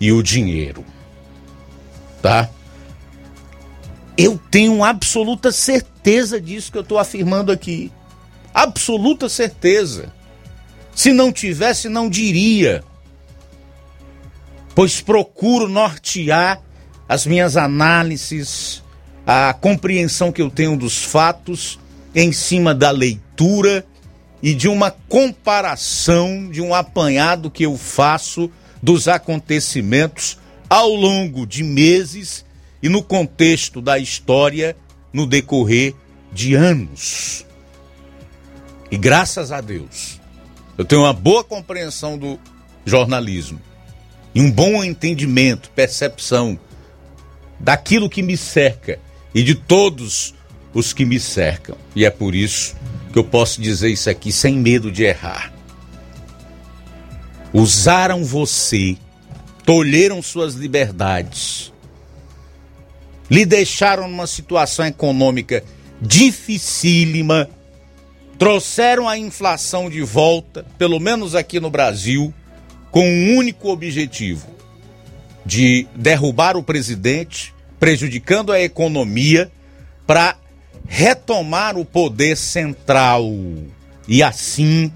e 0.00 0.12
o 0.12 0.22
dinheiro 0.22 0.84
tá? 2.20 2.48
Eu 4.16 4.38
tenho 4.50 4.82
absoluta 4.82 5.52
certeza 5.52 6.40
disso 6.40 6.72
que 6.72 6.78
eu 6.78 6.82
estou 6.82 6.98
afirmando 6.98 7.52
aqui. 7.52 7.92
Absoluta 8.52 9.28
certeza. 9.28 10.12
Se 10.98 11.12
não 11.12 11.30
tivesse, 11.30 11.88
não 11.88 12.10
diria. 12.10 12.82
Pois 14.74 15.00
procuro 15.00 15.68
nortear 15.68 16.60
as 17.08 17.24
minhas 17.24 17.56
análises, 17.56 18.82
a 19.24 19.54
compreensão 19.54 20.32
que 20.32 20.42
eu 20.42 20.50
tenho 20.50 20.76
dos 20.76 21.04
fatos 21.04 21.78
em 22.12 22.32
cima 22.32 22.74
da 22.74 22.90
leitura 22.90 23.86
e 24.42 24.52
de 24.52 24.66
uma 24.66 24.90
comparação, 24.90 26.50
de 26.50 26.60
um 26.60 26.74
apanhado 26.74 27.48
que 27.48 27.62
eu 27.62 27.78
faço 27.78 28.50
dos 28.82 29.06
acontecimentos 29.06 30.36
ao 30.68 30.88
longo 30.88 31.46
de 31.46 31.62
meses 31.62 32.44
e 32.82 32.88
no 32.88 33.04
contexto 33.04 33.80
da 33.80 34.00
história 34.00 34.76
no 35.12 35.28
decorrer 35.28 35.94
de 36.32 36.56
anos. 36.56 37.46
E 38.90 38.96
graças 38.96 39.52
a 39.52 39.60
Deus, 39.60 40.17
eu 40.78 40.84
tenho 40.84 41.02
uma 41.02 41.12
boa 41.12 41.42
compreensão 41.42 42.16
do 42.16 42.38
jornalismo 42.86 43.60
e 44.32 44.40
um 44.40 44.50
bom 44.50 44.84
entendimento, 44.84 45.70
percepção 45.74 46.58
daquilo 47.58 48.08
que 48.08 48.22
me 48.22 48.36
cerca 48.36 49.00
e 49.34 49.42
de 49.42 49.56
todos 49.56 50.34
os 50.72 50.92
que 50.92 51.04
me 51.04 51.18
cercam. 51.18 51.76
E 51.96 52.04
é 52.04 52.10
por 52.10 52.32
isso 52.32 52.76
que 53.12 53.18
eu 53.18 53.24
posso 53.24 53.60
dizer 53.60 53.90
isso 53.90 54.08
aqui 54.08 54.30
sem 54.30 54.54
medo 54.54 54.92
de 54.92 55.02
errar. 55.02 55.52
Usaram 57.52 58.24
você 58.24 58.96
tolheram 59.64 60.22
suas 60.22 60.54
liberdades, 60.54 61.72
lhe 63.30 63.44
deixaram 63.44 64.08
numa 64.08 64.26
situação 64.26 64.86
econômica 64.86 65.62
dificílima, 66.00 67.50
trouxeram 68.38 69.08
a 69.08 69.18
inflação 69.18 69.90
de 69.90 70.00
volta, 70.00 70.64
pelo 70.78 71.00
menos 71.00 71.34
aqui 71.34 71.58
no 71.58 71.68
Brasil, 71.68 72.32
com 72.90 73.06
um 73.06 73.36
único 73.36 73.68
objetivo: 73.68 74.46
de 75.44 75.86
derrubar 75.94 76.56
o 76.56 76.62
presidente, 76.62 77.52
prejudicando 77.80 78.52
a 78.52 78.60
economia, 78.60 79.50
para 80.06 80.36
retomar 80.86 81.76
o 81.76 81.84
poder 81.84 82.36
central 82.36 83.24
e 84.06 84.22
assim 84.22 84.90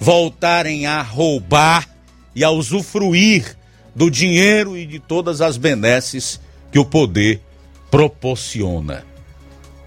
voltarem 0.00 0.86
a 0.86 1.00
roubar 1.02 1.88
e 2.34 2.42
a 2.42 2.50
usufruir 2.50 3.56
do 3.94 4.10
dinheiro 4.10 4.76
e 4.76 4.84
de 4.84 4.98
todas 4.98 5.40
as 5.40 5.56
benesses 5.56 6.40
que 6.72 6.78
o 6.78 6.84
poder 6.84 7.40
proporciona. 7.90 9.04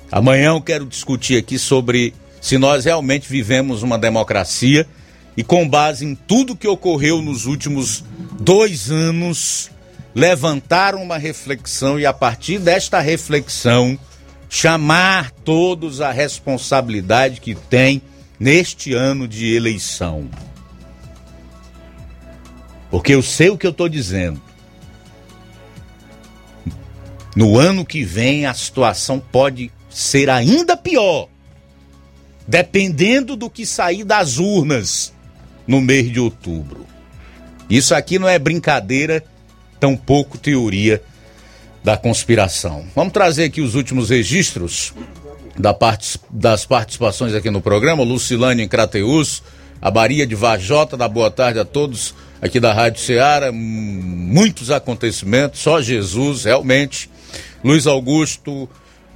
Amanhã 0.09 0.51
eu 0.51 0.61
quero 0.61 0.85
discutir 0.85 1.37
aqui 1.37 1.59
sobre 1.59 2.13
se 2.47 2.57
nós 2.57 2.85
realmente 2.85 3.27
vivemos 3.27 3.83
uma 3.83 3.97
democracia 3.97 4.87
e 5.35 5.43
com 5.43 5.67
base 5.67 6.05
em 6.05 6.15
tudo 6.15 6.55
que 6.55 6.65
ocorreu 6.65 7.21
nos 7.21 7.45
últimos 7.45 8.05
dois 8.39 8.89
anos, 8.89 9.69
levantar 10.15 10.95
uma 10.95 11.17
reflexão 11.17 11.99
e 11.99 12.05
a 12.05 12.13
partir 12.13 12.57
desta 12.57 13.01
reflexão 13.01 13.99
chamar 14.49 15.29
todos 15.43 15.99
a 15.99 16.09
responsabilidade 16.09 17.41
que 17.41 17.53
tem 17.53 18.01
neste 18.39 18.93
ano 18.93 19.27
de 19.27 19.53
eleição. 19.53 20.29
Porque 22.89 23.13
eu 23.13 23.21
sei 23.21 23.49
o 23.49 23.57
que 23.57 23.67
eu 23.67 23.71
estou 23.71 23.89
dizendo. 23.89 24.41
No 27.35 27.59
ano 27.59 27.85
que 27.85 28.05
vem 28.05 28.45
a 28.45 28.53
situação 28.53 29.19
pode 29.19 29.69
ser 29.89 30.29
ainda 30.29 30.77
pior, 30.77 31.27
dependendo 32.47 33.35
do 33.35 33.49
que 33.49 33.65
sair 33.65 34.03
das 34.03 34.37
urnas 34.37 35.13
no 35.67 35.81
mês 35.81 36.11
de 36.11 36.19
outubro. 36.19 36.85
Isso 37.69 37.93
aqui 37.93 38.17
não 38.17 38.29
é 38.29 38.39
brincadeira, 38.39 39.23
tampouco 39.79 40.37
teoria 40.37 41.03
da 41.83 41.97
conspiração. 41.97 42.85
Vamos 42.95 43.13
trazer 43.13 43.45
aqui 43.45 43.61
os 43.61 43.75
últimos 43.75 44.09
registros 44.09 44.93
da 45.57 45.73
part... 45.73 46.17
das 46.29 46.65
participações 46.65 47.33
aqui 47.33 47.49
no 47.49 47.61
programa. 47.61 48.03
Lucilane 48.03 48.63
em 48.63 48.67
Crateus, 48.67 49.43
a 49.81 49.91
Maria 49.91 50.25
de 50.25 50.35
Vajota, 50.35 50.95
da 50.95 51.07
boa 51.07 51.29
tarde 51.29 51.59
a 51.59 51.65
todos 51.65 52.15
aqui 52.41 52.59
da 52.59 52.73
Rádio 52.73 53.01
Ceará. 53.01 53.51
Muitos 53.51 54.71
acontecimentos, 54.71 55.59
só 55.59 55.81
Jesus, 55.81 56.45
realmente. 56.45 57.09
Luiz 57.63 57.85
Augusto, 57.85 58.69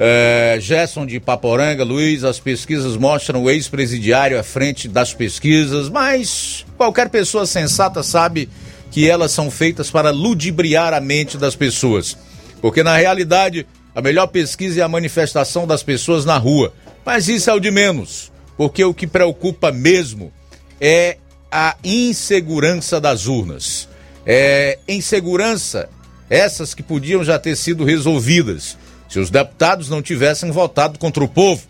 é, 0.04 0.58
Gerson 0.60 1.06
de 1.06 1.20
Paporanga, 1.20 1.84
Luiz, 1.84 2.24
as 2.24 2.40
pesquisas 2.40 2.98
mostram 2.98 3.44
o 3.44 3.52
ex-presidiário 3.52 4.40
à 4.40 4.42
frente 4.42 4.88
das 4.88 5.14
pesquisas, 5.14 5.90
mas 5.90 6.66
qualquer 6.76 7.08
pessoa 7.08 7.46
sensata 7.46 8.02
sabe 8.02 8.50
que 8.90 9.08
elas 9.08 9.32
são 9.32 9.52
feitas 9.52 9.92
para 9.92 10.10
ludibriar 10.10 10.92
a 10.92 11.00
mente 11.00 11.38
das 11.38 11.56
pessoas. 11.56 12.18
Porque 12.60 12.82
na 12.82 12.98
realidade, 12.98 13.68
a 13.94 14.02
melhor 14.02 14.26
pesquisa 14.26 14.82
é 14.82 14.84
a 14.84 14.90
manifestação 14.90 15.68
das 15.68 15.84
pessoas 15.84 16.26
na 16.26 16.40
rua. 16.40 16.74
Mas 17.06 17.30
isso 17.30 17.52
é 17.52 17.54
o 17.54 17.60
de 17.60 17.70
menos, 17.70 18.32
porque 18.58 18.84
o 18.84 18.96
que 18.96 19.06
preocupa 19.06 19.72
mesmo 19.72 20.34
é 20.80 21.18
a 21.52 21.76
insegurança 21.84 23.00
das 23.00 23.28
urnas. 23.28 23.88
É 24.26 24.80
insegurança 24.88 25.90
essas 26.28 26.74
que 26.74 26.82
podiam 26.82 27.24
já 27.24 27.38
ter 27.38 27.56
sido 27.56 27.84
resolvidas 27.84 28.76
se 29.12 29.20
os 29.20 29.30
deputados 29.30 29.90
não 29.90 30.02
tivessem 30.02 30.52
votado 30.52 30.98
contra 30.98 31.22
o 31.22 31.28
povo. 31.28 31.62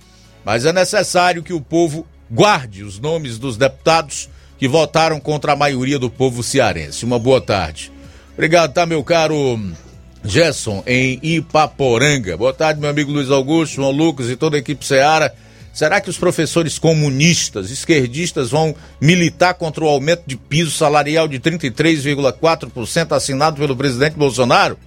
Mas 0.45 0.63
é 0.63 0.71
necessário 0.71 1.41
que 1.41 1.51
o 1.51 1.59
povo 1.59 2.05
guarde 2.29 2.83
os 2.83 2.99
nomes 2.99 3.39
dos 3.39 3.57
deputados 3.57 4.29
que 4.59 4.67
votaram 4.67 5.19
contra 5.19 5.53
a 5.53 5.55
maioria 5.55 5.97
do 5.97 6.07
povo 6.07 6.43
cearense. 6.43 7.03
Uma 7.03 7.17
boa 7.17 7.41
tarde. 7.41 7.91
Obrigado, 8.33 8.73
tá, 8.73 8.85
meu 8.85 9.03
caro 9.03 9.59
Gerson, 10.23 10.83
em 10.85 11.19
Ipaporanga. 11.23 12.37
Boa 12.37 12.53
tarde, 12.53 12.79
meu 12.79 12.91
amigo 12.91 13.11
Luiz 13.11 13.31
Augusto, 13.31 13.77
João 13.77 13.89
Lucas 13.89 14.29
e 14.29 14.35
toda 14.35 14.55
a 14.55 14.59
equipe 14.59 14.85
Ceará. 14.85 15.31
Será 15.73 15.99
que 15.99 16.11
os 16.11 16.19
professores 16.19 16.77
comunistas, 16.77 17.71
esquerdistas, 17.71 18.51
vão 18.51 18.75
militar 18.99 19.55
contra 19.55 19.83
o 19.83 19.87
aumento 19.87 20.23
de 20.27 20.37
piso 20.37 20.69
salarial 20.69 21.27
de 21.27 21.39
33,4% 21.39 23.15
assinado 23.15 23.57
pelo 23.57 23.75
presidente 23.75 24.15
Bolsonaro? 24.15 24.77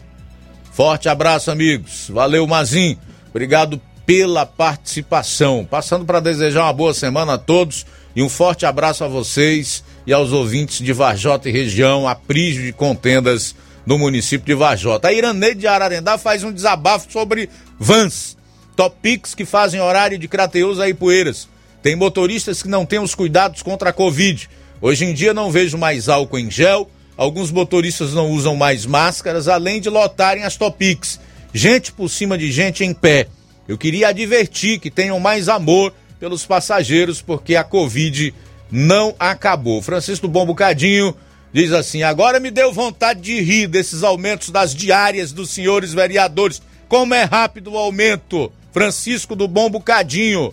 Forte 0.75 1.09
abraço, 1.09 1.53
amigos. 1.53 2.11
Valeu, 2.11 2.45
Mazin. 2.49 2.99
Obrigado 3.31 3.81
pela 4.05 4.45
participação. 4.45 5.65
Passando 5.65 6.05
para 6.05 6.19
desejar 6.19 6.65
uma 6.65 6.73
boa 6.73 6.93
semana 6.93 7.35
a 7.35 7.39
todos 7.39 7.87
e 8.17 8.21
um 8.21 8.29
forte 8.29 8.67
abraço 8.67 9.05
a 9.05 9.09
vocês 9.09 9.85
e 10.05 10.13
aos 10.13 10.33
ouvintes 10.33 10.85
de 10.85 10.93
Varjota 10.93 11.49
e 11.49 11.53
região, 11.53 12.09
a 12.09 12.17
prígio 12.17 12.65
de 12.65 12.73
contendas 12.73 13.55
no 13.87 13.97
município 13.97 14.45
de 14.45 14.55
Varjota. 14.55 15.07
A 15.07 15.13
Iraneide 15.13 15.61
de 15.61 15.69
Ararendá 15.69 16.19
faz 16.19 16.43
um 16.43 16.53
desabafo 16.53 17.07
sobre 17.09 17.49
vans, 17.79 18.37
topics 18.75 19.33
que 19.33 19.45
fazem 19.45 19.81
horário 19.81 20.19
de 20.19 20.27
Crateus 20.27 20.81
a 20.81 20.89
Ipueiras. 20.89 21.49
Tem 21.85 21.95
motoristas 21.95 22.65
que 22.65 22.69
não 22.69 22.85
têm 22.85 22.99
os 22.99 23.15
cuidados 23.15 23.63
contra 23.63 23.91
a 23.91 23.93
Covid. 23.93 24.51
Hoje 24.81 25.05
em 25.05 25.15
dia 25.15 25.33
não 25.33 25.53
vejo 25.53 25.79
mais 25.79 26.09
álcool 26.09 26.41
em 26.41 26.51
gel, 26.51 26.91
Alguns 27.16 27.51
motoristas 27.51 28.12
não 28.12 28.31
usam 28.31 28.57
mais 28.57 28.85
máscaras, 28.86 29.47
além 29.49 29.81
de 29.81 29.89
lotarem 29.89 30.45
as 30.45 30.57
Topics. 30.57 31.20
Gente 31.53 31.93
por 31.93 32.09
cima 32.09 32.36
de 32.36 32.51
gente 32.51 32.85
em 32.85 32.93
pé. 32.93 33.28
Eu 33.69 33.78
queria 33.78 34.09
advertir 34.09 34.81
que 34.81 34.91
tenham 34.91 35.20
mais 35.20 35.49
amor 35.49 35.95
pelos 36.19 36.45
passageiros, 36.45 37.23
porque 37.23 37.55
a 37.55 37.62
Covid 37.62 38.35
não 38.70 39.15
acabou. 39.19 39.81
Francisco 39.81 40.27
Bom 40.27 40.45
Bocadinho 40.45 41.15
diz 41.53 41.73
assim: 41.73 42.03
agora 42.03 42.41
me 42.41 42.51
deu 42.51 42.73
vontade 42.73 43.20
de 43.20 43.41
rir 43.41 43.69
desses 43.69 44.03
aumentos 44.03 44.51
das 44.51 44.74
diárias 44.74 45.32
dos 45.32 45.51
senhores 45.51 45.95
vereadores. 45.95 46.61
Como 46.89 47.15
é 47.15 47.23
rápido 47.23 47.73
o 47.73 47.78
aumento. 47.78 48.53
Francisco 48.73 49.36
do 49.36 49.47
Bom 49.47 49.70
Bocadinho. 49.70 50.53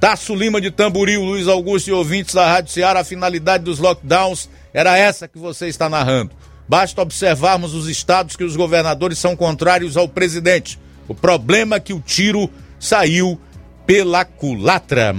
Tasso 0.00 0.34
Lima 0.34 0.60
de 0.60 0.70
Tamboril, 0.70 1.24
Luiz 1.24 1.48
Augusto 1.48 1.88
e 1.88 1.92
ouvintes 1.92 2.32
da 2.32 2.46
Rádio 2.46 2.72
Ceará, 2.72 3.00
a 3.00 3.04
finalidade 3.04 3.64
dos 3.64 3.80
lockdowns 3.80 4.48
era 4.72 4.96
essa 4.96 5.26
que 5.26 5.38
você 5.38 5.66
está 5.66 5.88
narrando. 5.88 6.30
Basta 6.68 7.02
observarmos 7.02 7.74
os 7.74 7.88
estados 7.88 8.36
que 8.36 8.44
os 8.44 8.54
governadores 8.54 9.18
são 9.18 9.34
contrários 9.34 9.96
ao 9.96 10.08
presidente. 10.08 10.78
O 11.08 11.14
problema 11.14 11.74
é 11.76 11.80
que 11.80 11.92
o 11.92 12.00
tiro 12.00 12.48
saiu 12.78 13.40
pela 13.84 14.24
culatra. 14.24 15.12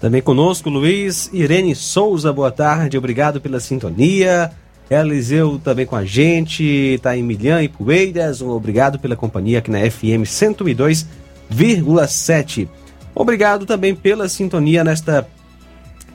Também 0.00 0.20
conosco, 0.20 0.68
Luiz 0.68 1.30
Irene 1.32 1.76
Souza, 1.76 2.32
boa 2.32 2.50
tarde, 2.50 2.98
obrigado 2.98 3.40
pela 3.40 3.60
sintonia. 3.60 4.50
Eliseu 4.90 5.60
também 5.62 5.86
com 5.86 5.94
a 5.94 6.04
gente, 6.04 6.98
tá 7.02 7.16
em 7.16 7.22
Milhã 7.22 7.62
e 7.62 7.68
Poeiras, 7.68 8.40
um 8.40 8.50
obrigado 8.50 8.98
pela 8.98 9.14
companhia 9.14 9.60
aqui 9.60 9.70
na 9.70 9.78
FM 9.78 10.26
102,7. 10.26 12.68
Obrigado 13.14 13.64
também 13.64 13.94
pela 13.94 14.28
sintonia 14.28 14.82
nesta 14.82 15.26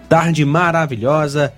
tarde 0.08 0.44
maravilhosa. 0.44 1.54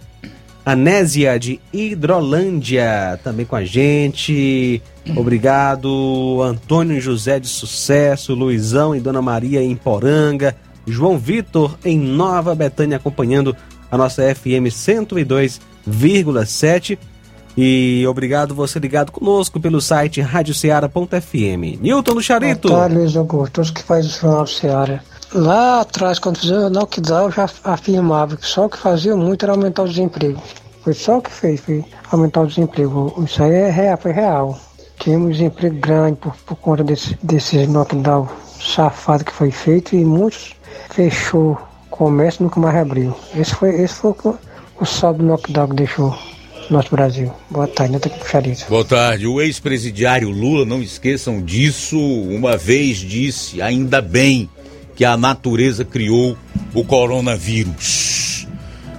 Anésia 0.63 1.39
de 1.39 1.59
Hidrolândia, 1.73 3.19
também 3.23 3.43
com 3.45 3.55
a 3.55 3.65
gente. 3.65 4.79
Obrigado, 5.15 6.39
Antônio 6.43 7.01
José 7.01 7.39
de 7.39 7.47
Sucesso, 7.47 8.35
Luizão 8.35 8.95
e 8.95 8.99
Dona 8.99 9.23
Maria 9.23 9.63
em 9.63 9.75
Poranga, 9.75 10.55
João 10.85 11.17
Vitor 11.17 11.75
em 11.83 11.97
Nova 11.97 12.53
Betânia 12.53 12.97
acompanhando 12.97 13.55
a 13.89 13.97
nossa 13.97 14.21
FM 14.35 14.69
102,7. 14.69 16.99
E 17.57 18.05
obrigado 18.07 18.55
você 18.55 18.79
ligado 18.79 19.11
conosco 19.11 19.59
pelo 19.59 19.81
site 19.81 20.21
radioceara.fm. 20.21 21.81
Newton 21.81 22.13
do 22.13 22.21
Charito. 22.21 22.69
Boa 22.69 22.81
tarde, 22.81 22.95
Luiz 22.95 23.17
Augusto, 23.17 23.61
que 23.73 23.83
faz 23.83 24.05
o 24.05 24.09
Jornal 24.09 24.47
Ceará. 24.47 25.01
Lá 25.33 25.79
atrás, 25.79 26.19
quando 26.19 26.39
fizeram 26.39 26.67
o 26.67 26.69
knockdown, 26.69 27.25
eu 27.25 27.31
já 27.31 27.49
afirmava 27.63 28.35
que 28.35 28.45
só 28.45 28.65
o 28.65 28.69
que 28.69 28.77
fazia 28.77 29.15
muito 29.15 29.43
era 29.45 29.53
aumentar 29.53 29.83
o 29.83 29.87
desemprego. 29.87 30.41
Foi 30.83 30.93
só 30.93 31.19
o 31.19 31.21
que 31.21 31.31
fez, 31.31 31.61
foi 31.61 31.85
aumentar 32.11 32.41
o 32.41 32.47
desemprego. 32.47 33.13
Isso 33.25 33.41
aí 33.41 33.53
é 33.53 33.69
real, 33.69 33.97
foi 33.97 34.11
real. 34.11 34.59
Tínhamos 34.99 35.37
desemprego 35.37 35.77
grande 35.77 36.17
por, 36.17 36.35
por 36.45 36.55
conta 36.57 36.83
desse, 36.83 37.17
desse 37.23 37.65
knockdown 37.65 38.27
safado 38.59 39.23
que 39.23 39.31
foi 39.31 39.51
feito 39.51 39.95
e 39.95 40.03
muitos 40.03 40.53
fechou 40.89 41.57
comércio 41.89 42.41
e 42.41 42.43
nunca 42.43 42.59
mais 42.59 42.75
abriu. 42.75 43.15
Esse 43.33 43.55
foi, 43.55 43.69
esse 43.81 43.93
foi 43.95 44.11
o, 44.11 44.37
o 44.81 44.85
saldo 44.85 45.19
do 45.19 45.25
knockdown 45.25 45.69
que 45.69 45.75
deixou 45.75 46.13
nosso 46.69 46.89
Brasil. 46.89 47.31
Boa 47.49 47.67
tarde, 47.67 47.93
Neto 47.93 48.09
Puxarito. 48.09 48.65
Boa 48.67 48.83
tarde. 48.83 49.25
O 49.27 49.41
ex-presidiário 49.41 50.29
Lula, 50.29 50.65
não 50.65 50.81
esqueçam 50.81 51.41
disso, 51.41 51.97
uma 51.97 52.57
vez 52.57 52.97
disse, 52.97 53.61
ainda 53.61 54.01
bem 54.01 54.49
que 55.01 55.05
a 55.05 55.17
natureza 55.17 55.83
criou 55.83 56.37
o 56.75 56.85
coronavírus. 56.85 58.45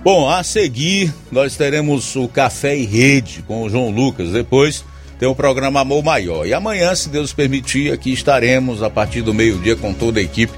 Bom, 0.03 0.29
a 0.29 0.43
seguir 0.43 1.15
nós 1.31 1.57
teremos 1.57 2.17
o 2.17 2.27
Café 2.27 2.77
e 2.77 2.85
Rede 2.85 3.45
com 3.47 3.63
o 3.63 3.71
João 3.71 3.89
Lucas. 3.89 4.33
Depois 4.33 4.85
tem 5.17 5.29
o 5.29 5.35
programa 5.37 5.79
Amor 5.79 6.03
Maior. 6.03 6.45
E 6.45 6.53
amanhã, 6.53 6.93
se 6.97 7.09
Deus 7.09 7.33
permitir, 7.33 7.93
aqui 7.93 8.13
estaremos 8.13 8.83
a 8.83 8.91
partir 8.91 9.23
do 9.23 9.33
meio-dia 9.33 9.77
com 9.77 9.95
toda 9.95 10.19
a 10.19 10.23
equipe. 10.25 10.53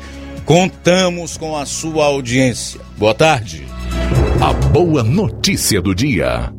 Contamos 0.46 1.36
com 1.36 1.54
a 1.54 1.66
sua 1.66 2.06
audiência. 2.06 2.80
Boa 2.96 3.12
tarde. 3.12 3.66
A 4.40 4.50
boa 4.70 5.02
notícia 5.02 5.82
do 5.82 5.94
dia. 5.94 6.50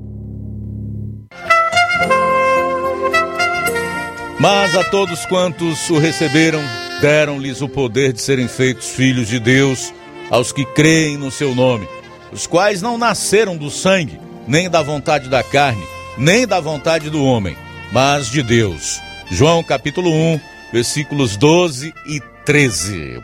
Mas 4.39 4.75
a 4.75 4.83
todos 4.83 5.25
quantos 5.25 5.89
o 5.89 5.97
receberam, 5.97 6.61
deram-lhes 7.01 7.61
o 7.61 7.69
poder 7.69 8.13
de 8.13 8.21
serem 8.21 8.47
feitos 8.47 8.89
filhos 8.89 9.27
de 9.27 9.39
Deus, 9.39 9.93
aos 10.29 10.51
que 10.51 10.65
creem 10.65 11.17
no 11.17 11.31
seu 11.31 11.53
nome, 11.53 11.87
os 12.31 12.47
quais 12.47 12.81
não 12.81 12.97
nasceram 12.97 13.55
do 13.55 13.69
sangue, 13.69 14.19
nem 14.47 14.69
da 14.69 14.81
vontade 14.81 15.29
da 15.29 15.43
carne, 15.43 15.83
nem 16.17 16.47
da 16.47 16.59
vontade 16.59 17.09
do 17.09 17.23
homem, 17.23 17.55
mas 17.91 18.29
de 18.29 18.41
Deus. 18.41 18.99
João 19.29 19.63
capítulo 19.63 20.09
1, 20.09 20.39
versículos 20.71 21.35
12 21.37 21.93
e 22.07 22.21
13. 22.45 23.21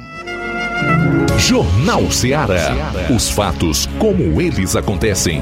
Jornal 1.38 2.11
Ceará. 2.11 2.72
Os 3.14 3.30
fatos 3.30 3.88
como 3.99 4.41
eles 4.41 4.76
acontecem. 4.76 5.41